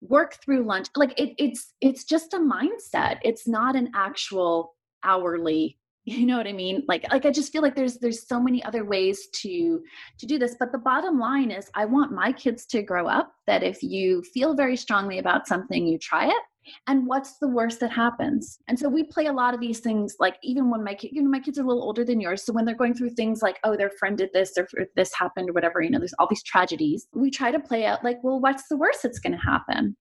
work 0.02 0.38
through 0.44 0.64
lunch. 0.64 0.88
Like 0.96 1.20
it, 1.20 1.34
it's 1.38 1.74
it's 1.82 2.04
just 2.04 2.34
a 2.34 2.38
mindset. 2.38 3.20
It's 3.24 3.48
not 3.48 3.76
an 3.76 3.92
actual 3.96 4.76
hourly 5.04 5.78
you 6.08 6.26
know 6.26 6.38
what 6.38 6.48
i 6.48 6.54
mean? 6.54 6.84
Like 6.88 7.06
like 7.12 7.26
i 7.26 7.32
just 7.32 7.52
feel 7.52 7.62
like 7.62 7.76
there's 7.76 7.98
there's 7.98 8.28
so 8.28 8.40
many 8.40 8.64
other 8.64 8.86
ways 8.86 9.28
to 9.42 9.82
to 10.18 10.26
do 10.26 10.40
this 10.40 10.56
but 10.58 10.72
the 10.72 10.78
bottom 10.78 11.20
line 11.20 11.52
is 11.52 11.70
i 11.76 11.86
want 11.86 12.12
my 12.12 12.32
kids 12.32 12.66
to 12.68 12.82
grow 12.82 13.08
up 13.08 13.34
that 13.46 13.62
if 13.62 13.84
you 13.84 14.24
feel 14.34 14.56
very 14.56 14.78
strongly 14.78 15.20
about 15.20 15.48
something 15.48 15.86
you 15.86 15.98
try 15.98 16.26
it 16.28 16.44
and 16.88 17.08
what's 17.08 17.38
the 17.38 17.48
worst 17.48 17.80
that 17.80 17.92
happens? 17.92 18.60
And 18.68 18.78
so 18.78 18.90
we 18.90 19.04
play 19.04 19.28
a 19.28 19.34
lot 19.34 19.54
of 19.54 19.60
these 19.60 19.80
things 19.80 20.16
like 20.20 20.38
even 20.44 20.70
when 20.70 20.84
my 20.84 20.94
kid 20.94 21.12
you 21.14 21.22
know 21.22 21.30
my 21.30 21.40
kids 21.40 21.58
are 21.58 21.64
a 21.64 21.68
little 21.68 21.84
older 21.84 22.04
than 22.04 22.20
yours 22.20 22.44
so 22.44 22.54
when 22.54 22.66
they're 22.66 22.76
going 22.76 22.94
through 22.94 23.12
things 23.12 23.42
like 23.42 23.58
oh 23.64 23.76
their 23.76 23.90
friend 23.90 24.18
did 24.18 24.30
this 24.34 24.58
or 24.58 24.68
this 24.96 25.14
happened 25.14 25.50
or 25.50 25.54
whatever 25.54 25.82
you 25.82 25.90
know 25.90 26.00
there's 26.00 26.14
all 26.20 26.28
these 26.30 26.44
tragedies 26.44 27.08
we 27.14 27.30
try 27.30 27.52
to 27.52 27.60
play 27.60 27.86
out 27.86 28.04
like 28.04 28.18
well 28.24 28.40
what's 28.40 28.68
the 28.68 28.78
worst 28.78 29.04
that's 29.04 29.20
going 29.20 29.34
to 29.34 29.38
happen 29.38 29.96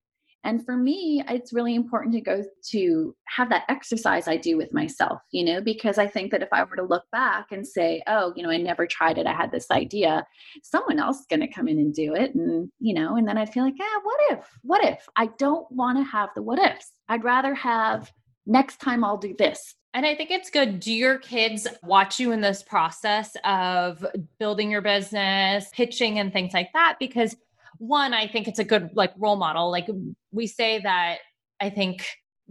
And 0.46 0.64
for 0.64 0.76
me, 0.76 1.24
it's 1.28 1.52
really 1.52 1.74
important 1.74 2.14
to 2.14 2.20
go 2.20 2.44
to 2.70 3.16
have 3.24 3.48
that 3.48 3.64
exercise 3.68 4.28
I 4.28 4.37
do 4.37 4.56
with 4.56 4.72
myself, 4.72 5.20
you 5.32 5.44
know, 5.44 5.61
because 5.61 5.98
I 5.98 6.06
think 6.06 6.30
that 6.30 6.40
if 6.40 6.48
I 6.52 6.62
were 6.62 6.76
to 6.76 6.85
look 6.85 7.02
back 7.11 7.46
and 7.50 7.66
say, 7.66 8.00
oh, 8.06 8.32
you 8.37 8.44
know, 8.44 8.50
I 8.50 8.56
never 8.56 8.87
tried 8.87 9.18
it, 9.18 9.26
I 9.26 9.32
had 9.32 9.50
this 9.50 9.68
idea, 9.72 10.24
someone 10.62 11.00
else 11.00 11.18
is 11.18 11.26
going 11.28 11.40
to 11.40 11.52
come 11.52 11.66
in 11.66 11.80
and 11.80 11.92
do 11.92 12.14
it. 12.14 12.32
And, 12.37 12.70
you 12.78 12.94
know, 12.94 13.16
and 13.16 13.26
then 13.26 13.37
I'd 13.37 13.52
feel 13.52 13.64
like, 13.64 13.74
ah, 13.80 14.00
what 14.04 14.20
if? 14.30 14.59
What 14.62 14.85
if? 14.85 15.09
I 15.16 15.30
don't 15.37 15.70
want 15.72 15.98
to 15.98 16.04
have 16.04 16.28
the 16.37 16.42
what 16.42 16.61
ifs. 16.61 16.92
I'd 17.09 17.24
rather 17.24 17.52
have 17.56 18.12
next 18.46 18.80
time 18.80 19.02
I'll 19.02 19.18
do 19.18 19.35
this. 19.37 19.74
And 19.94 20.06
I 20.06 20.14
think 20.14 20.30
it's 20.30 20.50
good. 20.50 20.78
Do 20.78 20.92
your 20.92 21.18
kids 21.18 21.66
watch 21.82 22.20
you 22.20 22.30
in 22.30 22.40
this 22.40 22.62
process 22.62 23.35
of 23.44 24.06
building 24.38 24.70
your 24.70 24.82
business, 24.82 25.70
pitching, 25.72 26.20
and 26.20 26.32
things 26.32 26.52
like 26.54 26.72
that? 26.74 26.98
Because 27.00 27.35
one, 27.79 28.15
I 28.15 28.27
think 28.27 28.49
it's 28.49 28.59
a 28.59 28.65
good 28.65 28.91
like 28.95 29.12
role 29.19 29.37
model. 29.37 29.71
Like 29.71 29.89
we 30.33 30.47
say 30.47 30.81
that 30.81 31.19
I 31.61 31.71
think 31.71 32.07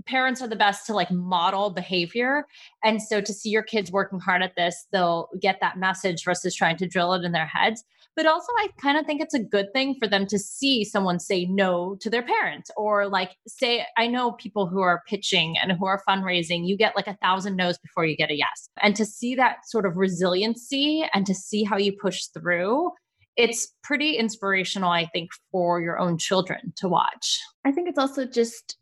parents 0.05 0.41
are 0.41 0.47
the 0.47 0.55
best 0.55 0.85
to 0.87 0.93
like 0.93 1.09
model 1.11 1.69
behavior. 1.69 2.45
And 2.83 3.01
so 3.01 3.21
to 3.21 3.33
see 3.33 3.49
your 3.49 3.63
kids 3.63 3.91
working 3.91 4.19
hard 4.19 4.41
at 4.41 4.55
this, 4.55 4.87
they'll 4.91 5.29
get 5.39 5.59
that 5.61 5.77
message 5.77 6.23
versus 6.25 6.53
trying 6.55 6.77
to 6.77 6.87
drill 6.87 7.13
it 7.13 7.23
in 7.23 7.31
their 7.31 7.45
heads. 7.45 7.83
But 8.15 8.25
also, 8.25 8.47
I 8.57 8.69
kind 8.81 8.97
of 8.97 9.05
think 9.05 9.21
it's 9.21 9.33
a 9.33 9.43
good 9.43 9.73
thing 9.73 9.95
for 9.99 10.07
them 10.07 10.25
to 10.27 10.39
see 10.39 10.85
someone 10.85 11.19
say 11.19 11.45
no 11.45 11.97
to 11.99 12.09
their 12.09 12.23
parents 12.23 12.71
or 12.77 13.09
like 13.09 13.31
say, 13.45 13.85
I 13.97 14.07
know 14.07 14.31
people 14.31 14.67
who 14.67 14.79
are 14.79 15.03
pitching 15.05 15.57
and 15.61 15.73
who 15.73 15.85
are 15.85 16.01
fundraising, 16.07 16.65
you 16.65 16.77
get 16.77 16.95
like 16.95 17.07
a 17.07 17.17
thousand 17.21 17.57
no's 17.57 17.77
before 17.77 18.05
you 18.05 18.15
get 18.15 18.31
a 18.31 18.37
yes. 18.37 18.69
And 18.81 18.95
to 18.95 19.05
see 19.05 19.35
that 19.35 19.67
sort 19.67 19.85
of 19.85 19.97
resiliency 19.97 21.05
and 21.13 21.25
to 21.25 21.33
see 21.33 21.63
how 21.63 21.77
you 21.77 21.91
push 21.91 22.27
through 22.27 22.91
it's 23.37 23.73
pretty 23.83 24.17
inspirational, 24.17 24.89
I 24.89 25.05
think, 25.07 25.29
for 25.51 25.81
your 25.81 25.99
own 25.99 26.17
children 26.17 26.73
to 26.77 26.87
watch. 26.87 27.39
I 27.65 27.71
think 27.71 27.89
it's 27.89 27.99
also 27.99 28.25
just, 28.25 28.77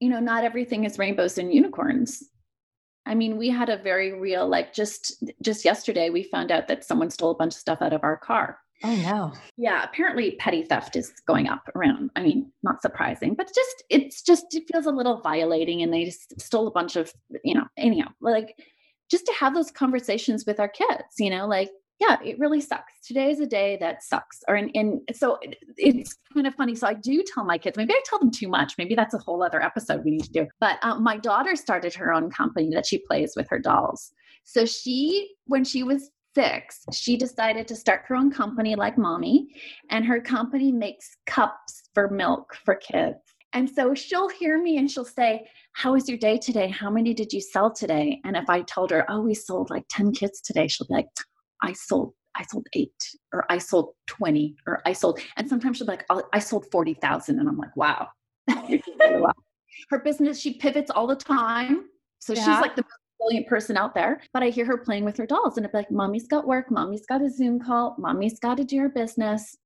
you 0.00 0.08
know, 0.08 0.20
not 0.20 0.44
everything 0.44 0.84
is 0.84 0.98
rainbows 0.98 1.38
and 1.38 1.52
unicorns. 1.52 2.22
I 3.04 3.14
mean, 3.14 3.36
we 3.36 3.50
had 3.50 3.68
a 3.68 3.76
very 3.76 4.12
real, 4.18 4.48
like 4.48 4.72
just 4.72 5.24
just 5.42 5.64
yesterday, 5.64 6.10
we 6.10 6.22
found 6.22 6.52
out 6.52 6.68
that 6.68 6.84
someone 6.84 7.10
stole 7.10 7.32
a 7.32 7.36
bunch 7.36 7.54
of 7.54 7.60
stuff 7.60 7.82
out 7.82 7.92
of 7.92 8.04
our 8.04 8.16
car. 8.16 8.58
Oh 8.84 8.96
no. 8.96 9.32
Yeah, 9.56 9.84
apparently 9.84 10.32
petty 10.38 10.64
theft 10.64 10.96
is 10.96 11.12
going 11.26 11.48
up 11.48 11.68
around. 11.74 12.10
I 12.16 12.22
mean, 12.22 12.50
not 12.62 12.82
surprising, 12.82 13.34
but 13.34 13.46
just 13.54 13.84
it's 13.90 14.22
just 14.22 14.46
it 14.54 14.64
feels 14.72 14.86
a 14.86 14.90
little 14.90 15.20
violating 15.20 15.82
and 15.82 15.92
they 15.92 16.04
just 16.04 16.40
stole 16.40 16.66
a 16.66 16.72
bunch 16.72 16.96
of, 16.96 17.12
you 17.44 17.54
know, 17.54 17.66
anyhow, 17.76 18.08
like 18.20 18.56
just 19.10 19.26
to 19.26 19.32
have 19.34 19.54
those 19.54 19.70
conversations 19.70 20.44
with 20.46 20.58
our 20.58 20.68
kids, 20.68 21.04
you 21.18 21.30
know, 21.30 21.46
like 21.46 21.70
yeah, 22.00 22.16
it 22.24 22.38
really 22.38 22.60
sucks. 22.60 22.92
Today 23.06 23.30
is 23.30 23.40
a 23.40 23.46
day 23.46 23.76
that 23.80 24.02
sucks. 24.02 24.40
Or 24.48 24.56
and, 24.56 24.70
and 24.74 25.00
so 25.12 25.38
it, 25.42 25.56
it's 25.76 26.16
kind 26.34 26.46
of 26.46 26.54
funny. 26.54 26.74
So 26.74 26.88
I 26.88 26.94
do 26.94 27.22
tell 27.22 27.44
my 27.44 27.58
kids. 27.58 27.76
Maybe 27.76 27.92
I 27.92 28.00
tell 28.04 28.18
them 28.18 28.30
too 28.30 28.48
much. 28.48 28.74
Maybe 28.76 28.94
that's 28.94 29.14
a 29.14 29.18
whole 29.18 29.42
other 29.42 29.62
episode 29.62 30.02
we 30.04 30.10
need 30.10 30.24
to 30.24 30.32
do. 30.32 30.46
But 30.60 30.78
um, 30.82 31.02
my 31.02 31.16
daughter 31.16 31.54
started 31.54 31.94
her 31.94 32.12
own 32.12 32.30
company 32.30 32.70
that 32.74 32.86
she 32.86 32.98
plays 32.98 33.34
with 33.36 33.46
her 33.50 33.58
dolls. 33.58 34.12
So 34.44 34.66
she, 34.66 35.30
when 35.46 35.64
she 35.64 35.82
was 35.82 36.10
six, 36.34 36.84
she 36.92 37.16
decided 37.16 37.68
to 37.68 37.76
start 37.76 38.02
her 38.08 38.16
own 38.16 38.32
company 38.32 38.74
like 38.74 38.98
mommy, 38.98 39.48
and 39.90 40.04
her 40.04 40.20
company 40.20 40.72
makes 40.72 41.16
cups 41.26 41.82
for 41.94 42.10
milk 42.10 42.56
for 42.64 42.74
kids. 42.74 43.18
And 43.52 43.68
so 43.68 43.94
she'll 43.94 44.30
hear 44.30 44.60
me 44.60 44.78
and 44.78 44.90
she'll 44.90 45.04
say, 45.04 45.46
How 45.74 45.92
was 45.92 46.08
your 46.08 46.18
day 46.18 46.38
today? 46.38 46.68
How 46.68 46.90
many 46.90 47.12
did 47.14 47.32
you 47.32 47.40
sell 47.40 47.70
today? 47.70 48.20
And 48.24 48.36
if 48.36 48.48
I 48.48 48.62
told 48.62 48.90
her, 48.90 49.04
Oh, 49.10 49.20
we 49.20 49.34
sold 49.34 49.70
like 49.70 49.84
10 49.90 50.12
kids 50.12 50.40
today, 50.40 50.68
she'll 50.68 50.86
be 50.86 50.94
like, 50.94 51.08
I 51.62 51.72
sold 51.72 52.14
I 52.34 52.44
sold 52.44 52.66
eight 52.72 53.16
or 53.32 53.44
I 53.50 53.58
sold 53.58 53.94
20 54.06 54.56
or 54.66 54.82
I 54.86 54.92
sold, 54.92 55.20
and 55.36 55.48
sometimes 55.48 55.76
she'll 55.76 55.86
be 55.86 55.92
like, 55.92 56.06
oh, 56.10 56.22
I 56.32 56.38
sold 56.38 56.66
40,000. 56.70 57.38
And 57.38 57.48
I'm 57.48 57.58
like, 57.58 57.76
wow. 57.76 58.08
her 59.90 59.98
business, 59.98 60.40
she 60.40 60.54
pivots 60.54 60.90
all 60.90 61.06
the 61.06 61.16
time. 61.16 61.88
So 62.20 62.32
yeah. 62.32 62.40
she's 62.40 62.60
like 62.60 62.76
the 62.76 62.82
most 62.82 62.98
brilliant 63.18 63.46
person 63.48 63.76
out 63.76 63.94
there. 63.94 64.20
But 64.32 64.42
I 64.42 64.48
hear 64.48 64.64
her 64.64 64.78
playing 64.78 65.04
with 65.04 65.16
her 65.18 65.26
dolls 65.26 65.56
and 65.56 65.66
it's 65.66 65.74
like, 65.74 65.90
mommy's 65.90 66.26
got 66.26 66.46
work, 66.46 66.70
mommy's 66.70 67.06
got 67.06 67.22
a 67.22 67.30
Zoom 67.30 67.60
call, 67.60 67.96
mommy's 67.98 68.38
got 68.38 68.56
to 68.56 68.64
do 68.64 68.78
her 68.78 68.88
business. 68.88 69.56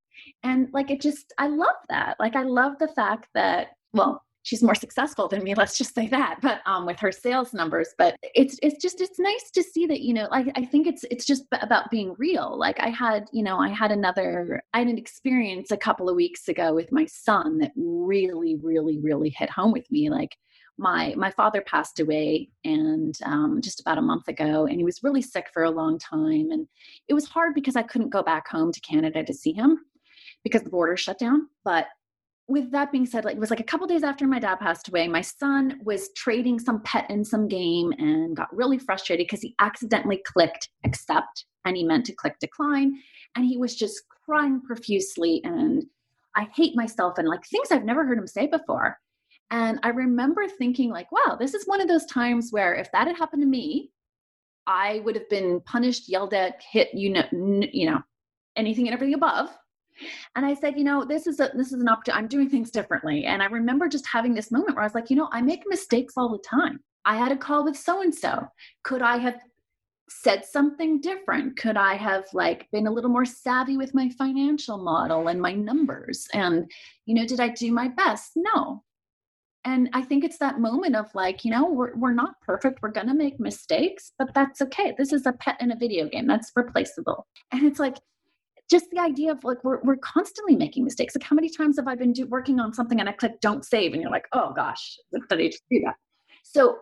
And 0.43 0.69
like, 0.73 0.91
it 0.91 1.01
just, 1.01 1.33
I 1.39 1.49
love 1.49 1.77
that. 1.89 2.17
Like, 2.19 2.37
I 2.37 2.43
love 2.43 2.79
the 2.79 2.89
fact 2.89 3.29
that, 3.35 3.69
well, 3.93 4.23
she's 4.47 4.63
more 4.63 4.77
successful 4.77 5.27
than 5.27 5.43
me 5.43 5.55
let's 5.55 5.77
just 5.77 5.93
say 5.93 6.07
that 6.07 6.39
but 6.41 6.61
um, 6.67 6.87
with 6.87 6.99
her 7.01 7.11
sales 7.11 7.53
numbers 7.53 7.89
but 7.99 8.17
it's 8.23 8.59
it's 8.63 8.81
just 8.81 9.01
it's 9.01 9.19
nice 9.19 9.51
to 9.51 9.63
see 9.63 9.87
that 9.87 10.01
you 10.03 10.15
know 10.15 10.29
like 10.31 10.47
i 10.55 10.65
think 10.65 10.87
it's 10.87 11.05
it's 11.11 11.27
just 11.27 11.45
about 11.61 11.91
being 11.91 12.15
real 12.17 12.57
like 12.57 12.79
i 12.79 12.89
had 12.89 13.27
you 13.33 13.43
know 13.43 13.59
i 13.59 13.69
had 13.69 13.91
another 13.91 14.63
i 14.73 14.79
had 14.79 14.87
an 14.87 14.99
experience 14.99 15.73
a 15.73 15.77
couple 15.77 16.09
of 16.09 16.15
weeks 16.15 16.47
ago 16.49 16.73
with 16.73 16.93
my 16.93 17.05
son 17.07 17.59
that 17.59 17.73
really 17.77 18.57
really 18.63 18.99
really 19.01 19.31
hit 19.31 19.51
home 19.51 19.73
with 19.73 19.91
me 19.91 20.09
like 20.09 20.37
my 20.79 21.13
my 21.17 21.31
father 21.33 21.63
passed 21.63 21.99
away 21.99 22.49
and 22.65 23.19
um, 23.25 23.61
just 23.63 23.81
about 23.81 23.99
a 23.99 24.03
month 24.03 24.29
ago 24.29 24.67
and 24.67 24.79
he 24.79 24.85
was 24.85 25.03
really 25.03 25.23
sick 25.23 25.49
for 25.53 25.65
a 25.65 25.71
long 25.71 25.99
time 25.99 26.51
and 26.53 26.69
it 27.09 27.15
was 27.15 27.27
hard 27.27 27.53
because 27.53 27.75
i 27.75 27.83
couldn't 27.83 28.11
go 28.11 28.23
back 28.23 28.47
home 28.47 28.71
to 28.71 28.81
canada 28.81 29.25
to 29.25 29.35
see 29.35 29.53
him 29.53 29.79
because 30.45 30.63
the 30.63 30.71
border 30.71 30.97
shut 30.97 31.19
down 31.19 31.49
but 31.65 31.87
with 32.49 32.71
that 32.71 32.93
being 32.93 33.07
said, 33.07 33.25
like 33.25 33.37
it 33.37 33.41
was 33.41 33.51
like 33.51 33.61
a 33.61 33.65
couple 33.65 33.87
days 33.87 34.05
after 34.05 34.27
my 34.27 34.39
dad 34.39 34.57
passed 34.57 34.89
away, 34.89 35.09
my 35.09 35.21
son 35.21 35.81
was 35.83 36.11
trading 36.17 36.59
some 36.59 36.81
pet 36.83 37.11
in 37.11 37.25
some 37.25 37.49
game 37.49 37.93
and 37.99 38.37
got 38.37 38.55
really 38.55 38.79
frustrated 38.79 39.27
because 39.27 39.43
he 39.43 39.55
accidentally 39.61 40.23
clicked 40.25 40.69
accept 40.85 41.45
and 41.65 41.77
he 41.77 41.83
meant 41.83 42.07
to 42.07 42.15
click 42.15 42.39
decline. 42.39 42.95
And 43.35 43.45
he 43.45 43.57
was 43.57 43.75
just 43.75 44.03
crying 44.25 44.61
profusely 44.61 45.41
and 45.43 45.85
I 46.37 46.49
hate 46.55 46.77
myself 46.77 47.19
and 47.19 47.29
like 47.29 47.45
things 47.47 47.73
I've 47.73 47.85
never 47.85 48.07
heard 48.07 48.19
him 48.19 48.27
say 48.27 48.47
before. 48.47 48.99
And 49.51 49.81
I 49.83 49.89
remember 49.89 50.47
thinking, 50.49 50.91
like, 50.91 51.11
wow, 51.11 51.37
this 51.39 51.55
is 51.55 51.67
one 51.67 51.81
of 51.81 51.89
those 51.89 52.05
times 52.07 52.49
where 52.51 52.75
if 52.75 52.91
that 52.93 53.07
had 53.07 53.17
happened 53.17 53.43
to 53.43 53.49
me, 53.49 53.91
I 54.67 55.01
would 55.05 55.15
have 55.15 55.29
been 55.29 55.61
punished, 55.61 56.09
yelled 56.09 56.35
at, 56.35 56.61
hit, 56.61 56.89
you 56.93 57.11
know, 57.11 57.25
you 57.33 57.89
know, 57.89 58.01
anything 58.57 58.87
and 58.87 58.95
everything 58.95 59.15
above 59.15 59.51
and 60.35 60.45
I 60.45 60.55
said, 60.55 60.79
you 60.79 60.85
know, 60.85 61.05
this 61.05 61.27
is 61.27 61.41
a 61.41 61.51
this 61.55 61.73
is 61.73 61.81
an 61.81 61.89
opportunity. 61.89 62.23
I'm 62.23 62.29
doing 62.29 62.49
things 62.49 62.71
differently. 62.71 63.25
And 63.25 63.43
I 63.43 63.47
remember 63.47 63.89
just 63.89 64.07
having 64.07 64.35
this 64.35 64.51
moment 64.51 64.75
where 64.75 64.83
I 64.83 64.87
was 64.87 64.95
like, 64.95 65.11
you 65.11 65.17
know, 65.17 65.29
I 65.33 65.43
make 65.43 65.63
mistakes 65.67 66.15
all 66.17 66.31
the 66.31 66.39
time. 66.39 66.81
I 67.05 67.17
had 67.17 67.33
a 67.33 67.37
call 67.37 67.65
with 67.65 67.77
so 67.77 68.03
and 68.03 68.15
so. 68.15 68.47
Could 68.83 69.03
I 69.03 69.19
have 69.19 69.41
said 70.09 70.45
something 70.45 71.01
different? 71.01 71.57
Could 71.59 71.77
I 71.77 71.95
have 71.95 72.25
like 72.33 72.69
been 72.73 72.87
a 72.87 72.93
little 72.93 73.11
more 73.11 73.25
savvy 73.25 73.77
with 73.77 73.95
my 73.95 74.09
financial 74.11 74.79
model 74.79 75.29
and 75.29 75.41
my 75.41 75.53
numbers? 75.53 76.27
And 76.33 76.71
you 77.07 77.15
know, 77.15 77.27
did 77.27 77.41
I 77.41 77.49
do 77.49 77.73
my 77.73 77.89
best? 77.89 78.33
No. 78.37 78.83
And 79.65 79.91
I 79.93 80.03
think 80.03 80.23
it's 80.23 80.39
that 80.39 80.61
moment 80.61 80.95
of 80.95 81.13
like, 81.13 81.45
you 81.45 81.51
know, 81.51 81.69
we're, 81.69 81.97
we're 81.97 82.13
not 82.13 82.41
perfect. 82.41 82.83
We're 82.83 82.93
going 82.93 83.09
to 83.09 83.15
make 83.15 83.41
mistakes, 83.41 84.13
but 84.17 84.33
that's 84.33 84.63
okay. 84.63 84.95
This 84.97 85.13
is 85.13 85.27
a 85.27 85.33
pet 85.33 85.57
in 85.61 85.73
a 85.73 85.77
video 85.77 86.09
game. 86.09 86.29
That's 86.29 86.53
replaceable. 86.55 87.27
And 87.51 87.67
it's 87.67 87.81
like, 87.81 87.97
just 88.71 88.91
the 88.91 88.99
idea 89.01 89.33
of 89.33 89.43
like 89.45 89.63
we're, 89.65 89.81
we're 89.83 89.97
constantly 89.97 90.57
making 90.57 90.85
mistakes. 90.85 91.15
Like 91.15 91.25
how 91.25 91.35
many 91.35 91.49
times 91.49 91.77
have 91.79 91.89
i 91.89 91.95
been 91.95 92.13
do, 92.13 92.27
working 92.27 92.61
on 92.61 92.73
something 92.73 93.01
and 93.01 93.09
i 93.09 93.13
click 93.13 93.41
don't 93.41 93.65
save 93.65 93.93
and 93.93 94.03
you're 94.03 94.11
like 94.11 94.27
oh 94.33 94.53
gosh 94.55 94.97
did 95.13 95.41
i 95.41 95.47
just 95.47 95.63
do 95.71 95.81
that. 95.85 95.97
So 96.43 96.79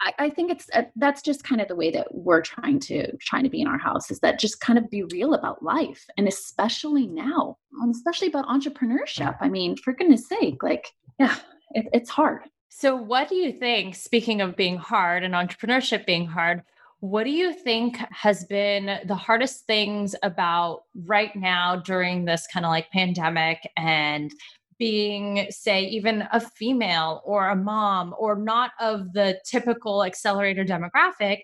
I, 0.00 0.12
I 0.18 0.30
think 0.30 0.50
it's 0.50 0.68
uh, 0.74 0.82
that's 0.96 1.22
just 1.22 1.44
kind 1.44 1.60
of 1.60 1.68
the 1.68 1.76
way 1.76 1.90
that 1.90 2.08
we're 2.12 2.42
trying 2.42 2.80
to 2.80 3.16
trying 3.18 3.44
to 3.44 3.50
be 3.50 3.60
in 3.60 3.68
our 3.68 3.78
house 3.78 4.10
is 4.10 4.20
that 4.20 4.38
just 4.38 4.60
kind 4.60 4.78
of 4.78 4.90
be 4.90 5.04
real 5.04 5.34
about 5.34 5.62
life 5.62 6.04
and 6.16 6.26
especially 6.26 7.06
now 7.06 7.56
and 7.80 7.94
especially 7.94 8.28
about 8.28 8.46
entrepreneurship. 8.46 9.36
I 9.40 9.48
mean 9.48 9.76
for 9.76 9.92
goodness 9.92 10.28
sake 10.28 10.62
like 10.62 10.88
yeah 11.18 11.36
it, 11.72 11.86
it's 11.92 12.10
hard. 12.10 12.42
So 12.70 12.96
what 12.96 13.28
do 13.28 13.34
you 13.36 13.52
think 13.52 13.94
speaking 13.94 14.40
of 14.40 14.56
being 14.56 14.76
hard 14.76 15.24
and 15.24 15.34
entrepreneurship 15.34 16.06
being 16.06 16.26
hard 16.26 16.62
what 17.00 17.24
do 17.24 17.30
you 17.30 17.52
think 17.52 17.98
has 18.10 18.44
been 18.44 19.00
the 19.06 19.14
hardest 19.14 19.66
things 19.66 20.16
about 20.22 20.82
right 21.06 21.34
now 21.36 21.76
during 21.76 22.24
this 22.24 22.46
kind 22.52 22.66
of 22.66 22.70
like 22.70 22.90
pandemic 22.90 23.68
and 23.76 24.32
being, 24.78 25.46
say, 25.50 25.84
even 25.84 26.24
a 26.32 26.40
female 26.40 27.22
or 27.24 27.48
a 27.48 27.56
mom 27.56 28.14
or 28.18 28.36
not 28.36 28.72
of 28.80 29.12
the 29.12 29.38
typical 29.44 30.04
accelerator 30.04 30.64
demographic? 30.64 31.40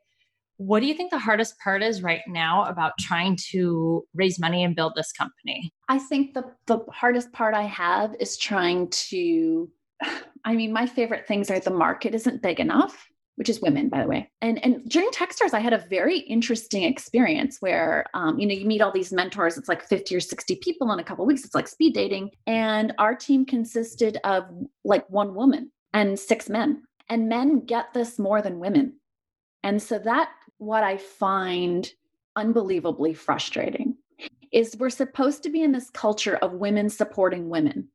What 0.57 0.81
do 0.81 0.87
you 0.87 0.95
think 0.95 1.11
the 1.11 1.19
hardest 1.19 1.59
part 1.59 1.83
is 1.83 2.03
right 2.03 2.23
now 2.29 2.64
about 2.64 2.93
trying 2.99 3.37
to 3.51 4.05
raise 4.14 4.38
money 4.38 4.62
and 4.62 4.75
build 4.75 4.95
this 4.95 5.12
company? 5.12 5.73
I 5.88 5.98
think 5.98 6.35
the, 6.35 6.44
the 6.67 6.79
hardest 6.90 7.33
part 7.33 7.55
I 7.55 7.65
have 7.65 8.15
is 8.19 8.37
trying 8.37 8.88
to. 8.90 9.71
I 10.44 10.55
mean, 10.55 10.73
my 10.73 10.87
favorite 10.87 11.27
things 11.27 11.50
are 11.50 11.59
the 11.59 11.71
market 11.71 12.15
isn't 12.15 12.42
big 12.42 12.61
enough 12.61 13.09
which 13.37 13.49
is 13.49 13.61
women, 13.61 13.89
by 13.89 14.03
the 14.03 14.09
way. 14.09 14.31
And 14.41 14.63
and 14.65 14.89
during 14.89 15.11
Techstars, 15.11 15.55
I 15.55 15.61
had 15.61 15.73
a 15.73 15.79
very 15.79 16.19
interesting 16.21 16.85
experience 16.85 17.59
where, 17.61 18.07
um, 18.15 18.39
you 18.39 18.47
know, 18.47 18.55
you 18.55 18.67
meet 18.67 18.81
all 18.81 18.93
these 18.93 19.13
mentors. 19.13 19.59
It's 19.59 19.69
like 19.69 19.83
fifty 19.83 20.15
or 20.15 20.21
sixty 20.21 20.57
people 20.57 20.93
in 20.93 20.99
a 20.99 21.05
couple 21.05 21.27
weeks. 21.27 21.45
It's 21.45 21.55
like 21.55 21.69
speed 21.69 21.95
dating, 21.95 22.31
and 22.47 22.93
our 22.99 23.15
team 23.15 23.45
consisted 23.45 24.19
of 24.25 24.45
like 24.85 25.09
one 25.11 25.35
woman 25.35 25.71
and 25.93 26.19
six 26.19 26.49
men. 26.49 26.83
And 27.09 27.29
men 27.29 27.61
get 27.67 27.93
this 27.93 28.19
more 28.19 28.41
than 28.41 28.61
women, 28.61 28.95
and 29.63 29.83
so 29.83 29.99
that 29.99 30.31
what 30.59 30.85
I 30.85 30.97
find 30.97 31.91
unbelievably 32.37 33.15
frustrating 33.15 33.97
is 34.53 34.77
we're 34.79 34.91
supposed 34.91 35.43
to 35.43 35.51
be 35.51 35.63
in 35.63 35.73
this 35.73 35.91
culture 35.91 36.37
of 36.37 36.53
women 36.53 36.89
supporting 36.89 37.49
women 37.49 37.89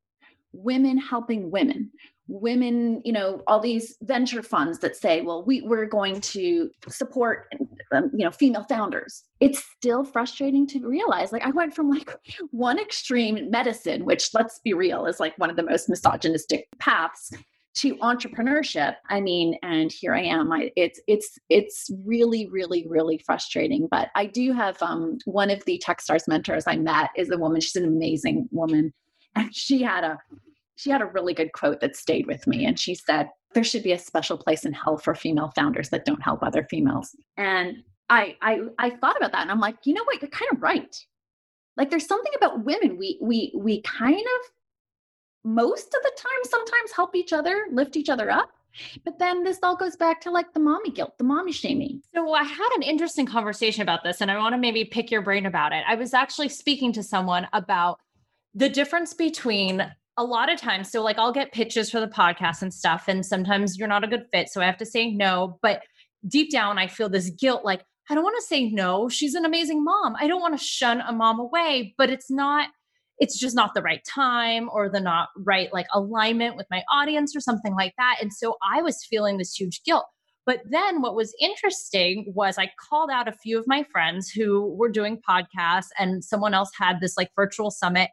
women 0.53 0.97
helping 0.97 1.51
women 1.51 1.91
women 2.29 3.01
you 3.03 3.11
know 3.11 3.41
all 3.47 3.59
these 3.59 3.97
venture 4.03 4.43
funds 4.43 4.79
that 4.79 4.95
say 4.95 5.21
well 5.21 5.43
we, 5.43 5.61
we're 5.61 5.85
going 5.85 6.21
to 6.21 6.69
support 6.87 7.47
um, 7.91 8.11
you 8.13 8.23
know 8.23 8.31
female 8.31 8.63
founders. 8.63 9.23
It's 9.39 9.63
still 9.77 10.03
frustrating 10.03 10.67
to 10.67 10.87
realize 10.87 11.31
like 11.31 11.43
i 11.43 11.49
went 11.49 11.75
from 11.75 11.89
like 11.89 12.15
one 12.51 12.79
extreme 12.79 13.49
medicine 13.49 14.05
which 14.05 14.29
let's 14.33 14.59
be 14.59 14.73
real 14.73 15.05
is 15.07 15.19
like 15.19 15.37
one 15.37 15.49
of 15.49 15.55
the 15.55 15.63
most 15.63 15.89
misogynistic 15.89 16.67
paths 16.77 17.31
to 17.75 17.95
entrepreneurship. 17.97 18.95
I 19.09 19.21
mean 19.21 19.57
and 19.63 19.91
here 19.91 20.13
i 20.13 20.21
am. 20.21 20.51
I, 20.51 20.71
it's 20.75 20.99
it's 21.07 21.39
it's 21.49 21.89
really 22.05 22.47
really 22.47 22.85
really 22.87 23.17
frustrating. 23.25 23.87
But 23.89 24.09
i 24.15 24.27
do 24.27 24.53
have 24.53 24.81
um, 24.83 25.17
one 25.25 25.49
of 25.49 25.65
the 25.65 25.81
techstars 25.83 26.27
mentors 26.27 26.67
i 26.67 26.75
met 26.75 27.09
is 27.17 27.31
a 27.31 27.37
woman. 27.37 27.59
She's 27.59 27.75
an 27.75 27.85
amazing 27.85 28.47
woman. 28.51 28.93
And 29.35 29.55
she 29.55 29.81
had 29.81 30.03
a 30.03 30.19
she 30.79 30.89
had 30.89 31.01
a 31.01 31.05
really 31.05 31.33
good 31.33 31.51
quote 31.51 31.81
that 31.81 31.97
stayed 31.97 32.25
with 32.25 32.47
me. 32.47 32.65
And 32.65 32.79
she 32.79 32.95
said, 32.95 33.29
There 33.53 33.65
should 33.65 33.83
be 33.83 33.91
a 33.91 33.99
special 33.99 34.37
place 34.37 34.63
in 34.63 34.71
hell 34.71 34.97
for 34.97 35.13
female 35.13 35.51
founders 35.53 35.89
that 35.89 36.05
don't 36.05 36.23
help 36.23 36.41
other 36.41 36.63
females. 36.69 37.17
And 37.35 37.83
I, 38.09 38.37
I, 38.41 38.61
I 38.79 38.89
thought 38.91 39.17
about 39.17 39.33
that 39.33 39.41
and 39.41 39.51
I'm 39.51 39.59
like, 39.59 39.75
you 39.83 39.93
know 39.93 40.03
what? 40.05 40.21
You're 40.21 40.31
kind 40.31 40.49
of 40.53 40.63
right. 40.63 40.95
Like 41.75 41.89
there's 41.89 42.07
something 42.07 42.31
about 42.35 42.63
women. 42.63 42.97
We, 42.97 43.19
we, 43.21 43.51
we 43.55 43.81
kind 43.81 44.15
of 44.15 44.51
most 45.43 45.87
of 45.87 46.01
the 46.01 46.11
time 46.17 46.43
sometimes 46.43 46.91
help 46.95 47.13
each 47.13 47.33
other, 47.33 47.67
lift 47.71 47.97
each 47.97 48.09
other 48.09 48.31
up. 48.31 48.49
But 49.03 49.19
then 49.19 49.43
this 49.43 49.59
all 49.61 49.75
goes 49.75 49.97
back 49.97 50.21
to 50.21 50.31
like 50.31 50.53
the 50.53 50.59
mommy 50.61 50.91
guilt, 50.91 51.17
the 51.17 51.23
mommy 51.25 51.51
shaming. 51.51 52.01
So 52.13 52.33
I 52.33 52.43
had 52.43 52.69
an 52.75 52.83
interesting 52.83 53.25
conversation 53.25 53.81
about 53.81 54.03
this 54.03 54.21
and 54.21 54.31
I 54.31 54.37
want 54.37 54.53
to 54.53 54.59
maybe 54.59 54.85
pick 54.85 55.11
your 55.11 55.21
brain 55.21 55.45
about 55.45 55.73
it. 55.73 55.83
I 55.87 55.95
was 55.95 56.13
actually 56.13 56.49
speaking 56.49 56.93
to 56.93 57.03
someone 57.03 57.47
about 57.51 57.99
the 58.53 58.69
difference 58.69 59.13
between 59.13 59.91
a 60.19 60.23
lot 60.23 60.51
of 60.51 60.59
times, 60.59 60.91
so 60.91 61.01
like 61.01 61.17
I'll 61.17 61.31
get 61.31 61.53
pitches 61.53 61.89
for 61.89 62.01
the 62.01 62.07
podcast 62.07 62.61
and 62.61 62.73
stuff, 62.73 63.05
and 63.07 63.25
sometimes 63.25 63.77
you're 63.77 63.87
not 63.87 64.03
a 64.03 64.07
good 64.07 64.25
fit. 64.31 64.49
So 64.49 64.61
I 64.61 64.65
have 64.65 64.77
to 64.77 64.85
say 64.85 65.09
no. 65.09 65.57
But 65.61 65.81
deep 66.27 66.51
down, 66.51 66.77
I 66.77 66.87
feel 66.87 67.07
this 67.07 67.29
guilt 67.29 67.63
like, 67.63 67.83
I 68.09 68.15
don't 68.15 68.23
want 68.23 68.35
to 68.37 68.45
say 68.45 68.69
no. 68.69 69.07
She's 69.07 69.33
an 69.33 69.45
amazing 69.45 69.83
mom. 69.83 70.15
I 70.19 70.27
don't 70.27 70.41
want 70.41 70.59
to 70.59 70.63
shun 70.63 70.99
a 70.99 71.13
mom 71.13 71.39
away, 71.39 71.95
but 71.97 72.09
it's 72.09 72.29
not, 72.29 72.67
it's 73.17 73.39
just 73.39 73.55
not 73.55 73.73
the 73.73 73.81
right 73.81 74.01
time 74.05 74.69
or 74.73 74.89
the 74.89 74.99
not 74.99 75.29
right 75.37 75.71
like 75.71 75.87
alignment 75.93 76.57
with 76.57 76.67
my 76.69 76.83
audience 76.91 77.33
or 77.33 77.39
something 77.39 77.73
like 77.75 77.93
that. 77.97 78.17
And 78.21 78.33
so 78.33 78.57
I 78.61 78.81
was 78.81 79.05
feeling 79.09 79.37
this 79.37 79.53
huge 79.53 79.83
guilt. 79.85 80.05
But 80.45 80.61
then 80.69 81.01
what 81.01 81.15
was 81.15 81.33
interesting 81.39 82.33
was 82.35 82.57
I 82.57 82.71
called 82.89 83.09
out 83.11 83.27
a 83.27 83.33
few 83.33 83.57
of 83.57 83.67
my 83.67 83.85
friends 83.91 84.29
who 84.29 84.75
were 84.75 84.89
doing 84.89 85.21
podcasts 85.29 85.89
and 85.97 86.25
someone 86.25 86.53
else 86.53 86.71
had 86.77 86.99
this 86.99 87.15
like 87.15 87.29
virtual 87.35 87.71
summit 87.71 88.09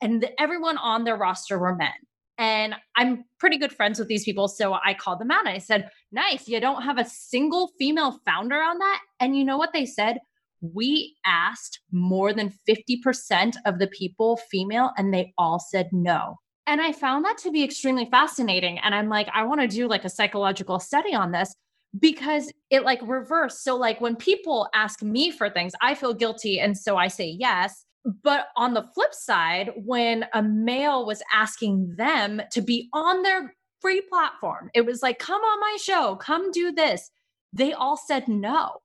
and 0.00 0.22
the, 0.22 0.40
everyone 0.40 0.78
on 0.78 1.04
their 1.04 1.16
roster 1.16 1.58
were 1.58 1.74
men. 1.74 1.90
And 2.38 2.74
I'm 2.96 3.24
pretty 3.40 3.56
good 3.56 3.72
friends 3.72 3.98
with 3.98 4.08
these 4.08 4.24
people. 4.24 4.48
So 4.48 4.74
I 4.74 4.92
called 4.92 5.20
them 5.20 5.30
out 5.30 5.46
I 5.46 5.58
said, 5.58 5.88
Nice, 6.12 6.48
you 6.48 6.60
don't 6.60 6.82
have 6.82 6.98
a 6.98 7.04
single 7.04 7.70
female 7.78 8.20
founder 8.26 8.56
on 8.56 8.78
that. 8.78 9.00
And 9.20 9.36
you 9.36 9.44
know 9.44 9.56
what 9.56 9.72
they 9.72 9.86
said? 9.86 10.18
We 10.60 11.16
asked 11.24 11.80
more 11.92 12.32
than 12.32 12.52
50% 12.68 13.54
of 13.64 13.78
the 13.78 13.86
people 13.88 14.38
female, 14.50 14.92
and 14.96 15.12
they 15.12 15.32
all 15.38 15.58
said 15.58 15.88
no. 15.92 16.36
And 16.66 16.80
I 16.80 16.92
found 16.92 17.24
that 17.24 17.38
to 17.38 17.50
be 17.50 17.62
extremely 17.62 18.06
fascinating. 18.10 18.78
And 18.80 18.94
I'm 18.94 19.08
like, 19.08 19.28
I 19.32 19.44
want 19.44 19.60
to 19.60 19.68
do 19.68 19.86
like 19.86 20.04
a 20.04 20.10
psychological 20.10 20.80
study 20.80 21.14
on 21.14 21.30
this 21.30 21.54
because 21.98 22.52
it 22.70 22.82
like 22.82 23.00
reversed. 23.02 23.62
So, 23.62 23.76
like 23.76 24.00
when 24.00 24.16
people 24.16 24.68
ask 24.74 25.02
me 25.02 25.30
for 25.30 25.48
things, 25.48 25.72
I 25.80 25.94
feel 25.94 26.12
guilty. 26.12 26.58
And 26.58 26.76
so 26.76 26.96
I 26.96 27.08
say 27.08 27.36
yes. 27.38 27.85
But 28.22 28.48
on 28.56 28.74
the 28.74 28.86
flip 28.94 29.12
side, 29.12 29.70
when 29.76 30.26
a 30.32 30.42
male 30.42 31.04
was 31.04 31.22
asking 31.32 31.96
them 31.96 32.40
to 32.52 32.60
be 32.62 32.88
on 32.92 33.22
their 33.22 33.54
free 33.80 34.00
platform, 34.00 34.70
it 34.74 34.86
was 34.86 35.02
like, 35.02 35.18
come 35.18 35.40
on 35.40 35.60
my 35.60 35.76
show, 35.80 36.16
come 36.16 36.50
do 36.52 36.72
this. 36.72 37.10
They 37.52 37.72
all 37.72 37.96
said 37.96 38.28
no. 38.28 38.76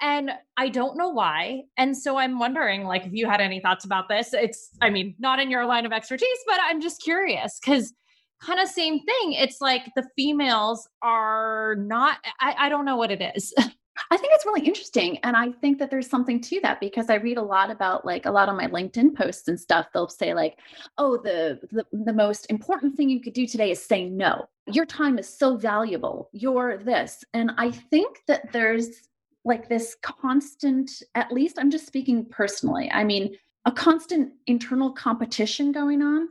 And 0.00 0.30
I 0.56 0.68
don't 0.68 0.96
know 0.96 1.10
why. 1.10 1.62
And 1.76 1.96
so 1.96 2.16
I'm 2.16 2.38
wondering, 2.38 2.84
like, 2.84 3.04
if 3.04 3.12
you 3.12 3.28
had 3.28 3.40
any 3.40 3.60
thoughts 3.60 3.84
about 3.84 4.08
this. 4.08 4.32
It's, 4.32 4.70
I 4.80 4.88
mean, 4.88 5.14
not 5.18 5.40
in 5.40 5.50
your 5.50 5.66
line 5.66 5.84
of 5.84 5.92
expertise, 5.92 6.38
but 6.46 6.58
I'm 6.62 6.80
just 6.80 7.02
curious 7.02 7.58
because 7.60 7.92
kind 8.40 8.60
of 8.60 8.68
same 8.68 9.00
thing. 9.00 9.32
It's 9.32 9.60
like 9.60 9.82
the 9.96 10.08
females 10.16 10.88
are 11.02 11.76
not, 11.78 12.18
I, 12.40 12.54
I 12.58 12.68
don't 12.68 12.84
know 12.84 12.96
what 12.96 13.10
it 13.10 13.20
is. 13.34 13.52
I 14.10 14.16
think 14.16 14.32
it's 14.34 14.46
really 14.46 14.66
interesting. 14.66 15.18
And 15.18 15.36
I 15.36 15.52
think 15.52 15.78
that 15.78 15.90
there's 15.90 16.08
something 16.08 16.40
to 16.42 16.60
that 16.62 16.80
because 16.80 17.10
I 17.10 17.16
read 17.16 17.38
a 17.38 17.42
lot 17.42 17.70
about 17.70 18.04
like 18.04 18.26
a 18.26 18.30
lot 18.30 18.48
of 18.48 18.56
my 18.56 18.66
LinkedIn 18.66 19.14
posts 19.14 19.48
and 19.48 19.58
stuff. 19.58 19.86
They'll 19.92 20.08
say, 20.08 20.32
like, 20.32 20.58
oh, 20.98 21.16
the, 21.16 21.60
the, 21.70 21.84
the 21.92 22.12
most 22.12 22.46
important 22.50 22.96
thing 22.96 23.10
you 23.10 23.20
could 23.20 23.32
do 23.32 23.46
today 23.46 23.70
is 23.70 23.82
say 23.82 24.08
no. 24.08 24.48
Your 24.66 24.86
time 24.86 25.18
is 25.18 25.28
so 25.28 25.56
valuable. 25.56 26.30
You're 26.32 26.78
this. 26.78 27.24
And 27.34 27.52
I 27.58 27.70
think 27.70 28.20
that 28.26 28.52
there's 28.52 29.08
like 29.44 29.68
this 29.68 29.96
constant, 30.02 31.02
at 31.14 31.32
least 31.32 31.58
I'm 31.58 31.70
just 31.70 31.86
speaking 31.86 32.24
personally. 32.26 32.90
I 32.92 33.04
mean, 33.04 33.34
a 33.64 33.72
constant 33.72 34.32
internal 34.46 34.92
competition 34.92 35.72
going 35.72 36.02
on 36.02 36.28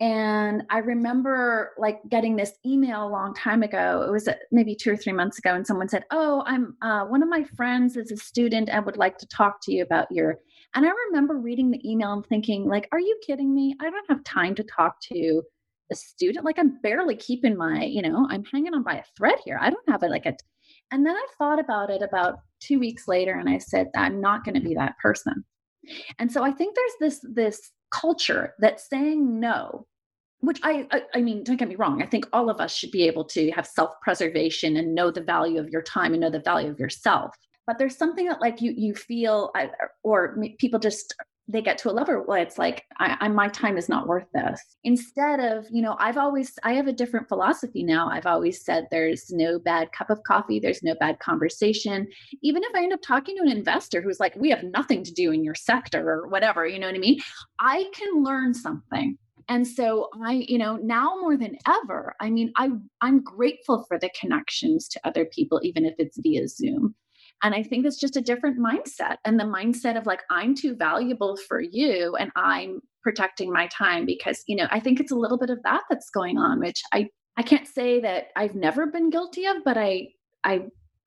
and 0.00 0.62
I 0.70 0.78
remember 0.78 1.72
like 1.76 2.00
getting 2.08 2.36
this 2.36 2.52
email 2.64 3.06
a 3.06 3.10
long 3.10 3.34
time 3.34 3.64
ago. 3.64 4.04
It 4.06 4.12
was 4.12 4.28
uh, 4.28 4.34
maybe 4.52 4.76
two 4.76 4.92
or 4.92 4.96
three 4.96 5.12
months 5.12 5.38
ago, 5.38 5.54
and 5.54 5.66
someone 5.66 5.88
said, 5.88 6.04
"Oh, 6.12 6.44
I'm 6.46 6.76
uh, 6.82 7.04
one 7.06 7.22
of 7.22 7.28
my 7.28 7.42
friends 7.56 7.96
is 7.96 8.12
a 8.12 8.16
student 8.16 8.68
and 8.68 8.86
would 8.86 8.96
like 8.96 9.18
to 9.18 9.26
talk 9.26 9.58
to 9.62 9.72
you 9.72 9.82
about 9.82 10.06
your." 10.12 10.38
And 10.74 10.86
I 10.86 10.90
remember 11.08 11.36
reading 11.36 11.70
the 11.70 11.90
email 11.90 12.12
and 12.12 12.24
thinking, 12.26 12.68
like, 12.68 12.88
"Are 12.92 13.00
you 13.00 13.18
kidding 13.26 13.52
me? 13.52 13.74
I 13.80 13.90
don't 13.90 14.08
have 14.08 14.22
time 14.22 14.54
to 14.56 14.62
talk 14.64 15.00
to 15.12 15.42
a 15.90 15.96
student. 15.96 16.44
Like, 16.44 16.60
I'm 16.60 16.78
barely 16.80 17.16
keeping 17.16 17.56
my, 17.56 17.82
you 17.82 18.02
know, 18.02 18.26
I'm 18.30 18.44
hanging 18.44 18.74
on 18.74 18.84
by 18.84 18.98
a 18.98 19.04
thread 19.16 19.38
here. 19.44 19.58
I 19.60 19.70
don't 19.70 19.88
have 19.88 20.04
it 20.04 20.10
like 20.10 20.26
a." 20.26 20.36
And 20.92 21.04
then 21.04 21.16
I 21.16 21.26
thought 21.38 21.58
about 21.58 21.90
it 21.90 22.02
about 22.02 22.38
two 22.60 22.78
weeks 22.78 23.08
later, 23.08 23.32
and 23.36 23.48
I 23.48 23.58
said, 23.58 23.88
"I'm 23.96 24.20
not 24.20 24.44
going 24.44 24.54
to 24.54 24.60
be 24.60 24.74
that 24.74 24.96
person." 25.02 25.44
And 26.18 26.30
so 26.30 26.44
I 26.44 26.52
think 26.52 26.76
there's 26.76 26.92
this 27.00 27.26
this 27.34 27.72
culture 27.90 28.54
that 28.58 28.80
saying 28.80 29.40
no 29.40 29.86
which 30.40 30.60
I, 30.62 30.86
I, 30.92 31.02
I 31.14 31.20
mean 31.20 31.42
don't 31.42 31.56
get 31.56 31.68
me 31.68 31.76
wrong 31.76 32.02
i 32.02 32.06
think 32.06 32.26
all 32.32 32.48
of 32.48 32.60
us 32.60 32.74
should 32.74 32.90
be 32.90 33.06
able 33.06 33.24
to 33.26 33.50
have 33.52 33.66
self-preservation 33.66 34.76
and 34.76 34.94
know 34.94 35.10
the 35.10 35.22
value 35.22 35.60
of 35.60 35.68
your 35.68 35.82
time 35.82 36.12
and 36.12 36.20
know 36.20 36.30
the 36.30 36.40
value 36.40 36.70
of 36.70 36.78
yourself. 36.78 37.34
But 37.66 37.78
there's 37.78 37.98
something 37.98 38.26
that 38.28 38.40
like 38.40 38.62
you 38.62 38.72
you 38.74 38.94
feel 38.94 39.52
or 40.02 40.38
people 40.58 40.80
just 40.80 41.14
they 41.48 41.62
get 41.62 41.78
to 41.78 41.90
a 41.90 41.92
level 41.92 42.16
where 42.26 42.42
it's 42.42 42.58
like 42.58 42.84
I, 42.98 43.16
I, 43.20 43.28
my 43.28 43.48
time 43.48 43.78
is 43.78 43.88
not 43.88 44.06
worth 44.06 44.26
this. 44.34 44.60
Instead 44.84 45.40
of 45.40 45.66
you 45.70 45.82
know 45.82 45.96
i've 45.98 46.18
always 46.18 46.52
i 46.62 46.74
have 46.74 46.86
a 46.86 46.92
different 46.92 47.28
philosophy 47.28 47.82
now. 47.82 48.08
I've 48.08 48.26
always 48.26 48.64
said 48.64 48.86
there's 48.90 49.30
no 49.30 49.58
bad 49.58 49.90
cup 49.92 50.10
of 50.10 50.22
coffee 50.24 50.60
there's 50.60 50.82
no 50.82 50.94
bad 51.00 51.18
conversation. 51.20 52.06
Even 52.42 52.62
if 52.62 52.74
i 52.74 52.82
end 52.82 52.92
up 52.92 53.00
talking 53.02 53.36
to 53.36 53.42
an 53.42 53.56
investor 53.56 54.02
who's 54.02 54.20
like 54.20 54.36
we 54.36 54.50
have 54.50 54.62
nothing 54.62 55.02
to 55.04 55.12
do 55.12 55.32
in 55.32 55.42
your 55.42 55.54
sector 55.54 56.08
or 56.08 56.28
whatever 56.28 56.66
you 56.66 56.78
know 56.78 56.86
what 56.86 56.96
i 56.96 56.98
mean? 56.98 57.20
I 57.58 57.90
can 57.94 58.22
learn 58.22 58.54
something. 58.54 59.16
And 59.48 59.66
so 59.66 60.10
i 60.22 60.44
you 60.46 60.58
know 60.58 60.76
now 60.76 61.16
more 61.20 61.36
than 61.36 61.56
ever 61.66 62.14
i 62.20 62.28
mean 62.28 62.52
i 62.56 62.68
i'm 63.00 63.22
grateful 63.24 63.84
for 63.88 63.98
the 63.98 64.10
connections 64.20 64.88
to 64.88 65.00
other 65.04 65.24
people 65.24 65.58
even 65.62 65.86
if 65.86 65.94
it's 65.98 66.18
via 66.20 66.46
zoom 66.46 66.94
and 67.42 67.54
i 67.54 67.62
think 67.62 67.84
it's 67.84 67.98
just 67.98 68.16
a 68.16 68.20
different 68.20 68.58
mindset 68.58 69.16
and 69.24 69.38
the 69.38 69.44
mindset 69.44 69.96
of 69.96 70.06
like 70.06 70.22
i'm 70.30 70.54
too 70.54 70.74
valuable 70.74 71.36
for 71.48 71.60
you 71.60 72.14
and 72.16 72.30
i'm 72.36 72.80
protecting 73.02 73.52
my 73.52 73.66
time 73.68 74.04
because 74.04 74.42
you 74.46 74.56
know 74.56 74.66
i 74.70 74.80
think 74.80 75.00
it's 75.00 75.12
a 75.12 75.16
little 75.16 75.38
bit 75.38 75.50
of 75.50 75.62
that 75.62 75.82
that's 75.88 76.10
going 76.10 76.38
on 76.38 76.60
which 76.60 76.82
i 76.92 77.06
i 77.36 77.42
can't 77.42 77.66
say 77.66 78.00
that 78.00 78.28
i've 78.36 78.54
never 78.54 78.86
been 78.86 79.10
guilty 79.10 79.46
of 79.46 79.56
but 79.64 79.76
i 79.76 80.06
i 80.44 80.60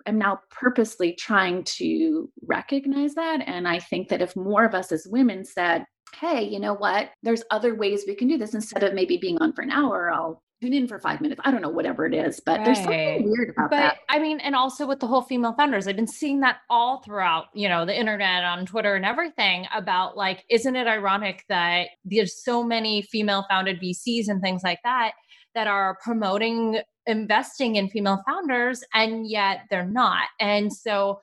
am 0.05 0.17
now 0.17 0.39
purposely 0.49 1.13
trying 1.13 1.63
to 1.63 2.29
recognize 2.43 3.13
that 3.15 3.41
and 3.45 3.67
i 3.67 3.77
think 3.77 4.09
that 4.09 4.21
if 4.21 4.35
more 4.35 4.65
of 4.65 4.73
us 4.73 4.91
as 4.91 5.07
women 5.09 5.45
said 5.45 5.85
hey, 6.19 6.43
you 6.43 6.59
know 6.59 6.73
what? 6.73 7.09
There's 7.23 7.43
other 7.51 7.75
ways 7.75 8.03
we 8.05 8.15
can 8.15 8.27
do 8.27 8.37
this 8.37 8.53
instead 8.53 8.83
of 8.83 8.93
maybe 8.93 9.17
being 9.17 9.37
on 9.39 9.53
for 9.53 9.61
an 9.61 9.71
hour. 9.71 10.11
I'll 10.11 10.43
tune 10.61 10.73
in 10.73 10.87
for 10.87 10.99
five 10.99 11.21
minutes. 11.21 11.41
I 11.43 11.51
don't 11.51 11.61
know, 11.61 11.69
whatever 11.69 12.05
it 12.05 12.13
is, 12.13 12.39
but 12.39 12.59
right. 12.59 12.65
there's 12.65 12.77
something 12.77 13.29
weird 13.29 13.49
about 13.49 13.71
but, 13.71 13.77
that. 13.77 13.97
I 14.09 14.19
mean, 14.19 14.39
and 14.39 14.55
also 14.55 14.85
with 14.85 14.99
the 14.99 15.07
whole 15.07 15.21
female 15.21 15.53
founders, 15.53 15.87
I've 15.87 15.95
been 15.95 16.07
seeing 16.07 16.39
that 16.41 16.57
all 16.69 17.01
throughout, 17.01 17.45
you 17.53 17.67
know, 17.67 17.85
the 17.85 17.97
internet 17.97 18.43
on 18.43 18.65
Twitter 18.65 18.95
and 18.95 19.05
everything 19.05 19.65
about 19.73 20.15
like, 20.15 20.45
isn't 20.49 20.75
it 20.75 20.87
ironic 20.87 21.43
that 21.49 21.87
there's 22.05 22.43
so 22.43 22.63
many 22.63 23.01
female 23.01 23.45
founded 23.49 23.81
VCs 23.81 24.27
and 24.27 24.41
things 24.41 24.61
like 24.63 24.79
that 24.83 25.13
that 25.55 25.67
are 25.67 25.97
promoting 26.03 26.79
investing 27.07 27.75
in 27.75 27.89
female 27.89 28.21
founders 28.27 28.83
and 28.93 29.27
yet 29.27 29.61
they're 29.69 29.85
not. 29.85 30.27
And 30.39 30.71
so 30.71 31.21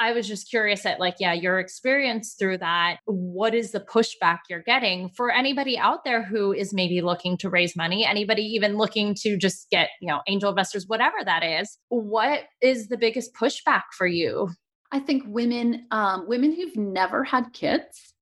I 0.00 0.12
was 0.12 0.26
just 0.26 0.48
curious 0.48 0.86
at 0.86 0.98
like, 0.98 1.16
yeah, 1.20 1.34
your 1.34 1.60
experience 1.60 2.34
through 2.38 2.58
that. 2.58 3.00
What 3.04 3.54
is 3.54 3.72
the 3.72 3.80
pushback 3.80 4.38
you're 4.48 4.62
getting 4.62 5.10
for 5.10 5.30
anybody 5.30 5.78
out 5.78 6.04
there 6.04 6.24
who 6.24 6.52
is 6.52 6.72
maybe 6.72 7.02
looking 7.02 7.36
to 7.38 7.50
raise 7.50 7.76
money, 7.76 8.06
anybody 8.06 8.42
even 8.42 8.78
looking 8.78 9.14
to 9.16 9.36
just 9.36 9.68
get, 9.70 9.90
you 10.00 10.08
know, 10.08 10.22
angel 10.26 10.48
investors, 10.48 10.86
whatever 10.88 11.18
that 11.24 11.44
is? 11.44 11.76
What 11.90 12.44
is 12.62 12.88
the 12.88 12.96
biggest 12.96 13.34
pushback 13.34 13.82
for 13.96 14.06
you? 14.06 14.48
I 14.90 15.00
think 15.00 15.24
women, 15.26 15.86
um, 15.90 16.26
women 16.26 16.52
who've 16.56 16.76
never 16.76 17.22
had 17.22 17.52
kids 17.52 18.14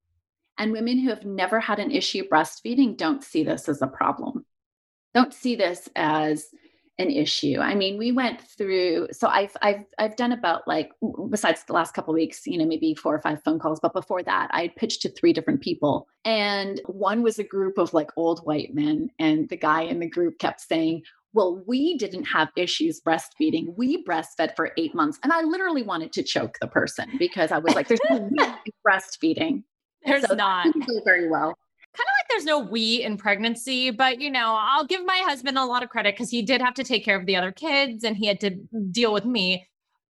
And 0.58 0.72
women 0.72 0.98
who 0.98 1.08
have 1.10 1.24
never 1.24 1.60
had 1.60 1.78
an 1.78 1.92
issue 1.92 2.24
breastfeeding 2.28 2.96
don't 2.96 3.22
see 3.22 3.44
this 3.44 3.68
as 3.68 3.80
a 3.80 3.86
problem, 3.86 4.44
don't 5.14 5.32
see 5.32 5.54
this 5.54 5.88
as 5.94 6.46
an 6.98 7.10
issue. 7.10 7.58
I 7.60 7.74
mean, 7.74 7.96
we 7.96 8.10
went 8.10 8.40
through 8.42 9.08
so 9.12 9.28
I've 9.28 9.56
I've 9.62 9.84
I've 9.98 10.16
done 10.16 10.32
about 10.32 10.66
like 10.66 10.90
besides 11.30 11.64
the 11.64 11.72
last 11.72 11.94
couple 11.94 12.12
weeks, 12.12 12.46
you 12.46 12.58
know, 12.58 12.66
maybe 12.66 12.94
four 12.94 13.14
or 13.14 13.20
five 13.20 13.42
phone 13.44 13.58
calls, 13.58 13.78
but 13.80 13.92
before 13.92 14.22
that, 14.24 14.48
I 14.52 14.62
had 14.62 14.76
pitched 14.76 15.02
to 15.02 15.08
three 15.08 15.32
different 15.32 15.60
people. 15.60 16.08
And 16.24 16.80
one 16.86 17.22
was 17.22 17.38
a 17.38 17.44
group 17.44 17.78
of 17.78 17.94
like 17.94 18.10
old 18.16 18.40
white 18.40 18.74
men 18.74 19.10
and 19.18 19.48
the 19.48 19.56
guy 19.56 19.82
in 19.82 20.00
the 20.00 20.08
group 20.08 20.38
kept 20.38 20.60
saying, 20.60 21.02
"Well, 21.32 21.62
we 21.66 21.96
didn't 21.96 22.24
have 22.24 22.48
issues 22.56 23.00
breastfeeding. 23.00 23.76
We 23.76 24.04
breastfed 24.04 24.56
for 24.56 24.72
8 24.76 24.94
months." 24.94 25.18
And 25.22 25.32
I 25.32 25.42
literally 25.42 25.84
wanted 25.84 26.12
to 26.14 26.24
choke 26.24 26.58
the 26.60 26.66
person 26.66 27.10
because 27.18 27.52
I 27.52 27.58
was 27.58 27.74
like 27.74 27.86
there's 27.86 28.00
no 28.10 28.28
breastfeeding. 28.86 29.62
There's 30.04 30.26
so 30.26 30.34
not. 30.34 30.66
Very 31.04 31.28
well 31.28 31.54
kind 31.54 31.54
of 31.54 31.56
like 31.56 31.67
there's 32.38 32.46
no 32.46 32.60
we 32.60 33.02
in 33.02 33.16
pregnancy, 33.16 33.90
but 33.90 34.20
you 34.20 34.30
know, 34.30 34.56
I'll 34.56 34.86
give 34.86 35.04
my 35.04 35.20
husband 35.24 35.58
a 35.58 35.64
lot 35.64 35.82
of 35.82 35.88
credit 35.88 36.14
because 36.14 36.30
he 36.30 36.40
did 36.40 36.60
have 36.60 36.74
to 36.74 36.84
take 36.84 37.04
care 37.04 37.18
of 37.18 37.26
the 37.26 37.34
other 37.34 37.50
kids 37.50 38.04
and 38.04 38.16
he 38.16 38.26
had 38.26 38.38
to 38.40 38.50
deal 38.92 39.12
with 39.12 39.24
me. 39.24 39.66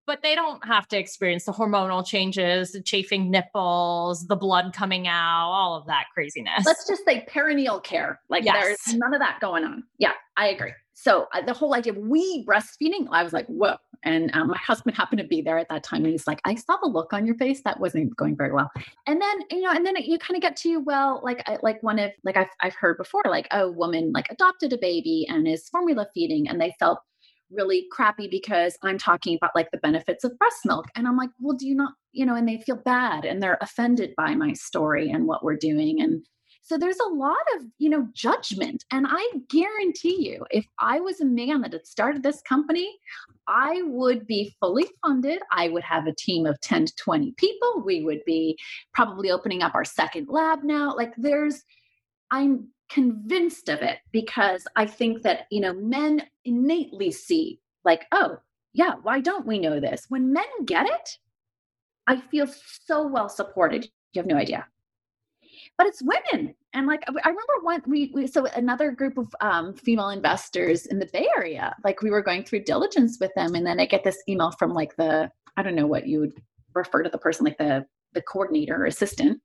But 0.08 0.22
they 0.22 0.34
don't 0.34 0.64
have 0.64 0.88
to 0.88 0.98
experience 0.98 1.44
the 1.44 1.52
hormonal 1.52 2.04
changes, 2.04 2.72
the 2.72 2.82
chafing 2.82 3.30
nipples, 3.30 4.26
the 4.26 4.36
blood 4.36 4.72
coming 4.72 5.06
out, 5.06 5.50
all 5.50 5.76
of 5.76 5.86
that 5.86 6.06
craziness. 6.14 6.64
Let's 6.64 6.86
just 6.86 7.04
say 7.04 7.26
perineal 7.28 7.82
care. 7.82 8.20
Like 8.28 8.44
yes. 8.44 8.56
there's 8.60 8.98
none 8.98 9.14
of 9.14 9.20
that 9.20 9.38
going 9.40 9.64
on. 9.64 9.84
Yeah, 9.98 10.12
I 10.36 10.48
agree. 10.48 10.72
So 10.94 11.26
uh, 11.32 11.42
the 11.42 11.52
whole 11.52 11.74
idea 11.74 11.92
of 11.92 11.98
we 11.98 12.44
breastfeeding, 12.44 13.06
I 13.10 13.22
was 13.22 13.32
like, 13.32 13.46
whoa. 13.46 13.76
And 14.02 14.30
um, 14.34 14.48
my 14.48 14.58
husband 14.58 14.96
happened 14.96 15.20
to 15.20 15.26
be 15.26 15.40
there 15.40 15.58
at 15.58 15.68
that 15.68 15.82
time, 15.82 16.04
and 16.04 16.12
he's 16.12 16.26
like, 16.26 16.40
I 16.44 16.54
saw 16.54 16.76
the 16.82 16.88
look 16.88 17.12
on 17.12 17.26
your 17.26 17.36
face 17.36 17.62
that 17.64 17.80
wasn't 17.80 18.16
going 18.16 18.36
very 18.36 18.52
well. 18.52 18.70
And 19.06 19.20
then 19.20 19.40
you 19.50 19.62
know, 19.62 19.72
and 19.72 19.84
then 19.84 19.96
you 19.96 20.18
kind 20.18 20.36
of 20.36 20.42
get 20.42 20.56
to 20.58 20.80
well, 20.80 21.20
like 21.22 21.42
like 21.62 21.82
one 21.82 21.98
of 21.98 22.10
like 22.24 22.36
I've 22.36 22.50
I've 22.60 22.74
heard 22.74 22.98
before, 22.98 23.22
like 23.26 23.48
a 23.52 23.70
woman 23.70 24.12
like 24.12 24.30
adopted 24.30 24.72
a 24.72 24.78
baby 24.78 25.26
and 25.28 25.46
is 25.46 25.68
formula 25.68 26.06
feeding, 26.14 26.48
and 26.48 26.60
they 26.60 26.74
felt 26.78 27.00
really 27.50 27.86
crappy 27.90 28.28
because 28.28 28.76
I'm 28.82 28.98
talking 28.98 29.36
about 29.36 29.54
like 29.54 29.70
the 29.70 29.78
benefits 29.78 30.24
of 30.24 30.38
breast 30.38 30.60
milk. 30.64 30.86
And 30.94 31.06
I'm 31.06 31.16
like, 31.16 31.30
well, 31.40 31.56
do 31.56 31.66
you 31.66 31.74
not, 31.74 31.92
you 32.12 32.26
know, 32.26 32.34
and 32.34 32.48
they 32.48 32.58
feel 32.58 32.76
bad 32.76 33.24
and 33.24 33.42
they're 33.42 33.58
offended 33.60 34.14
by 34.16 34.34
my 34.34 34.52
story 34.52 35.10
and 35.10 35.26
what 35.26 35.44
we're 35.44 35.56
doing. 35.56 36.00
And 36.00 36.24
so 36.66 36.76
there's 36.76 36.98
a 36.98 37.14
lot 37.14 37.36
of, 37.54 37.62
you 37.78 37.88
know, 37.88 38.08
judgment. 38.12 38.84
And 38.90 39.06
I 39.08 39.24
guarantee 39.48 40.28
you, 40.28 40.44
if 40.50 40.66
I 40.80 40.98
was 40.98 41.20
a 41.20 41.24
man 41.24 41.60
that 41.60 41.72
had 41.72 41.86
started 41.86 42.24
this 42.24 42.42
company, 42.42 42.92
I 43.46 43.82
would 43.84 44.26
be 44.26 44.52
fully 44.58 44.88
funded. 45.00 45.38
I 45.52 45.68
would 45.68 45.84
have 45.84 46.08
a 46.08 46.14
team 46.18 46.44
of 46.44 46.60
10 46.62 46.86
to 46.86 46.96
20 46.96 47.34
people. 47.36 47.82
We 47.84 48.02
would 48.02 48.18
be 48.26 48.58
probably 48.92 49.30
opening 49.30 49.62
up 49.62 49.76
our 49.76 49.84
second 49.84 50.26
lab 50.28 50.64
now. 50.64 50.92
Like 50.92 51.14
there's, 51.16 51.62
I'm 52.32 52.66
convinced 52.90 53.68
of 53.68 53.82
it 53.82 53.98
because 54.10 54.66
I 54.74 54.86
think 54.86 55.22
that, 55.22 55.46
you 55.52 55.60
know, 55.60 55.72
men 55.72 56.24
innately 56.44 57.12
see, 57.12 57.60
like, 57.84 58.06
oh, 58.10 58.38
yeah, 58.72 58.94
why 59.02 59.20
don't 59.20 59.46
we 59.46 59.60
know 59.60 59.78
this? 59.78 60.06
When 60.08 60.32
men 60.32 60.64
get 60.64 60.86
it, 60.86 61.10
I 62.08 62.20
feel 62.20 62.48
so 62.48 63.06
well 63.06 63.28
supported. 63.28 63.88
You 64.14 64.20
have 64.20 64.26
no 64.26 64.36
idea 64.36 64.66
but 65.78 65.86
it's 65.86 66.02
women. 66.02 66.54
And 66.72 66.86
like 66.86 67.02
I 67.08 67.28
remember 67.28 67.52
one 67.62 67.82
we, 67.86 68.10
we 68.14 68.26
so 68.26 68.46
another 68.46 68.90
group 68.90 69.18
of 69.18 69.28
um, 69.40 69.74
female 69.74 70.10
investors 70.10 70.86
in 70.86 70.98
the 70.98 71.08
Bay 71.12 71.28
Area, 71.36 71.74
like 71.84 72.02
we 72.02 72.10
were 72.10 72.22
going 72.22 72.44
through 72.44 72.64
diligence 72.64 73.18
with 73.20 73.32
them, 73.34 73.54
and 73.54 73.66
then 73.66 73.80
I 73.80 73.86
get 73.86 74.04
this 74.04 74.22
email 74.28 74.52
from 74.52 74.72
like 74.72 74.96
the 74.96 75.30
I 75.56 75.62
don't 75.62 75.74
know 75.74 75.86
what 75.86 76.06
you 76.06 76.20
would 76.20 76.42
refer 76.74 77.02
to 77.02 77.10
the 77.10 77.18
person 77.18 77.44
like 77.44 77.58
the 77.58 77.86
the 78.14 78.22
coordinator 78.22 78.76
or 78.82 78.86
assistant, 78.86 79.40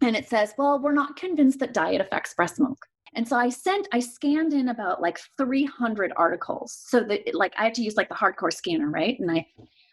and 0.00 0.16
it 0.16 0.28
says, 0.28 0.54
well, 0.58 0.78
we're 0.78 0.92
not 0.92 1.16
convinced 1.16 1.60
that 1.60 1.74
diet 1.74 2.00
affects 2.00 2.34
breast 2.34 2.58
milk. 2.58 2.78
And 3.14 3.28
so 3.28 3.36
I 3.36 3.48
sent, 3.48 3.86
I 3.92 4.00
scanned 4.00 4.52
in 4.52 4.68
about 4.68 5.00
like 5.00 5.18
300 5.36 6.12
articles. 6.16 6.84
So 6.86 7.00
that 7.04 7.34
like 7.34 7.52
I 7.56 7.64
had 7.64 7.74
to 7.74 7.82
use 7.82 7.96
like 7.96 8.08
the 8.08 8.14
hardcore 8.14 8.52
scanner, 8.52 8.90
right? 8.90 9.18
And 9.20 9.30
I, 9.30 9.46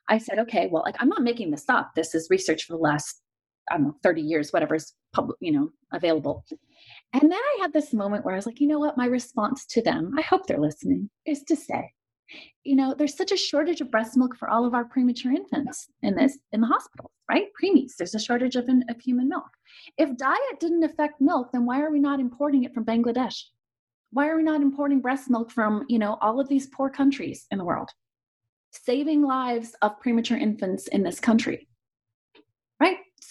I 0.10 0.18
said, 0.18 0.40
okay, 0.40 0.70
well, 0.72 0.84
like 0.84 0.96
I'm 1.00 1.10
not 1.10 1.22
making 1.22 1.52
this 1.52 1.66
up. 1.70 1.92
This 1.96 2.16
is 2.16 2.30
research 2.30 2.64
for 2.64 2.74
the 2.74 2.82
last 2.82 3.22
I 3.72 3.76
don't 3.76 3.84
know, 3.84 3.96
30 4.04 4.22
years, 4.22 4.52
whatever's 4.52 4.94
public, 5.14 5.38
you 5.40 5.52
know, 5.52 5.70
available. 5.94 6.44
And 7.14 7.24
then 7.24 7.34
I 7.34 7.58
had 7.62 7.72
this 7.72 7.94
moment 7.94 8.26
where 8.26 8.34
I 8.34 8.38
was 8.38 8.46
like, 8.46 8.60
you 8.60 8.68
know 8.68 8.80
what? 8.80 8.98
My 8.98 9.06
response 9.06 9.66
to 9.68 9.82
them, 9.82 10.14
I 10.18 10.22
hope 10.22 10.46
they're 10.46 10.60
listening, 10.60 11.10
is 11.26 11.44
to 11.44 11.56
say, 11.56 11.94
you 12.64 12.76
know, 12.76 12.94
there's 12.94 13.16
such 13.16 13.32
a 13.32 13.38
shortage 13.38 13.82
of 13.82 13.92
breast 13.92 14.18
milk 14.18 14.36
for 14.36 14.50
all 14.50 14.66
of 14.66 14.74
our 14.74 14.86
premature 14.86 15.32
infants 15.32 15.88
in 16.02 16.16
this 16.16 16.38
in 16.52 16.62
the 16.62 16.68
hospitals, 16.68 17.12
right? 17.30 17.48
Preemies, 17.62 17.96
there's 17.98 18.16
a 18.16 18.20
shortage 18.20 18.56
of, 18.56 18.68
of 18.90 19.02
human 19.02 19.30
milk. 19.30 19.50
If 19.98 20.18
diet 20.18 20.60
didn't 20.60 20.84
affect 20.84 21.22
milk, 21.22 21.52
then 21.52 21.66
why 21.66 21.82
are 21.82 21.92
we 21.92 22.00
not 22.00 22.20
importing 22.20 22.64
it 22.64 22.74
from 22.74 22.86
Bangladesh? 22.86 23.42
Why 24.12 24.28
are 24.28 24.38
we 24.38 24.44
not 24.44 24.62
importing 24.62 25.00
breast 25.00 25.30
milk 25.30 25.52
from, 25.52 25.86
you 25.88 25.98
know, 25.98 26.18
all 26.22 26.40
of 26.40 26.50
these 26.50 26.68
poor 26.68 26.90
countries 26.90 27.48
in 27.52 27.58
the 27.58 27.66
world? 27.66 27.90
Saving 28.72 29.24
lives 29.24 29.76
of 29.82 30.00
premature 30.00 30.38
infants 30.38 30.88
in 30.88 31.04
this 31.04 31.20
country. 31.20 31.68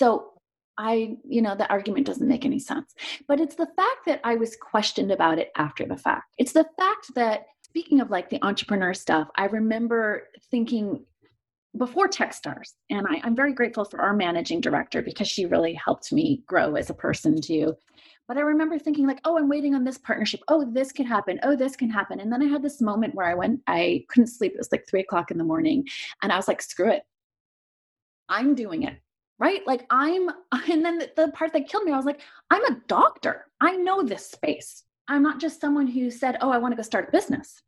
So 0.01 0.31
I, 0.79 1.19
you 1.29 1.43
know, 1.43 1.55
the 1.55 1.69
argument 1.69 2.07
doesn't 2.07 2.27
make 2.27 2.47
any 2.47 2.59
sense. 2.59 2.95
But 3.29 3.39
it's 3.39 3.57
the 3.57 3.69
fact 3.77 4.07
that 4.07 4.23
I 4.25 4.37
was 4.37 4.57
questioned 4.57 5.13
about 5.13 5.39
it 5.39 5.51
after 5.59 5.85
the 5.85 5.99
fact. 5.99 6.33
It's 6.39 6.53
the 6.53 6.67
fact 6.79 7.15
that, 7.17 7.49
speaking 7.63 8.01
of 8.01 8.09
like 8.11 8.31
the 8.31 8.43
entrepreneur 8.43 8.95
stuff, 8.95 9.29
I 9.37 9.45
remember 9.45 10.29
thinking 10.51 11.05
before 11.77 12.09
Techstars, 12.09 12.71
and 12.89 13.07
I, 13.07 13.21
I'm 13.23 13.37
very 13.37 13.53
grateful 13.53 13.85
for 13.85 14.01
our 14.01 14.15
managing 14.15 14.63
director 14.63 15.03
because 15.03 15.29
she 15.29 15.45
really 15.45 15.75
helped 15.75 16.15
me 16.15 16.43
grow 16.47 16.77
as 16.77 16.89
a 16.89 16.95
person 16.95 17.39
too. 17.39 17.77
But 18.27 18.39
I 18.39 18.41
remember 18.41 18.79
thinking, 18.79 19.07
like, 19.07 19.21
oh, 19.27 19.37
I'm 19.37 19.51
waiting 19.51 19.75
on 19.75 19.85
this 19.85 19.99
partnership. 19.99 20.41
Oh, 20.49 20.65
this 20.73 20.93
can 20.93 21.05
happen. 21.05 21.39
Oh, 21.43 21.57
this 21.57 21.77
can 21.77 21.91
happen. 21.91 22.21
And 22.21 22.33
then 22.33 22.43
I 22.43 22.47
had 22.47 22.63
this 22.63 22.81
moment 22.81 23.15
where 23.15 23.27
I 23.27 23.35
went, 23.35 23.61
I 23.67 24.07
couldn't 24.09 24.29
sleep. 24.29 24.53
It 24.53 24.59
was 24.59 24.73
like 24.73 24.87
three 24.89 25.01
o'clock 25.01 25.31
in 25.31 25.37
the 25.37 25.45
morning. 25.45 25.87
And 26.23 26.33
I 26.33 26.37
was 26.37 26.49
like, 26.49 26.63
screw 26.63 26.91
it. 26.91 27.03
I'm 28.31 28.55
doing 28.55 28.85
it 28.85 28.99
right? 29.41 29.67
Like 29.67 29.87
I'm, 29.91 30.29
and 30.71 30.85
then 30.85 30.99
the, 30.99 31.11
the 31.17 31.29
part 31.33 31.53
that 31.55 31.69
killed 31.69 31.85
me, 31.85 31.93
I 31.93 31.97
was 31.97 32.07
like, 32.07 32.21
I'm 32.51 32.65
a 32.67 32.81
doctor. 32.87 33.47
I 33.61 33.77
know 33.77 34.03
this 34.03 34.31
space. 34.31 34.85
I'm 35.09 35.23
not 35.25 35.41
just 35.41 35.61
someone 35.61 35.89
who 35.89 36.11
said, 36.11 36.37
oh, 36.41 36.51
I 36.51 36.59
want 36.59 36.73
to 36.73 36.77
go 36.77 36.83
start 36.83 37.09
a 37.09 37.13
business. 37.13 37.63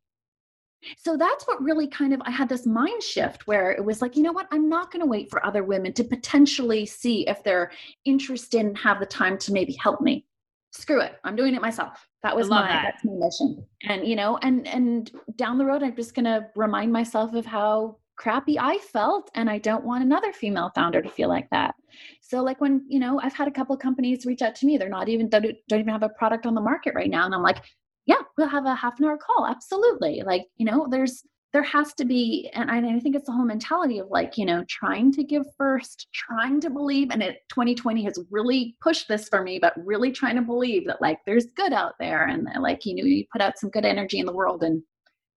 So 0.97 1.17
that's 1.17 1.45
what 1.45 1.61
really 1.61 1.87
kind 1.87 2.13
of, 2.13 2.21
I 2.25 2.31
had 2.31 2.49
this 2.49 2.65
mind 2.65 3.01
shift 3.01 3.47
where 3.47 3.71
it 3.71 3.83
was 3.83 4.01
like, 4.01 4.15
you 4.15 4.23
know 4.23 4.31
what? 4.31 4.47
I'm 4.51 4.69
not 4.69 4.91
going 4.91 5.01
to 5.01 5.05
wait 5.05 5.29
for 5.29 5.45
other 5.45 5.63
women 5.63 5.93
to 5.93 6.03
potentially 6.03 6.85
see 6.85 7.27
if 7.27 7.43
they're 7.43 7.71
interested 8.05 8.61
and 8.61 8.77
have 8.77 8.99
the 8.99 9.05
time 9.05 9.37
to 9.39 9.53
maybe 9.53 9.73
help 9.73 10.01
me. 10.01 10.25
Screw 10.71 11.01
it. 11.01 11.19
I'm 11.23 11.35
doing 11.35 11.53
it 11.55 11.61
myself. 11.61 12.07
That 12.23 12.35
was 12.35 12.49
my, 12.49 12.67
that. 12.67 12.83
that's 12.83 13.05
my 13.05 13.13
mission. 13.13 13.65
And, 13.83 14.07
you 14.07 14.15
know, 14.15 14.37
and, 14.41 14.67
and 14.67 15.11
down 15.35 15.57
the 15.57 15.65
road, 15.65 15.83
I'm 15.83 15.95
just 15.95 16.15
going 16.15 16.25
to 16.25 16.47
remind 16.55 16.91
myself 16.91 17.33
of 17.33 17.45
how 17.45 17.97
crappy 18.15 18.59
I 18.59 18.77
felt 18.77 19.29
and 19.35 19.49
I 19.49 19.57
don't 19.57 19.83
want 19.83 20.03
another 20.03 20.31
female 20.33 20.71
founder 20.75 21.01
to 21.01 21.09
feel 21.09 21.29
like 21.29 21.49
that. 21.51 21.75
So 22.21 22.43
like 22.43 22.61
when, 22.61 22.85
you 22.87 22.99
know, 22.99 23.19
I've 23.21 23.33
had 23.33 23.47
a 23.47 23.51
couple 23.51 23.75
companies 23.77 24.25
reach 24.25 24.41
out 24.41 24.55
to 24.55 24.65
me, 24.65 24.77
they're 24.77 24.89
not 24.89 25.09
even 25.09 25.29
don't, 25.29 25.45
don't 25.67 25.79
even 25.79 25.91
have 25.91 26.03
a 26.03 26.09
product 26.09 26.45
on 26.45 26.55
the 26.55 26.61
market 26.61 26.93
right 26.95 27.09
now 27.09 27.25
and 27.25 27.33
I'm 27.33 27.43
like, 27.43 27.61
yeah, 28.05 28.21
we'll 28.37 28.47
have 28.47 28.65
a 28.65 28.75
half 28.75 28.99
an 28.99 29.05
hour 29.05 29.17
call. 29.17 29.45
Absolutely. 29.47 30.23
Like, 30.25 30.45
you 30.57 30.65
know, 30.65 30.87
there's 30.89 31.23
there 31.53 31.63
has 31.63 31.93
to 31.93 32.03
be 32.03 32.49
and 32.53 32.69
I, 32.69 32.77
I 32.79 32.99
think 32.99 33.15
it's 33.15 33.27
the 33.27 33.31
whole 33.31 33.45
mentality 33.45 33.99
of 33.99 34.07
like, 34.09 34.37
you 34.37 34.45
know, 34.45 34.65
trying 34.67 35.11
to 35.13 35.23
give 35.23 35.43
first, 35.55 36.07
trying 36.11 36.59
to 36.61 36.69
believe 36.71 37.09
and 37.11 37.21
it 37.21 37.37
2020 37.49 38.03
has 38.05 38.19
really 38.31 38.75
pushed 38.81 39.07
this 39.07 39.29
for 39.29 39.43
me, 39.43 39.59
but 39.59 39.73
really 39.77 40.11
trying 40.11 40.35
to 40.35 40.41
believe 40.41 40.87
that 40.87 41.01
like 41.01 41.19
there's 41.27 41.45
good 41.55 41.71
out 41.71 41.93
there 41.99 42.25
and 42.25 42.47
like, 42.59 42.85
you 42.85 42.95
know, 42.95 43.03
you 43.03 43.23
put 43.31 43.41
out 43.41 43.59
some 43.59 43.69
good 43.69 43.85
energy 43.85 44.19
in 44.19 44.25
the 44.25 44.33
world 44.33 44.63
and 44.63 44.81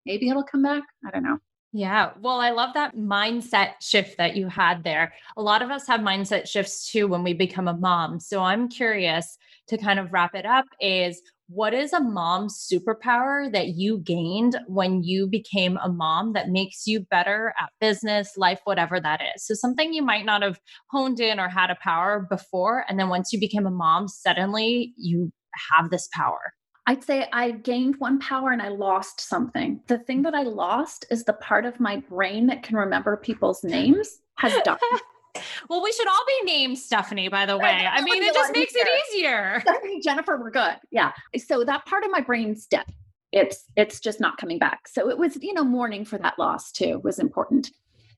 maybe 0.06 0.30
it'll 0.30 0.44
come 0.44 0.62
back. 0.62 0.84
I 1.06 1.10
don't 1.10 1.24
know. 1.24 1.40
Yeah. 1.76 2.12
Well, 2.22 2.40
I 2.40 2.52
love 2.52 2.76
that 2.76 2.96
mindset 2.96 3.74
shift 3.82 4.18
that 4.20 4.36
you 4.36 4.48
had 4.48 4.84
there. 4.84 5.12
A 5.36 5.42
lot 5.42 5.64
of 5.64 5.72
us 5.72 5.88
have 5.88 6.02
mindset 6.02 6.48
shifts 6.48 6.92
too 6.92 7.08
when 7.08 7.24
we 7.24 7.34
become 7.34 7.68
a 7.68 7.76
mom. 7.76 8.20
So 8.20 8.44
I'm 8.44 8.70
curious 8.70 9.40
to 9.70 9.78
kind 9.80 10.00
of 10.00 10.14
wrap 10.14 10.36
it 10.36 10.46
up 10.46 10.66
is 10.80 11.20
what 11.48 11.74
is 11.74 11.92
a 11.92 12.00
mom's 12.00 12.68
superpower 12.72 13.52
that 13.52 13.70
you 13.70 13.98
gained 13.98 14.56
when 14.68 15.02
you 15.02 15.26
became 15.26 15.78
a 15.84 15.90
mom 15.90 16.34
that 16.34 16.50
makes 16.50 16.86
you 16.86 17.00
better 17.00 17.56
at 17.60 17.72
business, 17.82 18.34
life, 18.38 18.60
whatever 18.66 19.00
that 19.00 19.22
is? 19.36 19.46
So 19.48 19.56
something 19.56 19.94
you 19.94 20.04
might 20.04 20.26
not 20.26 20.44
have 20.44 20.60
honed 20.92 21.20
in 21.20 21.40
or 21.40 21.50
had 21.50 21.72
a 21.72 21.78
power 21.82 22.28
before. 22.30 22.86
And 22.88 23.00
then 23.00 23.10
once 23.10 23.34
you 23.34 23.40
became 23.40 23.66
a 23.66 23.72
mom, 23.72 24.08
suddenly 24.08 24.94
you 24.96 25.32
have 25.72 25.90
this 25.90 26.08
power. 26.14 26.54
I'd 26.86 27.04
say 27.04 27.28
I 27.32 27.52
gained 27.52 27.96
one 27.98 28.20
power 28.20 28.52
and 28.52 28.62
I 28.62 28.68
lost 28.68 29.22
something. 29.22 29.80
The 29.88 30.00
thing 30.00 30.22
that 30.24 30.36
I 30.36 30.44
lost 30.44 31.06
is 31.10 31.24
the 31.24 31.34
part 31.34 31.66
of 31.66 31.80
my 31.80 31.98
brain 31.98 32.48
that 32.48 32.64
can 32.64 32.76
remember 32.76 33.16
people's 33.16 33.64
names 33.64 34.20
has 34.36 34.54
died. 34.64 34.78
well, 35.70 35.82
we 35.82 35.94
should 35.94 36.08
all 36.08 36.26
be 36.28 36.46
named 36.46 36.78
Stephanie, 36.78 37.30
by 37.30 37.46
the 37.46 37.58
way. 37.58 37.88
I 37.90 38.02
mean, 38.02 38.22
it 38.22 38.34
just 38.34 38.54
makes 38.54 38.74
easier. 38.76 38.86
it 38.86 39.16
easier. 39.16 39.60
Stephanie, 39.62 40.02
Jennifer, 40.02 40.38
we're 40.38 40.52
good. 40.52 40.76
Yeah. 40.92 41.14
So 41.38 41.64
that 41.64 41.86
part 41.86 42.04
of 42.04 42.12
my 42.12 42.20
brain's 42.20 42.66
dead. 42.66 42.86
It's 43.32 43.66
it's 43.76 44.00
just 44.00 44.20
not 44.20 44.38
coming 44.38 44.60
back. 44.60 44.88
So 44.88 45.10
it 45.10 45.18
was, 45.18 45.38
you 45.42 45.54
know, 45.54 45.64
mourning 45.64 46.06
for 46.06 46.18
that 46.20 46.38
loss 46.38 46.72
too 46.72 47.00
was 47.04 47.18
important. 47.18 47.72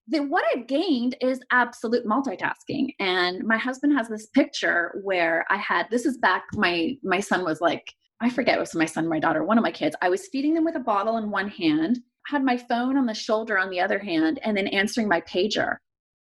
the, 0.07 0.19
what 0.19 0.43
I've 0.53 0.67
gained 0.67 1.15
is 1.21 1.39
absolute 1.51 2.05
multitasking. 2.05 2.95
And 2.99 3.43
my 3.45 3.57
husband 3.57 3.93
has 3.93 4.07
this 4.07 4.25
picture 4.27 4.99
where 5.03 5.45
I 5.49 5.57
had 5.57 5.87
this 5.89 6.05
is 6.05 6.17
back 6.17 6.43
my 6.53 6.97
my 7.03 7.19
son 7.19 7.43
was 7.43 7.61
like 7.61 7.93
I 8.21 8.29
forget 8.29 8.57
it 8.57 8.61
was 8.61 8.75
my 8.75 8.85
son, 8.85 9.07
my 9.07 9.19
daughter, 9.19 9.43
one 9.43 9.57
of 9.57 9.63
my 9.63 9.71
kids. 9.71 9.95
I 10.01 10.09
was 10.09 10.27
feeding 10.27 10.53
them 10.53 10.65
with 10.65 10.75
a 10.75 10.79
bottle 10.79 11.17
in 11.17 11.31
one 11.31 11.49
hand, 11.49 11.99
had 12.27 12.43
my 12.43 12.57
phone 12.57 12.97
on 12.97 13.05
the 13.05 13.13
shoulder 13.13 13.57
on 13.57 13.69
the 13.69 13.81
other 13.81 13.99
hand, 13.99 14.39
and 14.43 14.55
then 14.55 14.67
answering 14.67 15.07
my 15.07 15.21
pager 15.21 15.77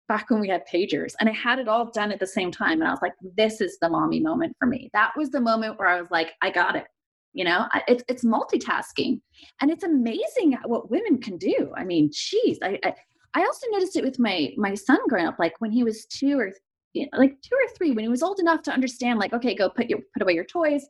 back 0.07 0.31
when 0.31 0.41
we 0.41 0.49
had 0.49 0.63
pagers. 0.73 1.13
And 1.21 1.29
I 1.29 1.33
had 1.33 1.59
it 1.59 1.69
all 1.69 1.91
done 1.91 2.13
at 2.13 2.21
the 2.21 2.27
same 2.27 2.51
time. 2.51 2.81
And 2.81 2.89
I 2.89 2.91
was 2.91 3.03
like, 3.03 3.15
this 3.37 3.61
is 3.61 3.79
the 3.81 3.91
mommy 3.91 4.21
moment 4.21 4.57
for 4.59 4.67
me. 4.67 4.91
That 4.93 5.13
was 5.17 5.31
the 5.31 5.41
moment 5.41 5.79
where 5.79 5.89
I 5.89 6.01
was 6.01 6.11
like, 6.11 6.33
I 6.43 6.51
got 6.51 6.77
it. 6.77 6.87
You 7.35 7.45
know, 7.45 7.67
it's, 7.87 8.03
it's 8.09 8.25
multitasking. 8.25 9.21
And 9.61 9.71
it's 9.71 9.85
amazing 9.85 10.57
what 10.65 10.91
women 10.91 11.21
can 11.21 11.37
do. 11.37 11.73
I 11.77 11.85
mean, 11.85 12.11
geez, 12.13 12.59
I, 12.63 12.79
I, 12.85 12.95
I 13.35 13.43
also 13.43 13.67
noticed 13.71 13.97
it 13.97 14.05
with 14.05 14.19
my 14.19 14.51
my 14.57 14.75
son 14.75 14.99
growing 15.09 15.27
up, 15.27 15.39
like 15.39 15.61
when 15.61 15.71
he 15.71 15.85
was 15.85 16.07
two 16.07 16.39
or 16.39 16.53
you 16.95 17.07
know, 17.13 17.19
like 17.19 17.41
two 17.43 17.55
or 17.55 17.69
three, 17.77 17.93
when 17.93 18.05
he 18.05 18.09
was 18.09 18.23
old 18.23 18.41
enough 18.41 18.63
to 18.63 18.73
understand, 18.73 19.19
like, 19.19 19.35
okay, 19.35 19.55
go 19.55 19.69
put 19.69 19.91
your 19.91 20.01
put 20.15 20.23
away 20.23 20.33
your 20.33 20.45
toys, 20.45 20.87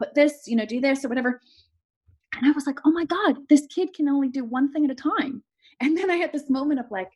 put 0.00 0.14
this, 0.14 0.46
you 0.46 0.56
know, 0.56 0.64
do 0.64 0.80
this 0.80 1.04
or 1.04 1.08
whatever. 1.08 1.40
And 2.34 2.46
I 2.46 2.52
was 2.52 2.66
like, 2.66 2.78
oh 2.84 2.90
my 2.90 3.04
God, 3.04 3.36
this 3.48 3.66
kid 3.66 3.92
can 3.94 4.08
only 4.08 4.28
do 4.28 4.44
one 4.44 4.72
thing 4.72 4.84
at 4.84 4.90
a 4.90 4.94
time. 4.94 5.42
And 5.80 5.96
then 5.96 6.10
I 6.10 6.16
had 6.16 6.32
this 6.32 6.48
moment 6.48 6.80
of 6.80 6.86
like, 6.90 7.10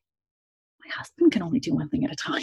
my 0.84 0.94
husband 0.94 1.32
can 1.32 1.42
only 1.42 1.60
do 1.60 1.74
one 1.74 1.88
thing 1.88 2.04
at 2.04 2.12
a 2.12 2.16
time. 2.16 2.42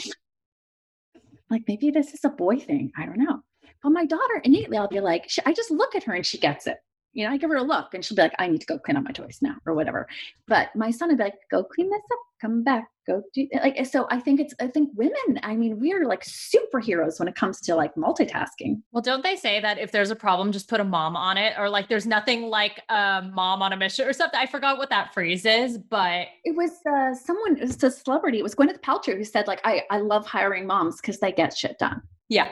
Like 1.50 1.64
maybe 1.68 1.92
this 1.92 2.14
is 2.14 2.24
a 2.24 2.30
boy 2.30 2.58
thing. 2.58 2.92
I 2.98 3.06
don't 3.06 3.20
know. 3.20 3.42
But 3.84 3.92
my 3.92 4.06
daughter, 4.06 4.42
innately, 4.44 4.78
I'll 4.78 4.88
be 4.88 5.00
like, 5.00 5.30
she, 5.30 5.42
I 5.46 5.54
just 5.54 5.72
look 5.72 5.96
at 5.96 6.04
her 6.04 6.14
and 6.14 6.26
she 6.26 6.38
gets 6.38 6.66
it. 6.66 6.78
You 7.14 7.26
know, 7.26 7.34
I 7.34 7.38
give 7.38 7.50
her 7.50 7.58
a 7.58 7.64
look 7.64 7.94
and 7.94 8.04
she'll 8.04 8.16
be 8.16 8.22
like, 8.22 8.36
I 8.40 8.48
need 8.48 8.62
to 8.62 8.68
go 8.68 8.80
clean 8.80 8.98
up 8.98 9.04
my 9.04 9.12
toys 9.12 9.40
now 9.42 9.56
or 9.66 9.74
whatever. 9.74 10.08
But 10.48 10.76
my 10.76 10.92
son 10.92 11.10
would 11.10 11.18
be 11.18 11.26
like, 11.26 11.36
go 11.50 11.64
clean 11.64 11.90
this 11.90 12.02
up, 12.12 12.20
come 12.40 12.64
back, 12.64 12.88
go 13.08 13.22
do 13.34 13.48
like 13.62 13.86
so 13.86 14.08
I 14.10 14.20
think 14.20 14.40
it's 14.40 14.54
I 14.60 14.68
think 14.68 14.90
women, 14.96 15.40
I 15.44 15.56
mean, 15.56 15.80
we're 15.80 16.06
like 16.06 16.24
superheroes 16.24 17.20
when 17.20 17.28
it 17.28 17.36
comes 17.36 17.60
to 17.62 17.76
like 17.76 17.94
multitasking. 17.96 18.82
Well, 18.92 19.02
don't 19.02 19.24
they 19.24 19.36
say 19.36 19.60
that 19.60 19.78
if 19.78 19.92
there's 19.92 20.12
a 20.12 20.16
problem, 20.16 20.52
just 20.52 20.70
put 20.70 20.80
a 20.80 20.84
mom 20.84 21.16
on 21.16 21.38
it? 21.38 21.54
Or 21.58 21.70
like 21.70 21.90
there's 21.90 22.06
nothing 22.08 22.44
like 22.44 22.82
a 22.90 23.30
mom 23.34 23.62
on 23.62 23.74
a 23.74 23.78
mission 23.78 24.08
or 24.08 24.14
something. 24.14 24.40
I 24.40 24.46
forgot 24.46 24.78
what 24.78 24.90
that 24.90 25.14
phrase 25.14 25.46
is, 25.46 25.78
but 25.78 26.28
it 26.44 26.56
was 26.56 26.72
uh 26.90 27.14
someone, 27.14 27.58
it 27.58 27.62
was 27.62 27.84
a 27.84 27.92
celebrity, 27.92 28.40
it 28.40 28.44
was 28.44 28.56
Gwyneth 28.56 28.82
Paltrow 28.82 29.18
who 29.18 29.24
said, 29.24 29.48
like, 29.48 29.62
I, 29.64 29.84
I 29.90 29.98
love 29.98 30.26
hiring 30.26 30.66
moms 30.66 31.02
because 31.02 31.20
they 31.20 31.32
get 31.32 31.58
shit 31.58 31.78
done. 31.78 32.02
Yeah, 32.30 32.50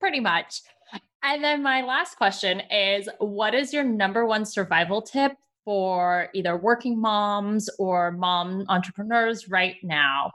pretty 0.00 0.20
much. 0.20 0.62
And 1.26 1.42
then 1.42 1.60
my 1.60 1.82
last 1.82 2.16
question 2.16 2.60
is 2.70 3.08
what 3.18 3.52
is 3.52 3.72
your 3.72 3.82
number 3.82 4.24
one 4.24 4.44
survival 4.44 5.02
tip 5.02 5.32
for 5.64 6.28
either 6.32 6.56
working 6.56 7.00
moms 7.00 7.68
or 7.80 8.12
mom 8.12 8.64
entrepreneurs 8.68 9.48
right 9.48 9.74
now? 9.82 10.30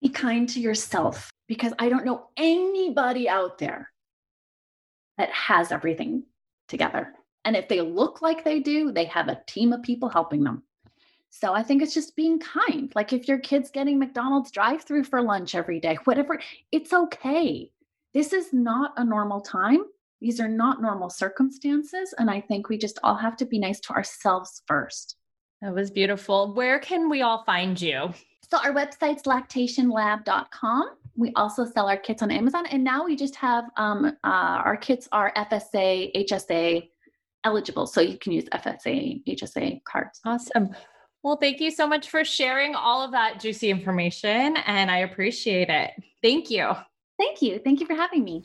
Be 0.00 0.08
kind 0.08 0.48
to 0.48 0.60
yourself 0.60 1.30
because 1.46 1.72
I 1.78 1.88
don't 1.88 2.04
know 2.04 2.26
anybody 2.36 3.28
out 3.28 3.58
there 3.58 3.92
that 5.16 5.30
has 5.30 5.70
everything 5.70 6.24
together. 6.66 7.12
And 7.44 7.54
if 7.54 7.68
they 7.68 7.80
look 7.80 8.20
like 8.20 8.42
they 8.42 8.58
do, 8.58 8.90
they 8.90 9.04
have 9.04 9.28
a 9.28 9.40
team 9.46 9.72
of 9.72 9.84
people 9.84 10.08
helping 10.08 10.42
them. 10.42 10.64
So 11.30 11.54
I 11.54 11.62
think 11.62 11.82
it's 11.82 11.94
just 11.94 12.16
being 12.16 12.40
kind. 12.40 12.90
Like 12.96 13.12
if 13.12 13.28
your 13.28 13.38
kid's 13.38 13.70
getting 13.70 13.96
McDonald's 13.96 14.50
drive 14.50 14.82
through 14.82 15.04
for 15.04 15.22
lunch 15.22 15.54
every 15.54 15.78
day, 15.78 15.98
whatever, 16.02 16.40
it's 16.72 16.92
okay. 16.92 17.70
This 18.12 18.32
is 18.32 18.52
not 18.52 18.94
a 18.96 19.04
normal 19.04 19.40
time. 19.40 19.84
These 20.22 20.38
are 20.38 20.48
not 20.48 20.80
normal 20.80 21.10
circumstances. 21.10 22.14
And 22.16 22.30
I 22.30 22.40
think 22.40 22.68
we 22.68 22.78
just 22.78 23.00
all 23.02 23.16
have 23.16 23.36
to 23.38 23.44
be 23.44 23.58
nice 23.58 23.80
to 23.80 23.92
ourselves 23.92 24.62
first. 24.68 25.16
That 25.60 25.74
was 25.74 25.90
beautiful. 25.90 26.54
Where 26.54 26.78
can 26.78 27.10
we 27.10 27.22
all 27.22 27.42
find 27.44 27.80
you? 27.80 28.14
So 28.48 28.58
our 28.58 28.72
website's 28.72 29.24
lactationlab.com. 29.24 30.90
We 31.16 31.32
also 31.34 31.64
sell 31.64 31.88
our 31.88 31.96
kits 31.96 32.22
on 32.22 32.30
Amazon. 32.30 32.66
And 32.66 32.84
now 32.84 33.04
we 33.04 33.16
just 33.16 33.34
have 33.34 33.64
um, 33.76 34.06
uh, 34.06 34.10
our 34.22 34.76
kits 34.76 35.08
are 35.10 35.32
FSA, 35.36 36.14
HSA 36.14 36.88
eligible. 37.42 37.88
So 37.88 38.00
you 38.00 38.16
can 38.16 38.30
use 38.30 38.44
FSA, 38.54 39.26
HSA 39.26 39.82
cards. 39.82 40.20
Awesome. 40.24 40.70
Well, 41.24 41.36
thank 41.36 41.60
you 41.60 41.72
so 41.72 41.86
much 41.86 42.10
for 42.10 42.24
sharing 42.24 42.76
all 42.76 43.02
of 43.02 43.10
that 43.10 43.40
juicy 43.40 43.70
information. 43.70 44.56
And 44.66 44.88
I 44.88 44.98
appreciate 44.98 45.68
it. 45.68 45.90
Thank 46.22 46.48
you. 46.48 46.70
Thank 47.18 47.42
you. 47.42 47.58
Thank 47.58 47.80
you 47.80 47.86
for 47.86 47.94
having 47.94 48.22
me. 48.22 48.44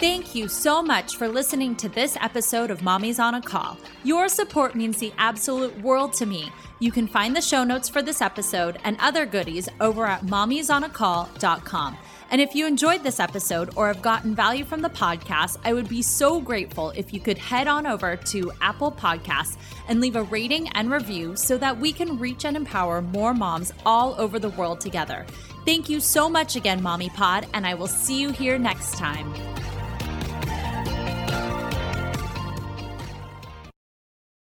Thank 0.00 0.34
you 0.34 0.48
so 0.48 0.82
much 0.82 1.16
for 1.16 1.28
listening 1.28 1.76
to 1.76 1.90
this 1.90 2.16
episode 2.22 2.70
of 2.70 2.80
Mommy's 2.82 3.18
on 3.18 3.34
a 3.34 3.42
Call. 3.42 3.76
Your 4.02 4.30
support 4.30 4.74
means 4.74 4.96
the 4.96 5.12
absolute 5.18 5.78
world 5.82 6.14
to 6.14 6.24
me. 6.24 6.50
You 6.78 6.90
can 6.90 7.06
find 7.06 7.36
the 7.36 7.42
show 7.42 7.64
notes 7.64 7.90
for 7.90 8.00
this 8.00 8.22
episode 8.22 8.78
and 8.82 8.96
other 8.98 9.26
goodies 9.26 9.68
over 9.78 10.06
at 10.06 10.22
mommysonacall.com. 10.22 11.98
And 12.30 12.40
if 12.40 12.54
you 12.54 12.66
enjoyed 12.66 13.02
this 13.02 13.20
episode 13.20 13.76
or 13.76 13.88
have 13.88 14.00
gotten 14.00 14.34
value 14.34 14.64
from 14.64 14.80
the 14.80 14.88
podcast, 14.88 15.58
I 15.66 15.74
would 15.74 15.90
be 15.90 16.00
so 16.00 16.40
grateful 16.40 16.92
if 16.92 17.12
you 17.12 17.20
could 17.20 17.36
head 17.36 17.68
on 17.68 17.86
over 17.86 18.16
to 18.16 18.52
Apple 18.62 18.92
Podcasts 18.92 19.58
and 19.86 20.00
leave 20.00 20.16
a 20.16 20.22
rating 20.22 20.68
and 20.68 20.90
review 20.90 21.36
so 21.36 21.58
that 21.58 21.78
we 21.78 21.92
can 21.92 22.18
reach 22.18 22.46
and 22.46 22.56
empower 22.56 23.02
more 23.02 23.34
moms 23.34 23.74
all 23.84 24.14
over 24.16 24.38
the 24.38 24.48
world 24.50 24.80
together. 24.80 25.26
Thank 25.66 25.90
you 25.90 26.00
so 26.00 26.30
much 26.30 26.56
again, 26.56 26.82
Mommy 26.82 27.10
Pod, 27.10 27.46
and 27.52 27.66
I 27.66 27.74
will 27.74 27.86
see 27.86 28.18
you 28.18 28.30
here 28.30 28.58
next 28.58 28.96
time. 28.96 29.30